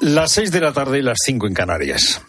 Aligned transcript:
Las 0.00 0.32
seis 0.32 0.50
de 0.50 0.62
la 0.62 0.72
tarde 0.72 1.00
y 1.00 1.02
las 1.02 1.18
cinco 1.22 1.46
en 1.46 1.52
Canarias. 1.52 2.22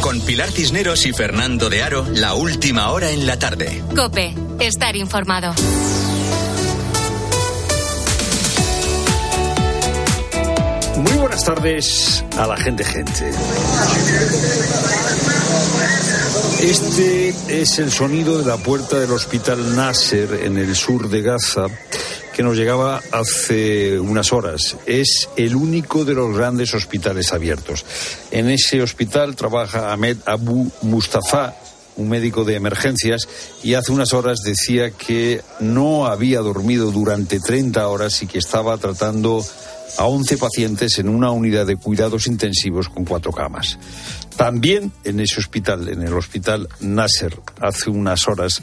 Con 0.00 0.20
Pilar 0.20 0.48
Cisneros 0.52 1.04
y 1.04 1.12
Fernando 1.12 1.68
de 1.68 1.82
Aro, 1.82 2.06
la 2.14 2.34
última 2.34 2.92
hora 2.92 3.10
en 3.10 3.26
la 3.26 3.36
tarde. 3.40 3.82
Cope, 3.96 4.34
estar 4.60 4.94
informado. 4.94 5.52
Muy 10.98 11.12
buenas 11.14 11.44
tardes 11.44 12.24
a 12.36 12.46
la 12.46 12.56
gente, 12.56 12.84
gente. 12.84 13.30
Este 16.62 17.34
es 17.48 17.80
el 17.80 17.90
sonido 17.90 18.38
de 18.38 18.44
la 18.44 18.58
puerta 18.58 19.00
del 19.00 19.10
hospital 19.10 19.74
Nasser 19.74 20.42
en 20.44 20.56
el 20.56 20.76
sur 20.76 21.08
de 21.08 21.20
Gaza 21.20 21.66
que 22.38 22.44
nos 22.44 22.56
llegaba 22.56 23.02
hace 23.10 23.98
unas 23.98 24.32
horas. 24.32 24.76
Es 24.86 25.28
el 25.34 25.56
único 25.56 26.04
de 26.04 26.14
los 26.14 26.36
grandes 26.36 26.72
hospitales 26.72 27.32
abiertos. 27.32 27.84
En 28.30 28.48
ese 28.48 28.80
hospital 28.80 29.34
trabaja 29.34 29.92
Ahmed 29.92 30.18
Abu 30.24 30.70
Mustafa, 30.82 31.56
un 31.96 32.08
médico 32.08 32.44
de 32.44 32.54
emergencias, 32.54 33.28
y 33.64 33.74
hace 33.74 33.90
unas 33.90 34.12
horas 34.12 34.38
decía 34.44 34.92
que 34.92 35.42
no 35.58 36.06
había 36.06 36.38
dormido 36.38 36.92
durante 36.92 37.40
30 37.40 37.88
horas 37.88 38.22
y 38.22 38.28
que 38.28 38.38
estaba 38.38 38.78
tratando 38.78 39.44
a 39.96 40.04
11 40.04 40.38
pacientes 40.38 40.96
en 41.00 41.08
una 41.08 41.32
unidad 41.32 41.66
de 41.66 41.74
cuidados 41.74 42.28
intensivos 42.28 42.88
con 42.88 43.04
cuatro 43.04 43.32
camas. 43.32 43.80
También 44.36 44.92
en 45.02 45.18
ese 45.18 45.40
hospital, 45.40 45.88
en 45.88 46.02
el 46.02 46.14
hospital 46.14 46.68
Nasser, 46.78 47.36
hace 47.60 47.90
unas 47.90 48.28
horas, 48.28 48.62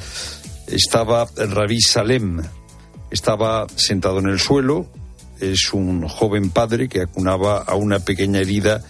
estaba 0.67 1.27
Ravi 1.35 1.81
Salem, 1.81 2.41
estaba 3.11 3.67
sentado 3.75 4.19
en 4.19 4.27
el 4.27 4.39
suelo. 4.39 4.87
Es 5.39 5.73
un 5.73 6.07
joven 6.07 6.49
padre 6.49 6.87
que 6.87 7.01
acunaba 7.01 7.59
a 7.59 7.75
una 7.75 7.99
pequeña 7.99 8.39
herida, 8.39 8.83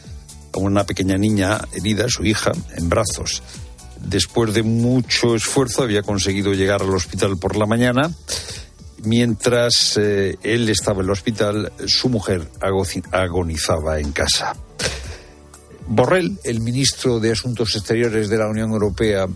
a 0.53 0.59
una 0.59 0.85
pequeña 0.85 1.17
niña 1.17 1.61
herida, 1.73 2.07
su 2.07 2.23
hija, 2.23 2.52
en 2.77 2.89
brazos. 2.89 3.41
Después 4.02 4.53
de 4.53 4.63
mucho 4.63 5.35
esfuerzo 5.35 5.83
había 5.83 6.03
conseguido 6.03 6.53
llegar 6.53 6.81
al 6.81 6.94
hospital 6.94 7.38
por 7.38 7.55
la 7.55 7.66
mañana. 7.66 8.11
Mientras 9.03 9.97
eh, 9.97 10.38
él 10.44 10.69
estaba 10.69 11.00
en 11.00 11.05
el 11.05 11.11
hospital, 11.11 11.72
su 11.85 12.09
mujer 12.09 12.47
agonizaba 13.11 14.00
en 14.00 14.11
casa. 14.11 14.55
Borrell, 15.88 16.39
el 16.44 16.61
ministro 16.61 17.19
de 17.19 17.31
Asuntos 17.31 17.75
Exteriores 17.75 18.29
de 18.29 18.38
la 18.38 18.47
Unión 18.47 18.72
Europea, 18.72 19.27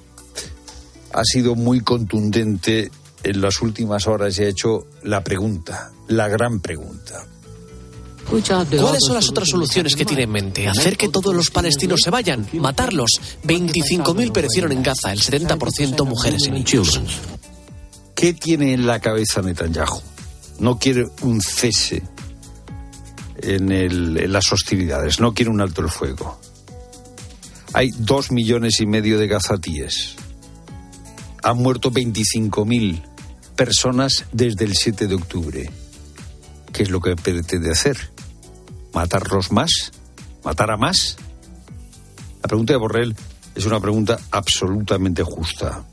ha 1.11 1.23
sido 1.23 1.55
muy 1.55 1.81
contundente 1.81 2.91
en 3.23 3.42
las 3.42 3.62
últimas 3.62 4.08
horas 4.08 4.38
y 4.39 4.44
ha 4.44 4.48
hecho 4.48 4.88
la 5.03 5.23
pregunta, 5.23 5.92
la 6.08 6.28
gran 6.28 6.59
pregunta. 6.59 7.26
¿Cuáles 8.30 9.03
son 9.03 9.16
las 9.16 9.30
otras 9.30 9.50
soluciones 9.50 9.95
que 9.95 10.06
tiene 10.06 10.23
en 10.23 10.31
mente? 10.31 10.67
¿Hacer 10.67 10.98
que 10.98 11.09
todos 11.09 11.34
los 11.34 11.50
palestinos 11.50 12.02
se 12.02 12.11
vayan? 12.11 12.48
¿Matarlos? 12.53 13.20
25.000 13.44 14.31
perecieron 14.31 14.72
en 14.72 14.84
Gaza, 14.84 15.11
el 15.11 15.20
70% 15.20 16.06
mujeres 16.06 16.44
y 16.45 16.52
niños. 16.52 17.02
¿Qué 18.14 18.34
tiene 18.34 18.73
en 18.73 18.86
la 18.86 19.00
cabeza 19.00 19.42
Netanyahu? 19.42 20.02
No 20.59 20.78
quiere 20.78 21.08
un 21.23 21.42
cese 21.42 22.04
en, 23.42 23.72
en 23.72 24.31
las 24.31 24.52
hostilidades, 24.52 25.20
no 25.20 25.33
quiere 25.33 25.50
un 25.50 25.61
alto 25.61 25.81
el 25.81 25.89
fuego. 25.89 26.39
Hay 27.73 27.89
dos 27.98 28.31
millones 28.31 28.80
y 28.80 28.86
medio 28.86 29.17
de 29.17 29.28
gazatíes. 29.28 30.16
Han 31.42 31.58
muerto 31.58 31.92
25.000 31.92 33.08
personas 33.59 34.23
desde 34.31 34.63
el 34.63 34.73
7 34.73 35.07
de 35.07 35.15
octubre. 35.15 35.69
¿Qué 36.71 36.83
es 36.83 36.89
lo 36.89 37.02
que 37.02 37.17
pretende 37.17 37.69
hacer? 37.69 37.97
¿Matarlos 38.93 39.52
más? 39.52 39.91
¿Matar 40.45 40.71
a 40.71 40.77
más? 40.77 41.17
La 42.41 42.47
pregunta 42.47 42.71
de 42.71 42.80
Borrell 42.80 43.13
es 43.55 43.65
una 43.65 43.81
pregunta 43.81 44.17
absolutamente 44.31 45.23
justa. 45.23 45.83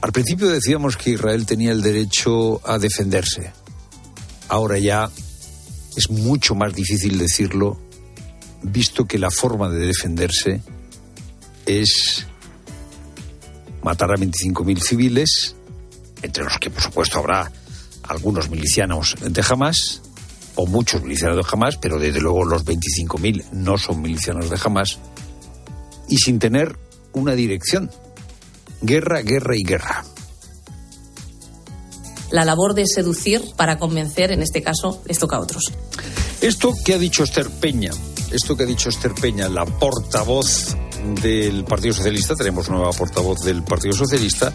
Al 0.00 0.10
principio 0.10 0.48
decíamos 0.48 0.96
que 0.96 1.10
Israel 1.10 1.46
tenía 1.46 1.70
el 1.70 1.80
derecho 1.80 2.60
a 2.68 2.80
defenderse. 2.80 3.52
Ahora 4.48 4.78
ya 4.78 5.08
es 5.96 6.10
mucho 6.10 6.56
más 6.56 6.74
difícil 6.74 7.18
decirlo, 7.18 7.78
visto 8.64 9.04
que 9.04 9.20
la 9.20 9.30
forma 9.30 9.70
de 9.70 9.86
defenderse 9.86 10.60
es 11.66 12.26
matar 13.84 14.10
a 14.10 14.16
25.000 14.16 14.80
civiles 14.80 15.54
entre 16.22 16.44
los 16.44 16.58
que 16.58 16.70
por 16.70 16.82
supuesto 16.82 17.18
habrá 17.18 17.50
algunos 18.04 18.48
milicianos 18.48 19.14
de 19.20 19.44
Hamas, 19.48 20.02
o 20.54 20.66
muchos 20.66 21.02
milicianos 21.02 21.36
de 21.36 21.44
Hamas, 21.50 21.76
pero 21.76 21.98
desde 21.98 22.20
luego 22.20 22.44
los 22.44 22.64
25.000 22.64 23.50
no 23.52 23.78
son 23.78 24.02
milicianos 24.02 24.50
de 24.50 24.58
Hamas, 24.62 24.98
y 26.08 26.16
sin 26.16 26.38
tener 26.38 26.76
una 27.12 27.34
dirección. 27.34 27.90
Guerra, 28.80 29.22
guerra 29.22 29.56
y 29.56 29.62
guerra. 29.64 30.04
La 32.30 32.44
labor 32.44 32.74
de 32.74 32.86
seducir 32.86 33.42
para 33.56 33.78
convencer, 33.78 34.32
en 34.32 34.42
este 34.42 34.62
caso, 34.62 35.02
les 35.06 35.18
toca 35.18 35.36
a 35.36 35.40
otros. 35.40 35.72
Esto 36.40 36.72
que 36.84 36.94
ha 36.94 36.98
dicho 36.98 37.24
Esther 37.24 37.48
Peña, 37.50 37.90
esto 38.30 38.56
que 38.56 38.64
ha 38.64 38.66
dicho 38.66 38.88
Esther 38.88 39.14
Peña, 39.14 39.48
la 39.48 39.64
portavoz 39.64 40.76
del 41.14 41.64
Partido 41.64 41.94
Socialista, 41.94 42.34
tenemos 42.34 42.68
nueva 42.68 42.90
portavoz 42.92 43.40
del 43.44 43.62
Partido 43.62 43.94
Socialista, 43.94 44.52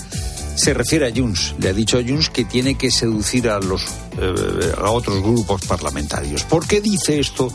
se 0.55 0.73
refiere 0.73 1.07
a 1.07 1.11
Junts. 1.13 1.55
Le 1.59 1.69
ha 1.69 1.73
dicho 1.73 1.97
a 1.97 2.03
Junts 2.03 2.29
que 2.29 2.45
tiene 2.45 2.75
que 2.75 2.91
seducir 2.91 3.49
a, 3.49 3.59
los, 3.59 3.85
eh, 4.19 4.73
a 4.77 4.91
otros 4.91 5.21
grupos 5.21 5.65
parlamentarios. 5.65 6.43
¿Por 6.43 6.67
qué 6.67 6.81
dice 6.81 7.19
esto 7.19 7.51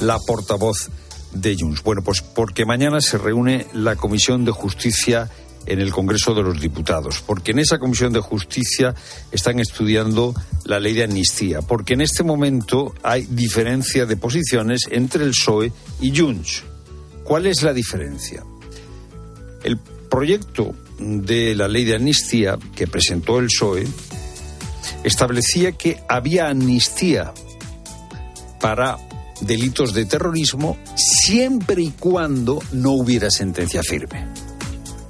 la 0.00 0.18
portavoz 0.18 0.90
de 1.32 1.56
Junts? 1.58 1.82
Bueno, 1.82 2.02
pues 2.02 2.20
porque 2.20 2.64
mañana 2.64 3.00
se 3.00 3.18
reúne 3.18 3.66
la 3.72 3.96
Comisión 3.96 4.44
de 4.44 4.52
Justicia 4.52 5.30
en 5.66 5.80
el 5.80 5.92
Congreso 5.92 6.34
de 6.34 6.42
los 6.42 6.60
Diputados, 6.60 7.22
porque 7.24 7.52
en 7.52 7.60
esa 7.60 7.78
Comisión 7.78 8.12
de 8.12 8.20
Justicia 8.20 8.94
están 9.30 9.60
estudiando 9.60 10.34
la 10.64 10.80
ley 10.80 10.94
de 10.94 11.04
amnistía, 11.04 11.62
porque 11.62 11.94
en 11.94 12.00
este 12.00 12.24
momento 12.24 12.94
hay 13.02 13.26
diferencia 13.26 14.06
de 14.06 14.16
posiciones 14.16 14.82
entre 14.90 15.24
el 15.24 15.30
PSOE 15.30 15.72
y 16.00 16.18
Junts. 16.18 16.64
¿Cuál 17.32 17.46
es 17.46 17.62
la 17.62 17.72
diferencia? 17.72 18.44
El 19.64 19.78
proyecto 19.78 20.74
de 20.98 21.54
la 21.54 21.66
ley 21.66 21.84
de 21.84 21.94
amnistía 21.94 22.58
que 22.76 22.86
presentó 22.86 23.38
el 23.38 23.46
PSOE 23.46 23.86
establecía 25.02 25.72
que 25.72 26.02
había 26.10 26.50
amnistía 26.50 27.32
para 28.60 28.98
delitos 29.40 29.94
de 29.94 30.04
terrorismo 30.04 30.76
siempre 30.94 31.80
y 31.80 31.92
cuando 31.92 32.62
no 32.72 32.90
hubiera 32.90 33.30
sentencia 33.30 33.82
firme. 33.82 34.26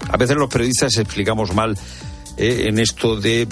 A 0.09 0.17
veces 0.17 0.37
los 0.37 0.49
periodistas 0.49 0.97
explicamos 0.99 1.53
mal 1.53 1.77
eh, 2.37 2.67
en 2.69 2.79
esto 2.79 3.21
de 3.21 3.43
eh, 3.43 3.49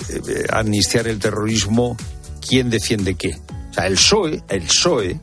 amnistiar 0.49 1.09
el 1.09 1.19
terrorismo 1.19 1.97
quién 2.41 2.71
defiende 2.71 3.17
qué. 3.17 3.37
O 3.71 3.75
sea, 3.75 3.89
el 3.89 3.95
PSOE, 3.95 4.45
el 4.49 4.63
PSOE 4.63 5.21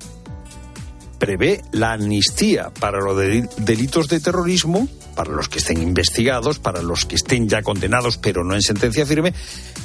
prevé 1.17 1.63
la 1.71 1.93
amnistía 1.93 2.71
para 2.79 2.99
los 2.99 3.17
delitos 3.57 4.07
de 4.07 4.19
terrorismo 4.19 4.87
para 5.17 5.31
los 5.31 5.49
que 5.49 5.57
estén 5.57 5.81
investigados, 5.81 6.59
para 6.59 6.83
los 6.83 7.05
que 7.05 7.15
estén 7.15 7.49
ya 7.49 7.63
condenados 7.63 8.17
pero 8.17 8.43
no 8.43 8.53
en 8.53 8.61
sentencia 8.61 9.03
firme. 9.05 9.33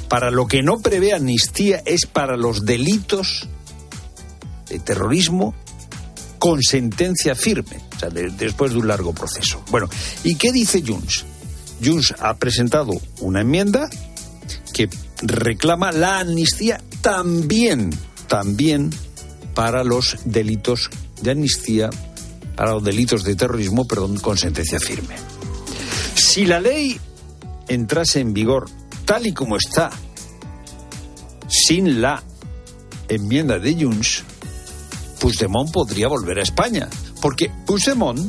Para 0.07 0.29
lo 0.29 0.45
que 0.45 0.61
no 0.61 0.79
prevé 0.79 1.11
amnistía 1.13 1.81
es 1.85 2.05
para 2.05 2.37
los 2.37 2.65
delitos 2.65 3.47
de 4.69 4.77
terrorismo 4.77 5.55
con 6.37 6.61
sentencia 6.61 7.33
firme, 7.35 7.81
o 7.95 7.99
sea, 7.99 8.09
después 8.09 8.73
de 8.73 8.77
un 8.77 8.87
largo 8.87 9.13
proceso. 9.13 9.63
Bueno, 9.71 9.89
¿y 10.23 10.35
qué 10.35 10.51
dice 10.51 10.83
Junts? 10.85 11.25
Junts 11.83 12.13
ha 12.19 12.35
presentado 12.35 12.91
una 13.21 13.41
enmienda 13.41 13.89
que 14.71 14.87
reclama 15.23 15.91
la 15.91 16.19
amnistía 16.19 16.79
también, 17.01 17.89
también 18.27 18.91
para 19.55 19.83
los 19.83 20.17
delitos 20.25 20.89
de 21.23 21.31
amnistía 21.31 21.89
para 22.55 22.73
los 22.73 22.83
delitos 22.83 23.23
de 23.23 23.35
terrorismo, 23.35 23.85
perdón, 23.85 24.19
con 24.19 24.37
sentencia 24.37 24.79
firme. 24.79 25.15
Si 26.15 26.45
la 26.45 26.59
ley 26.59 26.99
entrase 27.67 28.19
en 28.19 28.33
vigor 28.33 28.69
tal 29.05 29.25
y 29.25 29.33
como 29.33 29.57
está, 29.57 29.89
sin 31.47 32.01
la 32.01 32.23
enmienda 33.07 33.59
de 33.59 33.75
Junts, 33.75 34.23
Puigdemont 35.19 35.71
podría 35.71 36.07
volver 36.07 36.39
a 36.39 36.43
España, 36.43 36.89
porque 37.21 37.51
Puigdemont 37.65 38.19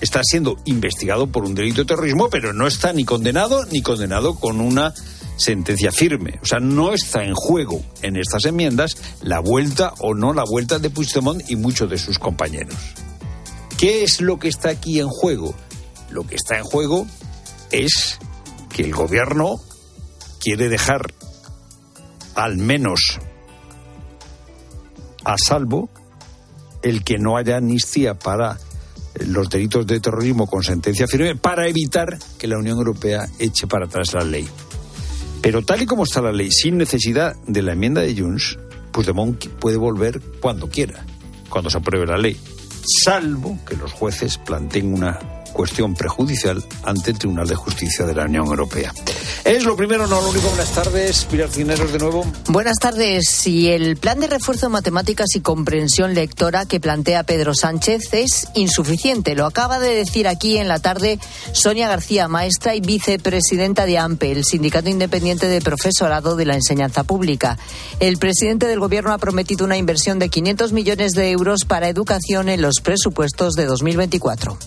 está 0.00 0.20
siendo 0.24 0.58
investigado 0.64 1.28
por 1.28 1.44
un 1.44 1.54
delito 1.54 1.82
de 1.82 1.86
terrorismo, 1.86 2.28
pero 2.28 2.52
no 2.52 2.66
está 2.66 2.92
ni 2.92 3.04
condenado 3.04 3.64
ni 3.66 3.82
condenado 3.82 4.34
con 4.34 4.60
una 4.60 4.92
sentencia 5.42 5.92
firme. 5.92 6.38
O 6.42 6.46
sea, 6.46 6.60
no 6.60 6.92
está 6.92 7.24
en 7.24 7.34
juego 7.34 7.82
en 8.02 8.16
estas 8.16 8.44
enmiendas 8.44 8.96
la 9.22 9.40
vuelta 9.40 9.92
o 9.98 10.14
no 10.14 10.32
la 10.32 10.44
vuelta 10.44 10.78
de 10.78 10.90
Puigdemont 10.90 11.42
y 11.50 11.56
muchos 11.56 11.90
de 11.90 11.98
sus 11.98 12.18
compañeros. 12.18 12.76
¿Qué 13.76 14.04
es 14.04 14.20
lo 14.20 14.38
que 14.38 14.48
está 14.48 14.70
aquí 14.70 15.00
en 15.00 15.08
juego? 15.08 15.54
Lo 16.10 16.26
que 16.26 16.36
está 16.36 16.56
en 16.56 16.64
juego 16.64 17.06
es 17.70 18.18
que 18.72 18.84
el 18.84 18.92
gobierno 18.92 19.60
quiere 20.40 20.68
dejar 20.68 21.12
al 22.34 22.56
menos 22.56 23.18
a 25.24 25.36
salvo 25.38 25.90
el 26.82 27.04
que 27.04 27.18
no 27.18 27.36
haya 27.36 27.56
amnistía 27.56 28.14
para 28.14 28.58
los 29.26 29.48
delitos 29.50 29.86
de 29.86 30.00
terrorismo 30.00 30.46
con 30.46 30.62
sentencia 30.62 31.06
firme 31.06 31.36
para 31.36 31.68
evitar 31.68 32.18
que 32.38 32.46
la 32.46 32.58
Unión 32.58 32.78
Europea 32.78 33.28
eche 33.38 33.66
para 33.66 33.86
atrás 33.86 34.14
la 34.14 34.24
ley. 34.24 34.48
Pero 35.42 35.62
tal 35.62 35.82
y 35.82 35.86
como 35.86 36.04
está 36.04 36.22
la 36.22 36.32
ley, 36.32 36.50
sin 36.52 36.78
necesidad 36.78 37.34
de 37.48 37.62
la 37.62 37.72
enmienda 37.72 38.00
de 38.00 38.14
Junts, 38.16 38.58
Puigdemont 38.92 39.44
puede 39.58 39.76
volver 39.76 40.20
cuando 40.40 40.68
quiera, 40.68 41.04
cuando 41.48 41.68
se 41.68 41.78
apruebe 41.78 42.06
la 42.06 42.16
ley, 42.16 42.36
salvo 43.02 43.58
que 43.68 43.76
los 43.76 43.92
jueces 43.92 44.38
planteen 44.38 44.94
una 44.94 45.18
cuestión 45.52 45.94
prejudicial 45.94 46.64
ante 46.82 47.12
el 47.12 47.18
Tribunal 47.18 47.46
de 47.46 47.54
Justicia 47.54 48.04
de 48.06 48.14
la 48.14 48.24
Unión 48.24 48.46
Europea. 48.46 48.92
Es 49.44 49.64
lo 49.64 49.76
primero, 49.76 50.06
no 50.06 50.20
lo 50.20 50.30
único. 50.30 50.48
Buenas 50.48 50.72
tardes, 50.72 51.24
Pilar 51.24 51.48
Cineros 51.50 51.92
de 51.92 51.98
nuevo. 51.98 52.24
Buenas 52.48 52.78
tardes. 52.78 53.46
Y 53.46 53.68
el 53.68 53.96
plan 53.96 54.20
de 54.20 54.28
refuerzo 54.28 54.66
de 54.66 54.72
matemáticas 54.72 55.34
y 55.34 55.40
comprensión 55.40 56.14
lectora 56.14 56.66
que 56.66 56.80
plantea 56.80 57.24
Pedro 57.24 57.54
Sánchez 57.54 58.12
es 58.12 58.48
insuficiente. 58.54 59.34
Lo 59.34 59.46
acaba 59.46 59.78
de 59.78 59.94
decir 59.94 60.28
aquí 60.28 60.58
en 60.58 60.68
la 60.68 60.78
tarde 60.78 61.18
Sonia 61.52 61.88
García, 61.88 62.28
maestra 62.28 62.74
y 62.74 62.80
vicepresidenta 62.80 63.86
de 63.86 63.98
AMPE, 63.98 64.32
el 64.32 64.44
Sindicato 64.44 64.88
Independiente 64.88 65.48
de 65.48 65.60
Profesorado 65.60 66.36
de 66.36 66.46
la 66.46 66.54
Enseñanza 66.54 67.04
Pública. 67.04 67.58
El 68.00 68.18
presidente 68.18 68.66
del 68.66 68.80
Gobierno 68.80 69.12
ha 69.12 69.18
prometido 69.18 69.64
una 69.64 69.76
inversión 69.76 70.18
de 70.18 70.28
500 70.28 70.72
millones 70.72 71.12
de 71.12 71.30
euros 71.30 71.64
para 71.66 71.88
educación 71.88 72.48
en 72.48 72.62
los 72.62 72.80
presupuestos 72.82 73.54
de 73.54 73.66
2024 73.66 74.58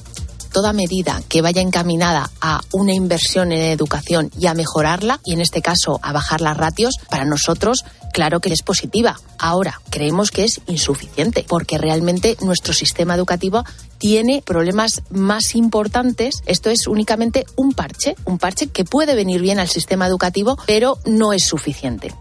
toda 0.55 0.71
medida 0.71 1.21
que 1.27 1.41
vaya 1.41 1.61
encaminada 1.61 2.31
a 2.39 2.61
una 2.71 2.93
inversión 2.93 3.51
en 3.51 3.61
educación 3.61 4.31
y 4.39 4.47
a 4.47 4.53
mejorarla, 4.53 5.19
y 5.25 5.33
en 5.33 5.41
este 5.41 5.61
caso 5.61 5.99
a 6.01 6.13
bajar 6.13 6.39
las 6.39 6.55
ratios, 6.55 6.95
para 7.09 7.25
nosotros 7.25 7.83
claro 8.13 8.39
que 8.39 8.53
es 8.53 8.61
positiva. 8.61 9.19
Ahora, 9.37 9.81
creemos 9.89 10.31
que 10.31 10.45
es 10.45 10.61
insuficiente, 10.67 11.45
porque 11.45 11.77
realmente 11.77 12.37
nuestro 12.39 12.71
sistema 12.71 13.15
educativo 13.15 13.65
tiene 13.97 14.41
problemas 14.45 15.01
más 15.09 15.55
importantes. 15.55 16.41
Esto 16.45 16.69
es 16.69 16.87
únicamente 16.87 17.45
un 17.57 17.73
parche, 17.73 18.15
un 18.23 18.37
parche 18.37 18.67
que 18.67 18.85
puede 18.85 19.13
venir 19.13 19.41
bien 19.41 19.59
al 19.59 19.67
sistema 19.67 20.07
educativo, 20.07 20.57
pero 20.65 20.99
no 21.03 21.33
es 21.33 21.43
suficiente. 21.43 22.13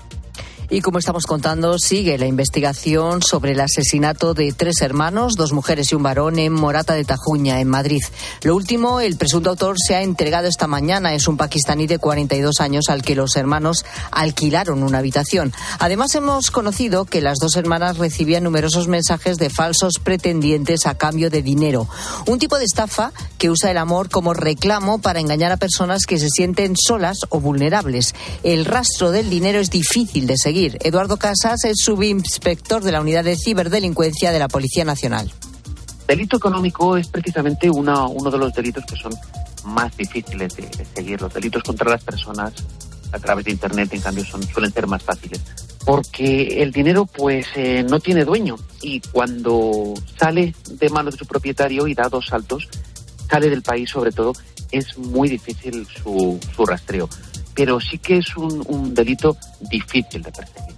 Y 0.71 0.81
como 0.81 0.99
estamos 0.99 1.27
contando, 1.27 1.79
sigue 1.79 2.17
la 2.17 2.27
investigación 2.27 3.23
sobre 3.23 3.53
el 3.53 3.61
asesinato 3.61 4.33
de 4.33 4.53
tres 4.53 4.81
hermanos, 4.81 5.35
dos 5.37 5.53
mujeres 5.53 5.93
y 5.93 5.95
un 5.95 6.03
varón 6.03 6.39
en 6.39 6.53
Morata 6.55 6.95
de 6.95 7.05
Tajuña, 7.05 7.61
en 7.61 7.69
Madrid. 7.69 8.01
Lo 8.43 8.57
último, 8.57 9.01
el 9.01 9.17
presunto 9.17 9.51
autor 9.51 9.77
se 9.79 9.95
ha 9.95 10.03
entregado 10.03 10.49
esta 10.49 10.67
mañana. 10.67 11.13
Es 11.15 11.29
un 11.29 11.37
pakistaní 11.37 11.87
de 11.87 11.99
42 11.99 12.61
años 12.61 12.87
al 12.89 13.03
que 13.03 13.15
los 13.15 13.37
hermanos 13.37 13.85
alquilaron 14.11 14.83
una 14.83 14.99
habitación. 14.99 15.53
Además, 15.79 16.15
hemos 16.15 16.51
conocido 16.51 17.05
que 17.05 17.21
las 17.21 17.39
dos 17.39 17.57
hermanas 17.57 17.99
recibían 17.99 18.43
numerosos 18.43 18.89
mensajes 18.89 19.37
de 19.37 19.51
falsos 19.51 19.95
pretendientes 20.03 20.87
a 20.87 20.95
cambio 20.95 21.29
de 21.29 21.43
dinero. 21.43 21.89
Un 22.27 22.39
tipo 22.39 22.59
de 22.59 22.65
estafa 22.65 23.13
que 23.37 23.51
usa 23.51 23.71
el 23.71 23.77
amor 23.79 24.09
como 24.09 24.33
reclamo 24.33 24.99
para 24.99 25.21
engañar 25.21 25.53
a 25.53 25.59
personas 25.59 26.07
que 26.07 26.19
se 26.19 26.31
sienten 26.31 26.75
solas 26.75 27.19
o 27.29 27.41
vulnerables. 27.41 28.15
El 28.43 28.65
rastro 28.65 29.11
del 29.11 29.29
dinero 29.29 29.61
es 29.61 29.69
difícil 29.69 30.27
de 30.27 30.37
seguir 30.39 30.54
Eduardo 30.57 31.17
Casas 31.17 31.65
es 31.65 31.79
subinspector 31.79 32.81
de 32.85 32.93
la 32.93 33.01
Unidad 33.01 33.25
de 33.25 33.35
Ciberdelincuencia 33.37 34.31
de 34.31 34.39
la 34.39 34.47
Policía 34.47 34.85
Nacional. 34.85 35.29
Delito 36.07 36.37
económico 36.37 36.97
es 36.97 37.09
precisamente 37.09 37.69
uno 37.69 38.31
de 38.31 38.39
los 38.39 38.55
delitos 38.55 38.85
que 38.87 38.95
son 38.95 39.13
más 39.65 39.97
difíciles 39.97 40.55
de, 40.55 40.69
seguir. 40.95 41.21
Los 41.21 41.35
delitos 41.35 41.65
contra 41.65 41.91
las 41.91 42.05
personas 42.05 42.53
a 43.11 43.19
través 43.19 43.47
de 43.47 43.51
Internet, 43.51 43.95
en 43.95 44.01
cambio, 44.01 44.25
son, 44.25 44.45
suelen 44.45 44.73
ser 44.73 44.87
más 44.87 45.03
fáciles. 45.03 45.41
Porque 45.85 46.63
el 46.63 46.71
dinero, 46.71 47.05
pues, 47.07 47.49
eh, 47.57 47.85
no 47.89 47.99
tiene 47.99 48.25
dueño. 48.25 48.55
Y 48.81 49.01
cuando 49.01 49.93
sale 50.17 50.55
de 50.71 50.89
manos 50.89 51.15
de 51.15 51.19
su 51.19 51.27
propietario 51.27 51.89
y 51.89 51.95
da 51.95 52.09
dos 52.09 52.27
saltos, 52.27 52.69
sale 53.29 53.51
del 53.51 53.63
país, 53.63 53.91
sobre 53.91 54.13
todo, 54.13 54.33
es 54.71 54.97
muy 54.99 55.29
difícil 55.29 55.85
su 55.89 56.39
rastreo 56.65 57.09
pero 57.55 57.81
sí 57.81 57.99
que 57.99 58.19
es 58.19 58.37
un, 58.37 58.95
delito 58.95 59.37
difícil 59.61 60.23
de 60.23 60.33
perseguir. 60.33 60.75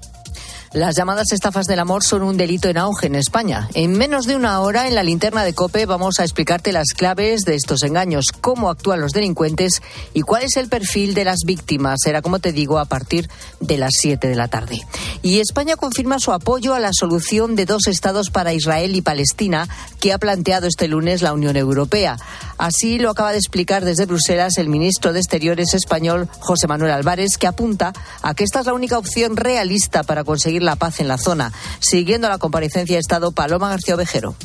Las 0.72 0.96
llamadas 0.96 1.32
estafas 1.32 1.66
del 1.66 1.78
amor 1.78 2.02
son 2.02 2.22
un 2.22 2.36
delito 2.36 2.68
en 2.68 2.76
auge 2.76 3.06
en 3.06 3.14
España. 3.14 3.68
En 3.74 3.92
menos 3.92 4.26
de 4.26 4.36
una 4.36 4.60
hora, 4.60 4.88
en 4.88 4.94
la 4.94 5.02
linterna 5.02 5.44
de 5.44 5.54
Cope, 5.54 5.86
vamos 5.86 6.18
a 6.18 6.24
explicarte 6.24 6.72
las 6.72 6.88
claves 6.94 7.42
de 7.42 7.54
estos 7.54 7.82
engaños, 7.82 8.26
cómo 8.40 8.68
actúan 8.68 9.00
los 9.00 9.12
delincuentes 9.12 9.80
y 10.12 10.22
cuál 10.22 10.42
es 10.42 10.56
el 10.56 10.68
perfil 10.68 11.14
de 11.14 11.24
las 11.24 11.38
víctimas. 11.46 12.00
Será, 12.02 12.20
como 12.20 12.40
te 12.40 12.52
digo, 12.52 12.78
a 12.78 12.84
partir 12.84 13.30
de 13.60 13.78
las 13.78 13.92
7 14.00 14.28
de 14.28 14.34
la 14.34 14.48
tarde. 14.48 14.80
Y 15.22 15.40
España 15.40 15.76
confirma 15.76 16.18
su 16.18 16.32
apoyo 16.32 16.74
a 16.74 16.80
la 16.80 16.90
solución 16.92 17.56
de 17.56 17.64
dos 17.64 17.86
estados 17.86 18.30
para 18.30 18.52
Israel 18.52 18.96
y 18.96 19.02
Palestina 19.02 19.68
que 20.00 20.12
ha 20.12 20.18
planteado 20.18 20.66
este 20.66 20.88
lunes 20.88 21.22
la 21.22 21.32
Unión 21.32 21.56
Europea. 21.56 22.16
Así 22.58 22.98
lo 22.98 23.10
acaba 23.10 23.32
de 23.32 23.38
explicar 23.38 23.84
desde 23.84 24.06
Bruselas 24.06 24.58
el 24.58 24.68
ministro 24.68 25.12
de 25.12 25.20
Exteriores 25.20 25.74
español, 25.74 26.28
José 26.40 26.66
Manuel 26.66 26.92
Álvarez, 26.92 27.38
que 27.38 27.46
apunta 27.46 27.92
a 28.22 28.34
que 28.34 28.44
esta 28.44 28.60
es 28.60 28.66
la 28.66 28.74
única 28.74 28.98
opción 28.98 29.36
realista 29.36 30.02
para 30.02 30.24
conseguir 30.24 30.55
la 30.62 30.76
paz 30.76 31.00
en 31.00 31.08
la 31.08 31.18
zona. 31.18 31.52
Siguiendo 31.80 32.28
la 32.28 32.38
comparecencia 32.38 32.96
de 32.96 33.00
Estado, 33.00 33.32
Paloma 33.32 33.68
García 33.68 33.94
Ovejero. 33.94 34.36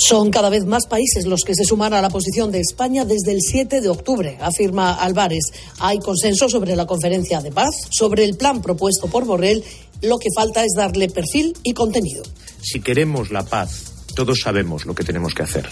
Son 0.00 0.30
cada 0.30 0.48
vez 0.48 0.64
más 0.64 0.86
países 0.86 1.26
los 1.26 1.42
que 1.42 1.56
se 1.56 1.64
suman 1.64 1.92
a 1.92 2.00
la 2.00 2.08
posición 2.08 2.52
de 2.52 2.60
España 2.60 3.04
desde 3.04 3.32
el 3.32 3.40
7 3.40 3.80
de 3.80 3.88
octubre, 3.88 4.38
afirma 4.40 4.94
Álvarez. 4.94 5.46
Hay 5.80 5.98
consenso 5.98 6.48
sobre 6.48 6.76
la 6.76 6.86
conferencia 6.86 7.40
de 7.40 7.50
paz, 7.50 7.74
sobre 7.90 8.24
el 8.24 8.36
plan 8.36 8.62
propuesto 8.62 9.08
por 9.08 9.24
Borrell. 9.24 9.64
Lo 10.00 10.18
que 10.18 10.28
falta 10.34 10.64
es 10.64 10.74
darle 10.76 11.08
perfil 11.08 11.56
y 11.64 11.74
contenido. 11.74 12.22
Si 12.62 12.80
queremos 12.80 13.32
la 13.32 13.42
paz, 13.42 13.92
todos 14.14 14.38
sabemos 14.40 14.86
lo 14.86 14.94
que 14.94 15.02
tenemos 15.02 15.34
que 15.34 15.42
hacer. 15.42 15.68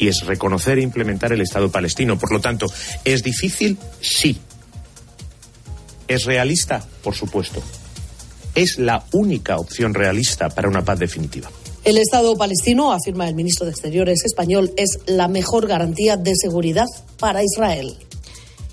Y 0.00 0.08
es 0.08 0.26
reconocer 0.26 0.78
e 0.78 0.82
implementar 0.82 1.32
el 1.32 1.40
Estado 1.40 1.70
palestino. 1.70 2.18
Por 2.18 2.32
lo 2.32 2.40
tanto, 2.40 2.66
¿es 3.04 3.22
difícil? 3.22 3.78
Sí. 4.00 4.36
¿Es 6.08 6.24
realista? 6.24 6.84
Por 7.04 7.14
supuesto 7.14 7.62
es 8.54 8.78
la 8.78 9.04
única 9.12 9.56
opción 9.56 9.94
realista 9.94 10.48
para 10.48 10.68
una 10.68 10.84
paz 10.84 10.98
definitiva. 10.98 11.50
El 11.82 11.96
Estado 11.96 12.36
palestino, 12.36 12.92
afirma 12.92 13.26
el 13.28 13.34
ministro 13.34 13.64
de 13.64 13.72
Exteriores 13.72 14.24
español, 14.24 14.70
es 14.76 14.98
la 15.06 15.28
mejor 15.28 15.66
garantía 15.66 16.16
de 16.16 16.34
seguridad 16.36 16.86
para 17.18 17.42
Israel. 17.42 17.96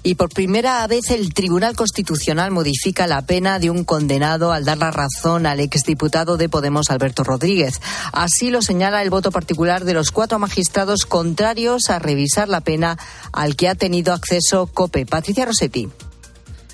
Y 0.03 0.15
por 0.15 0.29
primera 0.29 0.85
vez 0.87 1.11
el 1.11 1.33
Tribunal 1.33 1.75
Constitucional 1.75 2.51
modifica 2.51 3.07
la 3.07 3.23
pena 3.23 3.59
de 3.59 3.69
un 3.69 3.83
condenado 3.83 4.53
al 4.53 4.63
dar 4.63 4.77
la 4.77 4.91
razón 4.91 5.45
al 5.45 5.59
exdiputado 5.59 6.37
de 6.37 6.47
Podemos, 6.47 6.89
Alberto 6.89 7.23
Rodríguez. 7.23 7.81
Así 8.13 8.49
lo 8.49 8.61
señala 8.61 9.01
el 9.01 9.09
voto 9.09 9.31
particular 9.31 9.83
de 9.83 9.93
los 9.93 10.11
cuatro 10.11 10.39
magistrados 10.39 11.05
contrarios 11.05 11.89
a 11.89 11.99
revisar 11.99 12.47
la 12.47 12.61
pena 12.61 12.97
al 13.33 13.55
que 13.55 13.67
ha 13.67 13.75
tenido 13.75 14.13
acceso 14.13 14.67
COPE. 14.67 15.05
Patricia 15.05 15.45
Rossetti. 15.45 15.89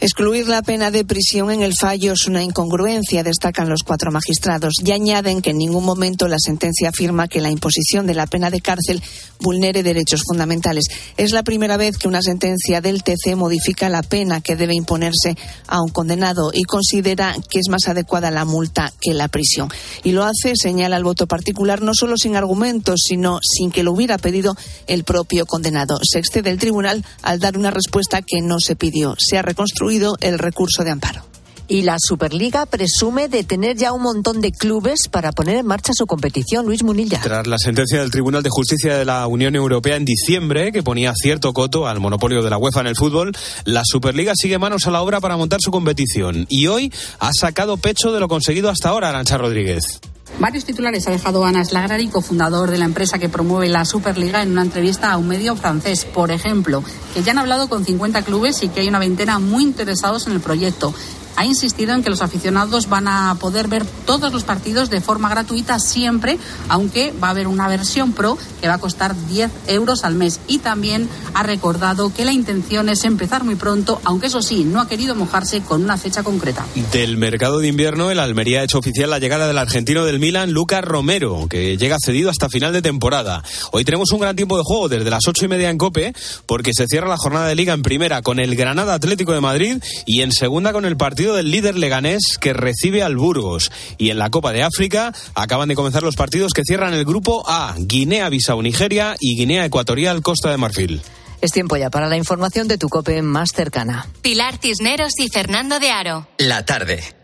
Excluir 0.04 0.50
la 0.50 0.62
pena 0.62 0.92
de 0.92 1.06
prisión 1.06 1.50
en 1.50 1.62
el 1.62 1.76
fallo 1.80 2.12
es 2.12 2.28
una 2.28 2.44
incongruencia, 2.44 3.24
destacan 3.24 3.70
los 3.70 3.84
cuatro 3.84 4.12
magistrados, 4.12 4.74
y 4.84 4.92
añaden 4.92 5.42
que 5.42 5.52
en 5.52 5.58
ningún 5.58 5.86
momento 5.86 6.28
la 6.28 6.40
sentencia 6.40 6.90
afirma 6.90 7.30
que 7.30 7.40
la 7.40 7.50
imposición 7.50 8.06
de 8.06 8.14
la 8.14 8.28
pena 8.28 8.50
de 8.50 8.60
cárcel 8.60 9.02
vulnere 9.40 9.82
derechos 9.82 10.24
fundamentales. 10.28 10.88
Es 11.16 11.32
la 11.32 11.44
primera 11.44 11.78
vez 11.78 11.98
que 11.98 12.10
una 12.10 12.22
sentencia 12.22 12.82
del 12.82 13.02
TC 13.02 13.38
modifica 13.38 13.88
la 13.88 14.04
pena 14.04 14.42
que 14.42 14.58
debe 14.58 14.76
imponerse 14.76 15.38
a 15.68 15.82
un 15.82 15.90
condenado 15.90 16.52
y 16.54 16.64
considera 16.64 17.34
que 17.50 17.60
es 17.60 17.70
más 17.70 17.88
adecuada 17.88 18.30
la 18.30 18.44
multa 18.44 18.92
que 19.00 19.14
la 19.14 19.30
prisión. 19.30 19.70
Y 20.04 20.12
lo 20.12 20.26
hace, 20.26 20.58
señala 20.58 20.98
el 20.98 21.06
voto 21.06 21.28
particular, 21.28 21.82
no 21.82 21.94
solo 21.94 22.18
sin 22.18 22.36
argumentos, 22.36 23.00
sino 23.08 23.40
sin 23.42 23.72
que 23.72 23.84
lo 23.84 23.94
hubiera 23.94 24.18
pedido 24.18 24.58
el 24.88 25.06
propio 25.06 25.46
condenado. 25.46 25.98
Se 26.04 26.20
excede 26.20 26.50
el 26.50 26.60
tribunal 26.60 27.06
al 27.22 27.40
dar 27.40 27.58
una 27.58 27.72
respuesta 27.72 28.22
que 28.22 28.42
no 28.42 28.60
se 28.60 28.76
pidió. 28.76 29.16
Se 29.18 29.38
ha 29.38 29.42
reconstruido 29.42 29.93
el 30.22 30.40
recurso 30.40 30.84
de 30.84 30.92
amparo. 30.92 31.24
Y 31.68 31.84
la 31.84 31.96
Superliga 31.98 32.66
presume 32.66 33.30
de 33.30 33.44
tener 33.44 33.78
ya 33.78 33.94
un 33.94 34.02
montón 34.02 34.42
de 34.42 34.52
clubes 34.52 35.08
para 35.10 35.32
poner 35.32 35.56
en 35.56 35.66
marcha 35.66 35.94
su 35.96 36.06
competición. 36.06 36.66
Luis 36.66 36.84
Munilla. 36.84 37.22
Tras 37.22 37.48
la 37.48 37.58
sentencia 37.58 38.02
del 38.02 38.12
Tribunal 38.12 38.44
de 38.44 38.50
Justicia 38.52 38.98
de 38.98 39.06
la 39.06 39.26
Unión 39.28 39.56
Europea 39.56 39.96
en 39.96 40.04
diciembre, 40.04 40.72
que 40.72 40.84
ponía 40.84 41.14
cierto 41.16 41.54
coto 41.54 41.88
al 41.88 42.00
monopolio 42.00 42.44
de 42.44 42.50
la 42.50 42.58
UEFA 42.58 42.82
en 42.82 42.88
el 42.88 42.96
fútbol, 42.96 43.32
la 43.64 43.84
Superliga 43.86 44.34
sigue 44.36 44.60
manos 44.60 44.88
a 44.88 44.92
la 44.92 45.02
obra 45.02 45.22
para 45.22 45.38
montar 45.38 45.62
su 45.62 45.72
competición. 45.72 46.46
Y 46.50 46.68
hoy 46.68 46.92
ha 47.20 47.32
sacado 47.34 47.78
pecho 47.78 48.12
de 48.12 48.20
lo 48.20 48.28
conseguido 48.28 48.70
hasta 48.70 48.90
ahora, 48.90 49.10
Arancha 49.10 49.38
Rodríguez. 49.38 50.02
Varios 50.44 50.66
titulares 50.66 51.08
ha 51.08 51.12
dejado 51.12 51.46
Ana 51.46 51.64
Slagrari, 51.64 52.10
cofundador 52.10 52.70
de 52.70 52.78
la 52.78 52.84
empresa 52.84 53.18
que 53.18 53.30
promueve 53.30 53.70
la 53.70 53.86
Superliga, 53.86 54.42
en 54.42 54.52
una 54.52 54.64
entrevista 54.64 55.10
a 55.10 55.18
un 55.18 55.30
medio 55.30 55.56
francés. 55.56 56.04
Por 56.04 56.32
ejemplo, 56.32 56.84
que 57.14 57.24
ya 57.24 57.32
han 57.32 57.38
hablado 57.38 57.70
con 57.70 57.86
50 57.86 58.24
clubes 58.24 58.62
y 58.62 58.68
que 58.68 58.82
hay 58.82 58.90
una 58.90 59.00
veintena 59.00 59.40
muy 59.40 59.64
interesados 59.64 60.28
en 60.28 60.34
el 60.34 60.42
proyecto. 60.42 60.94
Ha 61.36 61.46
insistido 61.46 61.94
en 61.94 62.04
que 62.04 62.10
los 62.10 62.22
aficionados 62.22 62.90
van 62.90 63.08
a 63.08 63.36
poder 63.40 63.68
ver 63.68 63.86
todos 64.06 64.32
los 64.34 64.44
partidos 64.44 64.90
de 64.90 65.02
forma 65.02 65.30
gratuita 65.30 65.80
siempre, 65.80 66.38
aunque 66.70 67.14
va 67.24 67.28
a 67.28 67.32
haber 67.32 67.48
una 67.48 67.68
versión 67.68 68.14
pro 68.14 68.38
que 68.62 68.68
va 68.68 68.76
a 68.76 68.80
costar 68.80 69.16
10 69.28 69.52
euros 69.68 70.04
al 70.04 70.16
mes. 70.16 70.40
Y 70.48 70.60
también 70.60 71.10
ha 71.34 71.44
recordado 71.44 72.14
que 72.14 72.26
la 72.26 72.32
intención 72.32 72.90
es 72.90 73.04
empezar 73.04 73.44
muy 73.44 73.56
pronto, 73.56 74.02
aunque 74.04 74.28
eso 74.28 74.42
sí, 74.42 74.64
no 74.64 74.82
ha 74.82 74.88
querido 74.88 75.16
mojarse 75.16 75.62
con 75.62 75.84
una 75.84 75.98
fecha 75.98 76.24
concreta. 76.24 76.66
Del 76.92 77.18
mercado 77.18 77.60
de 77.60 77.68
invierno, 77.68 78.12
el 78.12 78.20
Almería 78.20 78.62
ha 78.62 78.64
hecho 78.64 78.80
oficial 78.80 79.10
la 79.10 79.20
llegada 79.20 79.48
del 79.48 79.58
argentino 79.58 80.06
del 80.06 80.20
Milan, 80.20 80.52
Lucas 80.52 80.84
Romero, 80.84 81.48
que 81.50 81.78
llega 81.78 81.98
cedido 82.04 82.30
hasta 82.30 82.50
final 82.50 82.74
de 82.74 82.82
temporada. 82.82 83.44
Hoy 83.72 83.84
tenemos 83.84 84.12
un 84.12 84.20
gran 84.20 84.36
tiempo 84.36 84.58
de 84.58 84.64
juego 84.66 84.90
desde 84.90 85.10
las 85.10 85.28
ocho 85.28 85.46
y 85.46 85.48
media 85.48 85.70
en 85.70 85.78
Cope, 85.78 86.14
porque 86.46 86.72
se 86.74 86.88
cierra 86.88 87.08
la 87.08 87.18
jornada 87.18 87.48
de 87.48 87.56
liga 87.56 87.74
en 87.74 87.84
primera 87.84 88.22
con 88.22 88.40
el 88.40 88.56
Granada 88.56 88.94
Atlético 88.94 89.34
de 89.34 89.42
Madrid 89.42 89.78
y 90.06 90.22
en 90.22 90.32
segunda 90.32 90.74
con 90.74 90.86
el 90.86 90.98
partido 90.98 91.23
del 91.32 91.50
líder 91.50 91.78
leganés 91.78 92.38
que 92.42 92.52
recibe 92.52 93.04
al 93.04 93.16
Burgos. 93.16 93.72
Y 93.98 94.10
en 94.10 94.20
la 94.20 94.30
Copa 94.30 94.52
de 94.52 94.64
África 94.64 95.14
acaban 95.36 95.70
de 95.70 95.76
comenzar 95.76 96.04
los 96.04 96.18
partidos 96.18 96.52
que 96.52 96.64
cierran 96.66 96.94
el 96.94 97.06
grupo 97.06 97.46
A, 97.48 97.74
Guinea-Bissau, 97.78 98.62
Nigeria 98.62 99.16
y 99.22 99.38
Guinea 99.38 99.64
Ecuatorial, 99.64 100.22
Costa 100.22 100.52
de 100.52 100.58
Marfil. 100.58 101.02
Es 101.40 101.52
tiempo 101.52 101.78
ya 101.78 101.90
para 101.90 102.08
la 102.08 102.18
información 102.18 102.68
de 102.68 102.78
tu 102.78 102.90
COPE 102.90 103.22
más 103.22 103.52
cercana. 103.56 104.08
Pilar 104.22 104.58
Cisneros 104.62 105.14
y 105.20 105.30
Fernando 105.30 105.80
de 105.80 105.92
Aro. 105.92 106.28
La 106.38 106.66
tarde. 106.66 107.23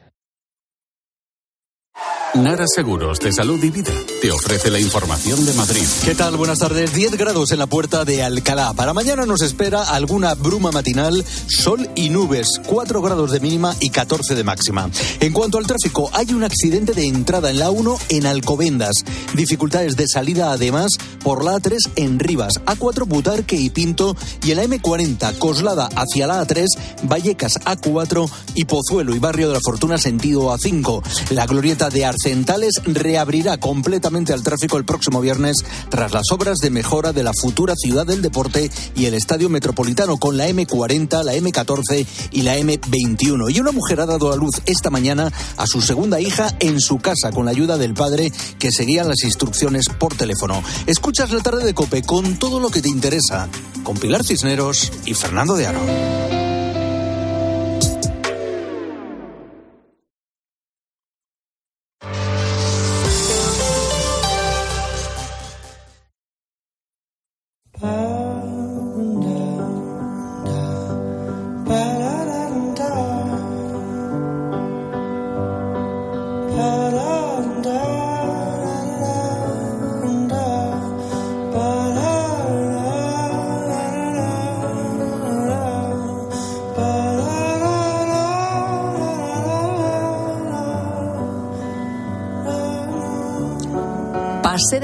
Nara 2.35 2.65
Seguros 2.67 3.19
de 3.19 3.33
Salud 3.33 3.61
y 3.63 3.71
Vida 3.71 3.91
te 4.21 4.31
ofrece 4.31 4.69
la 4.69 4.79
información 4.79 5.43
de 5.47 5.53
Madrid. 5.53 5.83
¿Qué 6.05 6.13
tal? 6.13 6.37
Buenas 6.37 6.59
tardes. 6.59 6.93
10 6.93 7.17
grados 7.17 7.51
en 7.51 7.57
la 7.57 7.65
puerta 7.65 8.05
de 8.05 8.21
Alcalá. 8.21 8.73
Para 8.73 8.93
mañana 8.93 9.25
nos 9.25 9.41
espera 9.41 9.83
alguna 9.83 10.35
bruma 10.35 10.71
matinal, 10.71 11.25
sol 11.47 11.89
y 11.95 12.09
nubes. 12.09 12.47
4 12.67 13.01
grados 13.01 13.31
de 13.31 13.39
mínima 13.39 13.75
y 13.79 13.89
14 13.89 14.35
de 14.35 14.43
máxima. 14.43 14.91
En 15.19 15.33
cuanto 15.33 15.57
al 15.57 15.65
tráfico, 15.65 16.11
hay 16.13 16.33
un 16.33 16.43
accidente 16.43 16.93
de 16.93 17.07
entrada 17.07 17.49
en 17.49 17.57
la 17.57 17.71
1 17.71 17.97
en 18.09 18.27
Alcobendas. 18.27 19.03
Dificultades 19.33 19.95
de 19.95 20.07
salida 20.07 20.51
además 20.51 20.91
por 21.23 21.43
la 21.43 21.53
A3 21.53 21.77
en 21.95 22.19
Rivas, 22.19 22.53
A4 22.65 23.07
Butarque 23.07 23.55
y 23.55 23.71
Pinto 23.71 24.15
y 24.45 24.51
en 24.51 24.57
la 24.57 24.65
M40 24.65 25.37
Coslada 25.39 25.89
hacia 25.95 26.27
la 26.27 26.45
A3, 26.45 26.67
Vallecas 27.03 27.59
A4 27.61 28.29
y 28.53 28.65
Pozuelo 28.65 29.15
y 29.15 29.19
Barrio 29.19 29.47
de 29.47 29.55
la 29.55 29.61
Fortuna 29.61 29.97
sentido 29.97 30.53
A5. 30.53 31.01
La 31.31 31.47
glorieta 31.47 31.89
de 31.89 32.05
Arcentales 32.19 32.81
reabrirá 32.83 33.57
completamente 33.57 34.33
al 34.33 34.43
tráfico 34.43 34.77
el 34.77 34.83
próximo 34.83 35.21
viernes 35.21 35.63
tras 35.89 36.11
las 36.11 36.31
obras 36.31 36.57
de 36.57 36.69
mejora 36.69 37.13
de 37.13 37.23
la 37.23 37.31
futura 37.33 37.75
ciudad 37.77 38.05
del 38.05 38.21
deporte 38.21 38.69
y 38.93 39.05
el 39.05 39.13
estadio 39.13 39.47
metropolitano 39.47 40.17
con 40.17 40.35
la 40.35 40.49
M40, 40.49 41.23
la 41.23 41.33
M14 41.35 42.05
y 42.31 42.41
la 42.41 42.57
M21. 42.57 43.55
Y 43.55 43.59
una 43.61 43.71
mujer 43.71 44.01
ha 44.01 44.05
dado 44.05 44.33
a 44.33 44.35
luz 44.35 44.61
esta 44.65 44.89
mañana 44.89 45.31
a 45.55 45.65
su 45.65 45.81
segunda 45.81 46.19
hija 46.19 46.53
en 46.59 46.81
su 46.81 46.97
casa 46.97 47.31
con 47.31 47.45
la 47.45 47.51
ayuda 47.51 47.77
del 47.77 47.93
padre 47.93 48.33
que 48.57 48.71
seguía 48.71 49.05
las 49.05 49.23
instrucciones 49.23 49.85
por 49.87 50.13
teléfono. 50.15 50.61
Escuchas 50.87 51.31
la 51.31 51.41
tarde 51.41 51.63
de 51.63 51.73
Cope 51.73 52.01
con 52.01 52.37
todo 52.37 52.59
lo 52.59 52.69
que 52.69 52.81
te 52.81 52.89
interesa 52.89 53.47
con 53.83 53.97
Pilar 53.97 54.25
Cisneros 54.25 54.91
y 55.05 55.13
Fernando 55.13 55.55
de 55.55 55.67
Aro. 55.67 56.38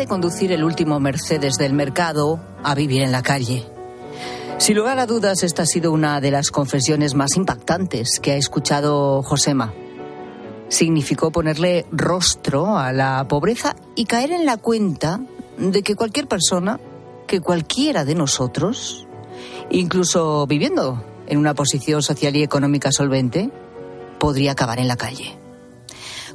Conducir 0.06 0.52
el 0.52 0.64
último 0.64 1.00
Mercedes 1.00 1.56
del 1.56 1.74
mercado 1.74 2.40
a 2.64 2.76
vivir 2.76 3.02
en 3.02 3.12
la 3.12 3.24
calle. 3.24 3.66
Sin 4.58 4.78
lugar 4.78 5.00
a 5.00 5.06
dudas, 5.06 5.44
esta 5.44 5.64
ha 5.64 5.66
sido 5.66 5.92
una 5.92 6.22
de 6.22 6.32
las 6.32 6.50
confesiones 6.50 7.14
más 7.14 7.36
impactantes 7.36 8.20
que 8.22 8.32
ha 8.32 8.38
escuchado 8.38 9.22
Josema. 9.22 9.74
Significó 10.70 11.32
ponerle 11.32 11.86
rostro 11.92 12.78
a 12.78 12.92
la 12.94 13.28
pobreza 13.28 13.76
y 13.96 14.06
caer 14.06 14.32
en 14.32 14.46
la 14.46 14.58
cuenta 14.58 15.20
de 15.58 15.84
que 15.84 15.96
cualquier 15.96 16.28
persona, 16.28 16.80
que 17.28 17.42
cualquiera 17.42 18.06
de 18.06 18.16
nosotros, 18.16 19.06
incluso 19.70 20.48
viviendo 20.48 21.04
en 21.28 21.38
una 21.38 21.54
posición 21.54 22.02
social 22.02 22.36
y 22.36 22.44
económica 22.44 22.92
solvente, 22.92 23.50
podría 24.20 24.54
acabar 24.54 24.80
en 24.80 24.88
la 24.88 24.96
calle. 24.96 25.45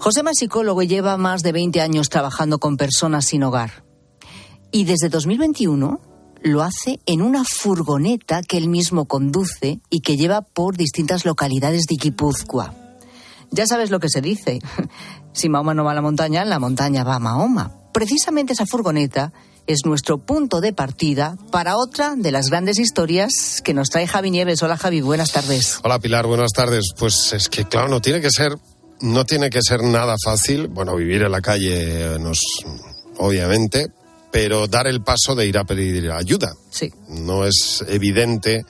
Josema 0.00 0.30
es 0.30 0.38
psicólogo 0.38 0.80
y 0.80 0.86
lleva 0.86 1.18
más 1.18 1.42
de 1.42 1.52
20 1.52 1.82
años 1.82 2.08
trabajando 2.08 2.58
con 2.58 2.78
personas 2.78 3.26
sin 3.26 3.42
hogar. 3.42 3.84
Y 4.72 4.84
desde 4.84 5.10
2021 5.10 6.00
lo 6.42 6.62
hace 6.62 7.00
en 7.04 7.20
una 7.20 7.44
furgoneta 7.44 8.40
que 8.40 8.56
él 8.56 8.68
mismo 8.68 9.04
conduce 9.04 9.78
y 9.90 10.00
que 10.00 10.16
lleva 10.16 10.40
por 10.40 10.78
distintas 10.78 11.26
localidades 11.26 11.82
de 11.84 11.96
Guipúzcoa. 11.96 12.72
Ya 13.50 13.66
sabes 13.66 13.90
lo 13.90 14.00
que 14.00 14.08
se 14.08 14.22
dice. 14.22 14.60
Si 15.32 15.48
Mahoma 15.48 15.74
no 15.74 15.84
va 15.84 15.92
a 15.92 15.94
la 15.94 16.02
montaña, 16.02 16.44
la 16.44 16.58
montaña 16.58 17.04
va 17.04 17.14
a 17.14 17.20
Mahoma. 17.20 17.70
Precisamente 17.92 18.54
esa 18.54 18.66
furgoneta 18.66 19.32
es 19.68 19.82
nuestro 19.84 20.18
punto 20.18 20.60
de 20.60 20.72
partida 20.72 21.36
para 21.52 21.76
otra 21.76 22.16
de 22.16 22.32
las 22.32 22.48
grandes 22.50 22.80
historias 22.80 23.62
que 23.62 23.72
nos 23.72 23.90
trae 23.90 24.08
Javi 24.08 24.32
Nieves. 24.32 24.60
Hola 24.64 24.76
Javi, 24.76 25.02
buenas 25.02 25.30
tardes. 25.30 25.78
Hola 25.84 26.00
Pilar, 26.00 26.26
buenas 26.26 26.50
tardes. 26.50 26.94
Pues 26.98 27.32
es 27.32 27.48
que 27.48 27.64
claro, 27.64 27.88
no 27.88 28.00
tiene 28.00 28.20
que 28.20 28.30
ser 28.30 28.58
no 29.00 29.24
tiene 29.24 29.50
que 29.50 29.62
ser 29.62 29.82
nada 29.82 30.16
fácil, 30.22 30.68
bueno, 30.68 30.96
vivir 30.96 31.22
en 31.22 31.32
la 31.32 31.40
calle 31.40 32.18
nos, 32.18 32.40
obviamente, 33.18 33.88
pero 34.30 34.66
dar 34.68 34.86
el 34.86 35.02
paso 35.02 35.34
de 35.34 35.46
ir 35.46 35.58
a 35.58 35.64
pedir 35.64 36.10
ayuda. 36.10 36.54
Sí. 36.70 36.92
No 37.08 37.44
es 37.44 37.84
evidente 37.88 38.64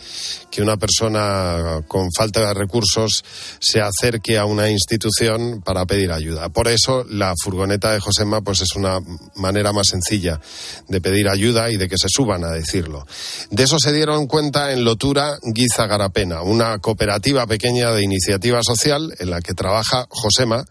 que 0.51 0.63
una 0.63 0.79
persona 0.79 1.83
con 1.87 2.11
falta 2.13 2.41
de 2.41 2.55
recursos 2.55 3.25
se 3.59 3.81
acerque 3.81 4.39
a 4.39 4.47
una 4.47 4.71
institución 4.71 5.61
para 5.63 5.85
pedir 5.85 6.11
ayuda. 6.13 6.49
Por 6.49 6.69
eso 6.69 7.05
la 7.09 7.35
furgoneta 7.43 7.93
de 7.93 8.01
Josema 8.01 8.41
pues 8.41 8.63
es 8.63 8.75
una 8.75 8.99
manera 9.37 9.73
más 9.73 9.89
sencilla 9.89 10.41
de 10.89 11.01
pedir 11.01 11.29
ayuda 11.29 11.71
y 11.71 11.77
de 11.77 11.89
que 11.89 11.99
se 11.99 12.09
suban 12.09 12.45
a 12.45 12.53
decirlo. 12.53 13.07
De 13.51 13.65
eso 13.65 13.79
se 13.79 13.93
dieron 13.93 14.27
cuenta 14.27 14.73
en 14.73 14.85
Lotura 14.85 15.39
Guiza 15.43 15.87
Garapena, 15.87 16.43
una 16.43 16.79
cooperativa 16.79 17.47
pequeña 17.47 17.93
de 17.93 18.03
iniciativa 18.03 18.61
social 18.63 19.15
en 19.19 19.31
la 19.31 19.41
que 19.41 19.53
trabaja 19.53 20.07
Josema 20.09 20.65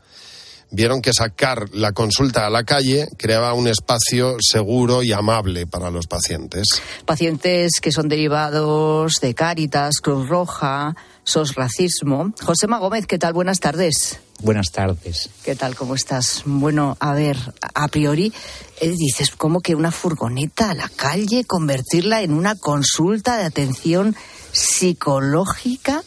vieron 0.72 1.02
que 1.02 1.14
sacar 1.14 1.70
la 1.74 1.92
consulta 1.92 2.46
a 2.46 2.50
la 2.50 2.64
calle 2.64 3.08
creaba 3.18 3.54
un 3.54 3.68
espacio 3.68 4.38
seguro 4.40 5.04
y 5.04 5.12
amable 5.12 5.68
para 5.68 5.92
los 5.92 6.08
pacientes. 6.08 6.68
Pacientes 7.06 7.80
que 7.82 7.92
son 7.92 8.08
derivados 8.08 9.16
de 9.22 9.34
Cáritas, 9.34 10.00
Cruz 10.02 10.28
Roja, 10.28 10.96
SOS 11.24 11.56
Racismo. 11.56 12.34
José 12.42 12.68
Gómez, 12.68 13.06
¿qué 13.06 13.18
tal? 13.18 13.34
Buenas 13.34 13.60
tardes. 13.60 14.20
Buenas 14.42 14.72
tardes. 14.72 15.30
¿Qué 15.44 15.56
tal? 15.56 15.76
¿Cómo 15.76 15.96
estás? 15.96 16.44
Bueno, 16.46 16.96
a 17.00 17.14
ver, 17.14 17.38
a 17.74 17.88
priori 17.90 18.34
eh, 18.80 18.94
dices, 18.98 19.32
¿cómo 19.32 19.60
que 19.60 19.76
una 19.76 19.92
furgoneta 19.92 20.72
a 20.72 20.76
la 20.76 20.90
calle, 20.90 21.44
convertirla 21.44 22.22
en 22.22 22.34
una 22.34 22.56
consulta 22.56 23.38
de 23.38 23.44
atención 23.44 24.16
psicológica? 24.52 26.04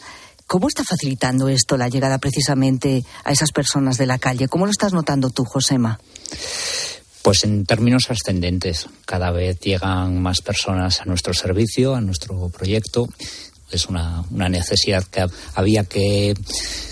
¿Cómo 0.52 0.68
está 0.68 0.84
facilitando 0.84 1.48
esto 1.48 1.78
la 1.78 1.88
llegada 1.88 2.18
precisamente 2.18 3.02
a 3.24 3.32
esas 3.32 3.52
personas 3.52 3.96
de 3.96 4.04
la 4.04 4.18
calle? 4.18 4.48
¿Cómo 4.48 4.66
lo 4.66 4.70
estás 4.70 4.92
notando 4.92 5.30
tú, 5.30 5.46
Josema? 5.46 5.98
Pues 7.22 7.44
en 7.44 7.64
términos 7.64 8.10
ascendentes, 8.10 8.86
cada 9.06 9.30
vez 9.30 9.58
llegan 9.60 10.20
más 10.20 10.42
personas 10.42 11.00
a 11.00 11.06
nuestro 11.06 11.32
servicio, 11.32 11.94
a 11.94 12.02
nuestro 12.02 12.50
proyecto. 12.50 13.08
Es 13.70 13.86
una, 13.86 14.26
necesidad 14.30 15.04
que 15.04 15.24
había 15.54 15.84
que, 15.84 16.34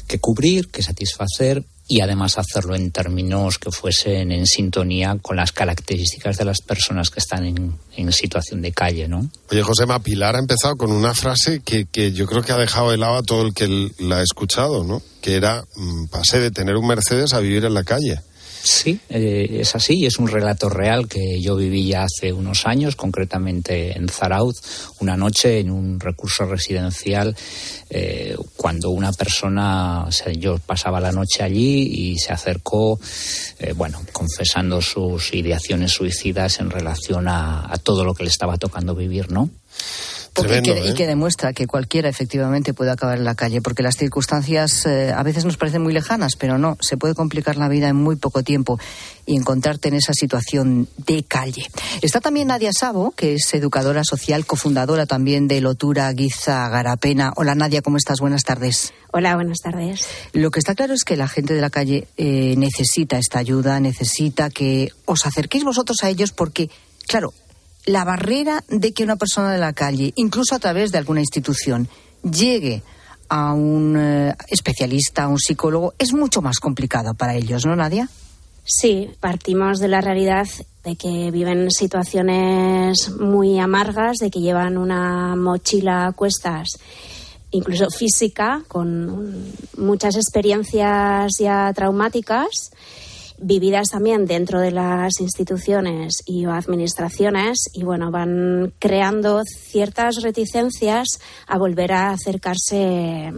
que 0.06 0.18
cubrir, 0.18 0.70
que 0.70 0.82
satisfacer 0.82 1.62
y 1.90 2.02
además 2.02 2.38
hacerlo 2.38 2.76
en 2.76 2.92
términos 2.92 3.58
que 3.58 3.72
fuesen 3.72 4.30
en 4.30 4.46
sintonía 4.46 5.18
con 5.20 5.36
las 5.36 5.50
características 5.50 6.36
de 6.36 6.44
las 6.44 6.60
personas 6.60 7.10
que 7.10 7.18
están 7.18 7.44
en, 7.44 8.12
situación 8.12 8.62
de 8.62 8.70
calle, 8.70 9.08
¿no? 9.08 9.28
Oye, 9.50 9.62
José 9.62 9.86
Pilar 10.02 10.36
ha 10.36 10.38
empezado 10.38 10.76
con 10.76 10.92
una 10.92 11.14
frase 11.14 11.60
que, 11.60 11.86
que 11.86 12.12
yo 12.12 12.26
creo 12.26 12.42
que 12.42 12.52
ha 12.52 12.56
dejado 12.56 12.92
helado 12.92 13.16
a 13.16 13.22
todo 13.22 13.44
el 13.44 13.52
que 13.52 13.90
la 13.98 14.18
ha 14.18 14.22
escuchado, 14.22 14.84
¿no? 14.84 15.02
Que 15.20 15.34
era, 15.34 15.64
mm, 15.74 16.06
pasé 16.06 16.38
de 16.38 16.52
tener 16.52 16.76
un 16.76 16.86
Mercedes 16.86 17.34
a 17.34 17.40
vivir 17.40 17.64
en 17.64 17.74
la 17.74 17.82
calle. 17.82 18.20
Sí, 18.62 19.00
eh, 19.08 19.58
es 19.60 19.74
así, 19.74 20.04
es 20.04 20.18
un 20.18 20.28
relato 20.28 20.68
real 20.68 21.08
que 21.08 21.40
yo 21.40 21.56
viví 21.56 21.88
ya 21.88 22.04
hace 22.04 22.32
unos 22.32 22.66
años, 22.66 22.94
concretamente 22.94 23.96
en 23.96 24.08
Zarauz, 24.08 24.60
una 25.00 25.16
noche 25.16 25.60
en 25.60 25.70
un 25.70 25.98
recurso 25.98 26.44
residencial, 26.44 27.34
eh, 27.88 28.36
cuando 28.56 28.90
una 28.90 29.12
persona, 29.12 30.04
o 30.04 30.12
sea, 30.12 30.32
yo 30.32 30.58
pasaba 30.58 31.00
la 31.00 31.12
noche 31.12 31.42
allí 31.42 32.12
y 32.12 32.18
se 32.18 32.32
acercó, 32.32 33.00
eh, 33.58 33.72
bueno, 33.72 34.02
confesando 34.12 34.82
sus 34.82 35.32
ideaciones 35.32 35.92
suicidas 35.92 36.60
en 36.60 36.70
relación 36.70 37.28
a, 37.28 37.72
a 37.72 37.78
todo 37.78 38.04
lo 38.04 38.14
que 38.14 38.24
le 38.24 38.30
estaba 38.30 38.58
tocando 38.58 38.94
vivir, 38.94 39.30
¿no? 39.32 39.50
Y, 40.48 40.52
¿eh? 40.52 40.94
que, 40.94 41.06
demuestra 41.06 41.52
que 41.52 41.66
cualquiera 41.66 42.08
efectivamente 42.08 42.74
puede 42.74 42.90
acabar 42.90 43.18
en 43.18 43.24
la 43.24 43.34
calle, 43.34 43.60
porque 43.60 43.82
las 43.82 43.96
circunstancias 43.96 44.86
eh, 44.86 45.12
a 45.14 45.22
veces 45.22 45.44
nos 45.44 45.56
parecen 45.56 45.82
muy 45.82 45.92
lejanas, 45.92 46.36
pero 46.36 46.58
no, 46.58 46.76
se 46.80 46.96
puede 46.96 47.14
complicar 47.14 47.56
la 47.56 47.68
vida 47.68 47.88
en 47.88 47.96
muy 47.96 48.16
poco 48.16 48.42
tiempo 48.42 48.78
y 49.26 49.36
encontrarte 49.36 49.88
en 49.88 49.94
esa 49.94 50.12
situación 50.12 50.88
de 50.96 51.22
calle. 51.22 51.66
Está 52.02 52.20
también 52.20 52.48
Nadia 52.48 52.72
Sabo, 52.72 53.12
que 53.12 53.34
es 53.34 53.54
educadora 53.54 54.02
social, 54.04 54.46
cofundadora 54.46 55.06
también 55.06 55.48
de 55.48 55.60
Lotura 55.60 56.12
Guiza 56.12 56.68
Garapena. 56.68 57.32
Hola 57.36 57.54
Nadia, 57.54 57.82
¿cómo 57.82 57.96
estás? 57.96 58.20
Buenas 58.20 58.42
tardes. 58.42 58.92
Hola, 59.12 59.34
buenas 59.34 59.58
tardes. 59.58 60.06
Lo 60.32 60.50
que 60.50 60.60
está 60.60 60.74
claro 60.74 60.94
es 60.94 61.04
que 61.04 61.16
la 61.16 61.28
gente 61.28 61.54
de 61.54 61.60
la 61.60 61.70
calle 61.70 62.06
eh, 62.16 62.54
necesita 62.56 63.18
esta 63.18 63.38
ayuda, 63.38 63.80
necesita 63.80 64.50
que 64.50 64.92
os 65.04 65.26
acerquéis 65.26 65.64
vosotros 65.64 65.98
a 66.02 66.08
ellos 66.08 66.32
porque, 66.32 66.70
claro, 67.06 67.32
la 67.86 68.04
barrera 68.04 68.64
de 68.68 68.92
que 68.92 69.04
una 69.04 69.16
persona 69.16 69.52
de 69.52 69.58
la 69.58 69.72
calle, 69.72 70.12
incluso 70.16 70.54
a 70.54 70.58
través 70.58 70.92
de 70.92 70.98
alguna 70.98 71.20
institución, 71.20 71.88
llegue 72.22 72.82
a 73.28 73.52
un 73.54 73.96
eh, 73.96 74.34
especialista, 74.48 75.24
a 75.24 75.28
un 75.28 75.38
psicólogo, 75.38 75.94
es 75.98 76.12
mucho 76.12 76.42
más 76.42 76.58
complicado 76.58 77.14
para 77.14 77.36
ellos, 77.36 77.64
¿no, 77.64 77.76
Nadia? 77.76 78.08
Sí, 78.64 79.10
partimos 79.20 79.78
de 79.78 79.88
la 79.88 80.00
realidad 80.00 80.46
de 80.84 80.96
que 80.96 81.30
viven 81.30 81.70
situaciones 81.70 83.10
muy 83.18 83.58
amargas, 83.58 84.18
de 84.18 84.30
que 84.30 84.40
llevan 84.40 84.76
una 84.76 85.34
mochila 85.36 86.06
a 86.06 86.12
cuestas, 86.12 86.68
incluso 87.50 87.90
física, 87.90 88.62
con 88.68 89.52
muchas 89.76 90.16
experiencias 90.16 91.32
ya 91.38 91.72
traumáticas 91.74 92.70
vividas 93.40 93.90
también 93.90 94.26
dentro 94.26 94.60
de 94.60 94.70
las 94.70 95.20
instituciones 95.20 96.22
y 96.26 96.44
administraciones 96.44 97.70
y 97.72 97.84
bueno 97.84 98.10
van 98.10 98.72
creando 98.78 99.42
ciertas 99.44 100.22
reticencias 100.22 101.20
a 101.46 101.58
volver 101.58 101.92
a 101.92 102.10
acercarse 102.10 103.32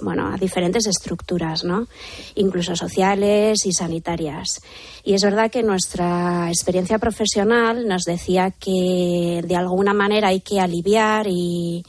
bueno, 0.00 0.32
a 0.32 0.36
diferentes 0.36 0.86
estructuras, 0.86 1.64
¿no? 1.64 1.88
Incluso 2.34 2.76
sociales 2.76 3.64
y 3.64 3.72
sanitarias. 3.72 4.60
Y 5.04 5.14
es 5.14 5.22
verdad 5.22 5.50
que 5.50 5.62
nuestra 5.62 6.48
experiencia 6.48 6.98
profesional 6.98 7.86
nos 7.86 8.02
decía 8.02 8.50
que 8.50 9.42
de 9.44 9.56
alguna 9.56 9.94
manera 9.94 10.28
hay 10.28 10.40
que 10.40 10.60
aliviar 10.60 11.26
y, 11.28 11.82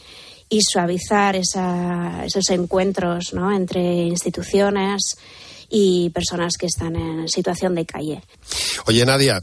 suavizar 0.62 1.36
esos 1.36 2.50
encuentros 2.50 3.34
¿no? 3.34 3.52
entre 3.52 3.82
instituciones 4.04 5.18
y 5.70 6.10
personas 6.12 6.54
que 6.58 6.68
están 6.68 6.96
en 6.96 7.28
situación 7.28 7.76
de 7.76 7.86
calle. 7.86 8.22
Oye, 8.86 9.06
Nadia, 9.06 9.42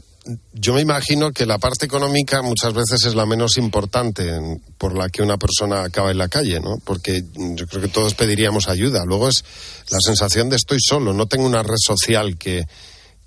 yo 0.53 0.73
me 0.73 0.81
imagino 0.81 1.31
que 1.31 1.45
la 1.45 1.59
parte 1.59 1.85
económica 1.85 2.41
muchas 2.41 2.73
veces 2.73 3.05
es 3.05 3.15
la 3.15 3.25
menos 3.25 3.57
importante 3.57 4.59
por 4.77 4.97
la 4.97 5.09
que 5.09 5.21
una 5.21 5.37
persona 5.37 5.83
acaba 5.83 6.11
en 6.11 6.17
la 6.17 6.27
calle, 6.27 6.59
¿no? 6.59 6.77
Porque 6.83 7.23
yo 7.35 7.67
creo 7.67 7.81
que 7.81 7.87
todos 7.87 8.15
pediríamos 8.15 8.67
ayuda. 8.67 9.03
Luego 9.05 9.29
es 9.29 9.43
la 9.89 9.99
sensación 9.99 10.49
de 10.49 10.55
estoy 10.55 10.79
solo, 10.81 11.13
no 11.13 11.27
tengo 11.27 11.45
una 11.45 11.61
red 11.61 11.77
social 11.77 12.37
que, 12.37 12.63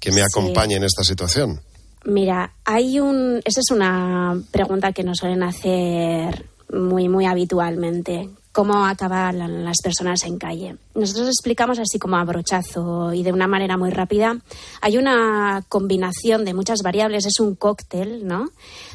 que 0.00 0.10
me 0.10 0.22
acompañe 0.22 0.76
en 0.76 0.84
esta 0.84 1.04
situación. 1.04 1.60
Mira, 2.04 2.54
hay 2.64 3.00
un. 3.00 3.40
Esa 3.44 3.60
es 3.60 3.70
una 3.70 4.40
pregunta 4.50 4.92
que 4.92 5.04
nos 5.04 5.18
suelen 5.18 5.42
hacer 5.42 6.46
muy, 6.72 7.08
muy 7.08 7.26
habitualmente 7.26 8.28
cómo 8.52 8.86
acaban 8.86 9.64
las 9.64 9.78
personas 9.82 10.24
en 10.24 10.38
calle. 10.38 10.76
Nosotros 10.94 11.28
explicamos 11.28 11.78
así 11.78 11.98
como 11.98 12.16
a 12.16 12.24
brochazo 12.24 13.12
y 13.12 13.22
de 13.22 13.32
una 13.32 13.46
manera 13.46 13.76
muy 13.76 13.90
rápida. 13.90 14.36
Hay 14.80 14.96
una 14.96 15.64
combinación 15.68 16.44
de 16.44 16.54
muchas 16.54 16.80
variables, 16.82 17.26
es 17.26 17.40
un 17.40 17.54
cóctel, 17.54 18.26
¿no? 18.26 18.50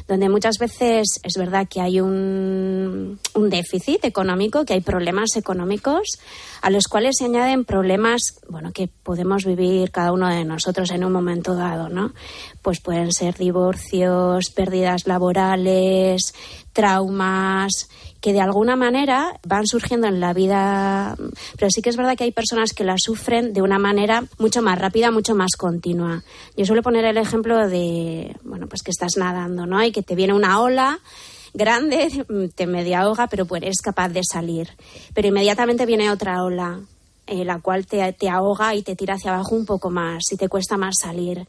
Donde 0.06 0.28
muchas 0.28 0.58
veces 0.58 1.06
es 1.22 1.34
verdad 1.38 1.66
que 1.68 1.80
hay 1.80 2.00
un, 2.00 3.18
un 3.34 3.50
déficit 3.50 4.04
económico, 4.04 4.64
que 4.64 4.74
hay 4.74 4.80
problemas 4.80 5.36
económicos, 5.36 6.18
a 6.60 6.70
los 6.70 6.86
cuales 6.86 7.16
se 7.18 7.26
añaden 7.26 7.64
problemas, 7.64 8.20
bueno, 8.48 8.72
que 8.72 8.88
podemos 8.88 9.44
vivir 9.44 9.90
cada 9.90 10.12
uno 10.12 10.28
de 10.28 10.44
nosotros 10.44 10.90
en 10.90 11.04
un 11.04 11.12
momento 11.12 11.54
dado, 11.54 11.88
¿no? 11.88 12.12
Pues 12.62 12.80
pueden 12.80 13.12
ser 13.12 13.36
divorcios, 13.36 14.50
pérdidas 14.50 15.06
laborales, 15.06 16.34
traumas 16.74 17.88
que 18.20 18.34
de 18.34 18.40
alguna 18.40 18.76
manera 18.76 19.38
van 19.46 19.66
surgiendo 19.66 20.06
en 20.06 20.20
la 20.20 20.34
vida, 20.34 21.16
pero 21.56 21.70
sí 21.70 21.80
que 21.80 21.90
es 21.90 21.96
verdad 21.96 22.16
que 22.16 22.24
hay 22.24 22.32
personas 22.32 22.72
que 22.72 22.84
la 22.84 22.96
sufren 22.98 23.52
de 23.52 23.62
una 23.62 23.78
manera 23.78 24.24
mucho 24.38 24.60
más 24.60 24.78
rápida, 24.78 25.10
mucho 25.10 25.34
más 25.34 25.52
continua. 25.56 26.22
Yo 26.56 26.66
suelo 26.66 26.82
poner 26.82 27.04
el 27.04 27.16
ejemplo 27.16 27.68
de, 27.68 28.36
bueno, 28.42 28.66
pues 28.66 28.82
que 28.82 28.90
estás 28.90 29.16
nadando, 29.16 29.66
¿no? 29.66 29.82
Y 29.82 29.92
que 29.92 30.02
te 30.02 30.14
viene 30.14 30.34
una 30.34 30.60
ola 30.60 31.00
grande, 31.52 32.24
te 32.54 32.66
media 32.66 33.00
ahoga, 33.00 33.28
pero 33.28 33.46
pues 33.46 33.62
eres 33.62 33.80
capaz 33.82 34.08
de 34.08 34.22
salir. 34.22 34.70
Pero 35.14 35.28
inmediatamente 35.28 35.86
viene 35.86 36.10
otra 36.10 36.42
ola 36.44 36.80
eh, 37.26 37.44
la 37.44 37.60
cual 37.60 37.86
te, 37.86 38.12
te, 38.12 38.28
ahoga 38.28 38.74
y 38.74 38.82
te 38.82 38.96
tira 38.96 39.14
hacia 39.14 39.32
abajo 39.32 39.54
un 39.54 39.64
poco 39.64 39.90
más 39.90 40.24
y 40.30 40.36
te 40.36 40.48
cuesta 40.48 40.76
más 40.76 40.94
salir. 41.00 41.46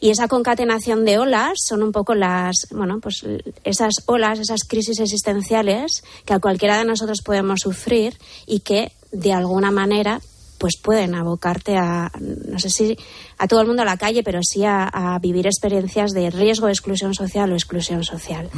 Y 0.00 0.10
esa 0.10 0.28
concatenación 0.28 1.04
de 1.04 1.18
olas 1.18 1.54
son 1.66 1.82
un 1.82 1.92
poco 1.92 2.14
las, 2.14 2.68
bueno, 2.70 3.00
pues 3.00 3.26
esas 3.64 3.94
olas, 4.06 4.38
esas 4.38 4.60
crisis 4.68 5.00
existenciales 5.00 6.04
que 6.24 6.34
a 6.34 6.38
cualquiera 6.38 6.78
de 6.78 6.84
nosotros 6.84 7.22
podemos 7.24 7.60
sufrir 7.60 8.16
y 8.46 8.60
que 8.60 8.92
de 9.10 9.32
alguna 9.32 9.70
manera 9.70 10.20
pues 10.58 10.74
pueden 10.82 11.14
abocarte 11.14 11.76
a, 11.76 12.10
no 12.20 12.58
sé 12.58 12.70
si 12.70 12.96
a 13.38 13.46
todo 13.46 13.60
el 13.60 13.66
mundo 13.66 13.82
a 13.82 13.84
la 13.84 13.96
calle, 13.96 14.22
pero 14.22 14.40
sí 14.42 14.64
a, 14.64 15.18
vivir 15.20 15.46
experiencias 15.46 16.12
de 16.12 16.30
riesgo 16.30 16.66
de 16.66 16.72
exclusión 16.72 17.14
social 17.14 17.52
o 17.52 17.54
exclusión 17.54 18.04
social. 18.04 18.50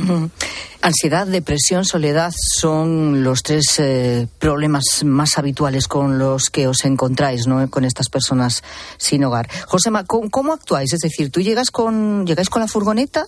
Ansiedad, 0.81 1.27
depresión, 1.27 1.85
soledad 1.85 2.33
son 2.55 3.25
los 3.25 3.43
tres 3.43 3.79
eh, 3.79 4.29
problemas 4.39 5.03
más 5.05 5.39
habituales 5.39 5.89
con 5.89 6.19
los 6.19 6.51
que 6.51 6.69
os 6.69 6.85
encontráis, 6.85 7.47
¿no? 7.47 7.69
Con 7.71 7.85
estas 7.85 8.09
personas 8.09 8.63
sin 8.97 9.25
hogar. 9.25 9.49
Josema, 9.67 10.05
¿cómo, 10.05 10.53
actuáis? 10.53 10.93
Es 10.93 11.01
decir, 11.01 11.31
tú 11.31 11.41
llegas 11.41 11.71
con, 11.71 12.27
llegáis 12.27 12.49
con 12.49 12.63
la 12.63 12.69
furgoneta, 12.69 13.27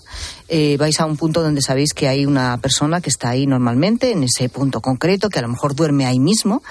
eh, 0.49 0.77
vais 0.79 1.01
a 1.01 1.07
un 1.07 1.17
punto 1.17 1.43
donde 1.43 1.63
sabéis 1.63 1.93
que 1.95 2.09
hay 2.09 2.27
una 2.27 2.59
persona 2.59 3.01
que 3.01 3.11
está 3.11 3.31
ahí 3.31 3.47
normalmente, 3.47 4.13
en 4.13 4.23
ese 4.23 4.49
punto 4.49 4.81
concreto, 4.81 5.29
que 5.29 5.41
a 5.41 5.43
lo 5.43 5.49
mejor 5.49 5.75
duerme 5.75 6.07
ahí 6.07 6.21
mismo, 6.21 6.63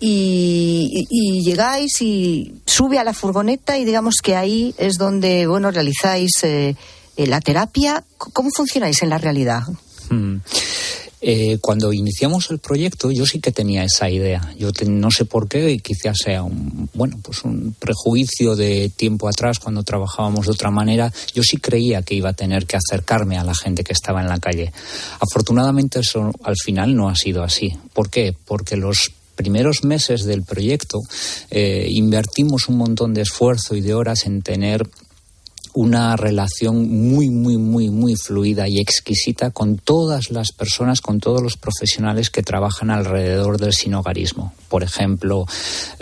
y, 0.00 1.06
y 1.10 1.41
llegáis 1.42 2.00
y 2.00 2.60
sube 2.66 2.98
a 2.98 3.04
la 3.04 3.14
furgoneta 3.14 3.78
y 3.78 3.84
digamos 3.84 4.16
que 4.22 4.36
ahí 4.36 4.74
es 4.78 4.94
donde, 4.94 5.46
bueno, 5.46 5.70
realizáis 5.70 6.32
eh, 6.42 6.76
eh, 7.16 7.26
la 7.26 7.40
terapia. 7.40 8.04
¿Cómo 8.16 8.50
funcionáis 8.50 9.02
en 9.02 9.10
la 9.10 9.18
realidad? 9.18 9.62
Hmm. 10.08 10.38
Eh, 11.24 11.58
cuando 11.60 11.92
iniciamos 11.92 12.50
el 12.50 12.58
proyecto 12.58 13.12
yo 13.12 13.24
sí 13.26 13.38
que 13.38 13.52
tenía 13.52 13.84
esa 13.84 14.10
idea. 14.10 14.52
Yo 14.58 14.70
no 14.88 15.08
sé 15.12 15.24
por 15.24 15.48
qué, 15.48 15.70
y 15.70 15.78
quizás 15.78 16.18
sea 16.18 16.42
un, 16.42 16.90
bueno, 16.94 17.16
pues 17.22 17.44
un 17.44 17.76
prejuicio 17.78 18.56
de 18.56 18.88
tiempo 18.88 19.28
atrás 19.28 19.60
cuando 19.60 19.84
trabajábamos 19.84 20.46
de 20.46 20.52
otra 20.52 20.72
manera. 20.72 21.12
Yo 21.32 21.44
sí 21.44 21.58
creía 21.58 22.02
que 22.02 22.16
iba 22.16 22.30
a 22.30 22.32
tener 22.32 22.66
que 22.66 22.76
acercarme 22.76 23.38
a 23.38 23.44
la 23.44 23.54
gente 23.54 23.84
que 23.84 23.92
estaba 23.92 24.20
en 24.20 24.28
la 24.28 24.40
calle. 24.40 24.72
Afortunadamente 25.20 26.00
eso 26.00 26.32
al 26.42 26.56
final 26.56 26.96
no 26.96 27.08
ha 27.08 27.14
sido 27.14 27.44
así. 27.44 27.72
¿Por 27.92 28.10
qué? 28.10 28.34
Porque 28.44 28.76
los 28.76 29.12
primeros 29.34 29.84
meses 29.84 30.24
del 30.24 30.42
proyecto 30.42 31.00
eh, 31.50 31.86
invertimos 31.90 32.68
un 32.68 32.76
montón 32.76 33.14
de 33.14 33.22
esfuerzo 33.22 33.74
y 33.74 33.80
de 33.80 33.94
horas 33.94 34.26
en 34.26 34.42
tener 34.42 34.88
una 35.74 36.16
relación 36.16 36.88
muy, 36.88 37.30
muy, 37.30 37.56
muy, 37.56 37.88
muy 37.88 38.16
fluida 38.16 38.68
y 38.68 38.78
exquisita 38.78 39.50
con 39.50 39.78
todas 39.78 40.30
las 40.30 40.52
personas, 40.52 41.00
con 41.00 41.18
todos 41.18 41.42
los 41.42 41.56
profesionales 41.56 42.30
que 42.30 42.42
trabajan 42.42 42.90
alrededor 42.90 43.58
del 43.58 43.72
sinogarismo. 43.72 44.52
Por 44.68 44.82
ejemplo, 44.82 45.46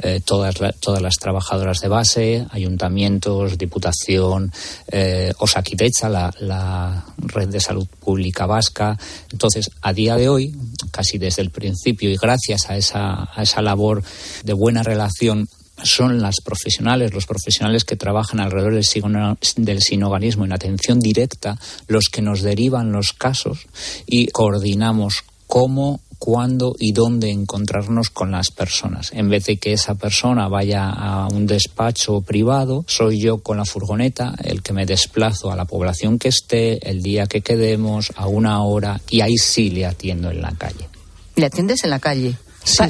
eh, 0.03 0.21
todas, 0.25 0.57
todas 0.81 1.03
las 1.03 1.17
trabajadoras 1.17 1.81
de 1.81 1.89
base, 1.89 2.47
ayuntamientos, 2.51 3.59
diputación, 3.59 4.53
eh, 4.91 5.33
Osakidecha, 5.39 6.09
la, 6.09 6.35
la 6.41 7.05
red 7.19 7.49
de 7.49 7.61
salud 7.61 7.87
pública 8.01 8.47
vasca. 8.47 8.99
Entonces, 9.31 9.71
a 9.83 9.93
día 9.93 10.17
de 10.17 10.29
hoy, 10.29 10.55
casi 10.91 11.19
desde 11.19 11.43
el 11.43 11.51
principio 11.51 12.11
y 12.11 12.17
gracias 12.17 12.71
a 12.71 12.77
esa, 12.77 13.29
a 13.35 13.43
esa 13.43 13.63
labor 13.63 14.03
de 14.45 14.53
buena 14.53 14.83
relación 14.83 15.49
son 15.85 16.21
las 16.21 16.37
profesionales, 16.45 17.12
los 17.12 17.27
profesionales 17.27 17.85
que 17.85 17.97
trabajan 17.97 18.40
alrededor 18.40 18.75
del 18.75 19.81
sinoganismo 19.81 20.45
en 20.45 20.53
atención 20.53 21.01
directa, 21.01 21.59
los 21.87 22.09
que 22.09 22.23
nos 22.23 22.43
derivan 22.43 22.93
los 22.93 23.12
casos 23.12 23.66
y 24.07 24.29
coordinamos 24.29 25.25
cómo 25.47 26.01
cuándo 26.21 26.77
y 26.79 26.93
dónde 26.93 27.31
encontrarnos 27.31 28.11
con 28.11 28.31
las 28.31 28.51
personas. 28.51 29.11
En 29.12 29.31
vez 29.31 29.47
de 29.47 29.57
que 29.57 29.73
esa 29.73 29.95
persona 29.95 30.47
vaya 30.49 30.90
a 30.90 31.27
un 31.29 31.47
despacho 31.47 32.21
privado, 32.21 32.85
soy 32.87 33.21
yo 33.21 33.38
con 33.38 33.57
la 33.57 33.64
furgoneta 33.64 34.35
el 34.45 34.62
que 34.62 34.75
me 34.75 34.85
desplazo 34.85 35.51
a 35.51 35.57
la 35.57 35.64
población 35.64 36.19
que 36.19 36.29
esté, 36.29 36.88
el 36.88 37.03
día 37.03 37.27
que 37.27 37.40
quedemos, 37.40 38.12
a 38.16 38.29
una 38.29 38.62
hora, 38.62 39.01
y 39.09 39.23
ahí 39.23 39.38
sí 39.38 39.71
le 39.71 39.87
atiendo 39.87 40.31
en 40.31 40.43
la 40.43 40.53
calle. 40.53 40.88
¿Le 41.37 41.47
atiendes 41.47 41.83
en 41.85 41.90
la 41.90 41.99
calle? 41.99 42.37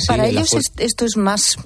Para 0.06 0.28
ellos 0.28 0.50
esto 0.78 1.04
es 1.04 1.16
más 1.16 1.56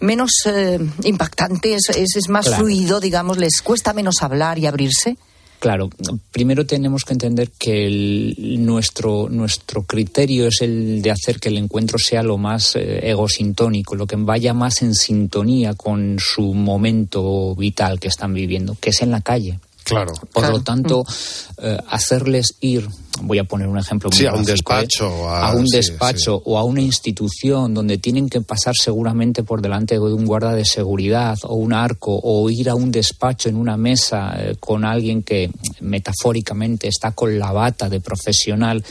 menos 0.00 0.30
eh, 0.46 0.78
impactante, 1.04 1.74
es, 1.74 1.88
es, 1.88 2.28
más 2.28 2.54
fluido, 2.54 3.00
digamos, 3.00 3.38
les 3.38 3.60
cuesta 3.62 3.92
menos 3.92 4.22
hablar 4.22 4.58
y 4.58 4.66
abrirse. 4.66 5.16
Claro, 5.58 5.88
primero 6.30 6.66
tenemos 6.66 7.04
que 7.04 7.14
entender 7.14 7.50
que 7.58 8.36
nuestro, 8.58 9.28
nuestro 9.30 9.84
criterio 9.84 10.48
es 10.48 10.60
el 10.60 11.00
de 11.00 11.10
hacer 11.10 11.40
que 11.40 11.48
el 11.48 11.56
encuentro 11.56 11.98
sea 11.98 12.22
lo 12.22 12.36
más 12.36 12.76
eh, 12.76 13.08
egosintónico, 13.08 13.94
lo 13.94 14.06
que 14.06 14.16
vaya 14.16 14.52
más 14.52 14.82
en 14.82 14.94
sintonía 14.94 15.72
con 15.74 16.18
su 16.18 16.52
momento 16.52 17.54
vital 17.56 17.98
que 17.98 18.08
están 18.08 18.34
viviendo, 18.34 18.76
que 18.78 18.90
es 18.90 19.00
en 19.00 19.10
la 19.10 19.22
calle. 19.22 19.58
Claro. 19.82 20.12
Por 20.32 20.48
lo 20.50 20.62
tanto, 20.62 21.04
eh, 21.58 21.78
hacerles 21.88 22.56
ir 22.60 22.88
voy 23.22 23.38
a 23.38 23.44
poner 23.44 23.68
un 23.68 23.78
ejemplo 23.78 24.10
muy 24.10 24.18
sí, 24.18 24.26
a 24.26 24.34
un 24.34 24.44
despacho 24.44 25.06
¿eh? 25.08 25.28
a, 25.28 25.54
un 25.54 25.66
despacho 25.66 26.42
o 26.44 26.58
a 26.58 26.64
una 26.64 26.80
institución 26.80 27.74
donde 27.74 27.98
tienen 27.98 28.28
que 28.28 28.40
pasar 28.40 28.74
seguramente 28.76 29.42
por 29.42 29.62
delante 29.62 29.94
de 29.94 30.00
un 30.00 30.24
guarda 30.24 30.52
de 30.54 30.64
seguridad 30.64 31.38
o 31.44 31.54
un 31.54 31.72
arco 31.72 32.18
o 32.22 32.48
ir 32.50 32.68
a 32.68 32.74
un 32.74 32.90
despacho 32.90 33.48
en 33.48 33.56
una 33.56 33.76
mesa 33.76 34.34
eh, 34.38 34.56
con 34.58 34.84
alguien 34.84 35.22
que 35.22 35.50
metafóricamente 35.80 36.88
está 36.88 37.12
con 37.12 37.38
la 37.38 37.52
bata 37.52 37.88
de 37.88 38.00
profesional 38.00 38.84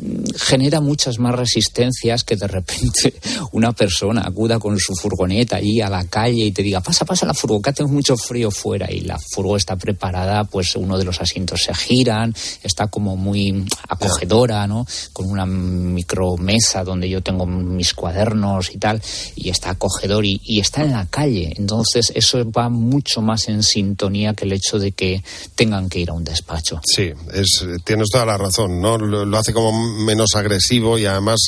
mm, 0.00 0.24
genera 0.38 0.80
muchas 0.80 1.18
más 1.18 1.34
resistencias 1.34 2.24
que 2.24 2.36
de 2.36 2.46
repente 2.46 3.14
una 3.52 3.72
persona 3.72 4.22
acuda 4.24 4.58
con 4.58 4.78
su 4.78 4.94
furgoneta 4.94 5.56
allí 5.56 5.80
a 5.80 5.88
la 5.88 6.04
calle 6.04 6.44
y 6.44 6.52
te 6.52 6.62
diga 6.62 6.80
pasa 6.80 7.04
pasa 7.04 7.26
la 7.26 7.34
furgoneta 7.34 7.52
que 7.70 7.72
tengo 7.76 7.90
mucho 7.90 8.16
frío 8.16 8.50
fuera 8.50 8.90
y 8.90 9.00
la 9.00 9.18
furgo 9.18 9.56
está 9.56 9.76
preparada 9.76 10.44
pues 10.44 10.74
uno 10.76 10.98
de 10.98 11.04
los 11.04 11.20
asientos 11.20 11.62
se 11.62 11.74
giran 11.74 12.34
está 12.62 12.86
como 12.86 13.16
muy 13.16 13.61
acogedora, 13.88 14.66
¿no? 14.66 14.86
Con 15.12 15.30
una 15.30 15.46
micromesa 15.46 16.84
donde 16.84 17.08
yo 17.08 17.22
tengo 17.22 17.46
mis 17.46 17.94
cuadernos 17.94 18.70
y 18.74 18.78
tal, 18.78 19.00
y 19.36 19.50
está 19.50 19.70
acogedor 19.70 20.24
y, 20.24 20.40
está 20.60 20.82
en 20.82 20.92
la 20.92 21.06
calle. 21.06 21.52
Entonces, 21.56 22.12
eso 22.14 22.48
va 22.50 22.68
mucho 22.68 23.20
más 23.20 23.48
en 23.48 23.62
sintonía 23.62 24.34
que 24.34 24.44
el 24.44 24.52
hecho 24.52 24.78
de 24.78 24.92
que 24.92 25.22
tengan 25.54 25.88
que 25.88 26.00
ir 26.00 26.10
a 26.10 26.12
un 26.12 26.24
despacho. 26.24 26.80
Sí, 26.84 27.10
es, 27.32 27.66
tienes 27.84 28.08
toda 28.10 28.26
la 28.26 28.38
razón, 28.38 28.80
¿no? 28.80 28.96
Lo, 28.98 29.38
hace 29.38 29.52
como 29.52 29.72
menos 30.04 30.34
agresivo 30.34 30.98
y 30.98 31.06
además 31.06 31.40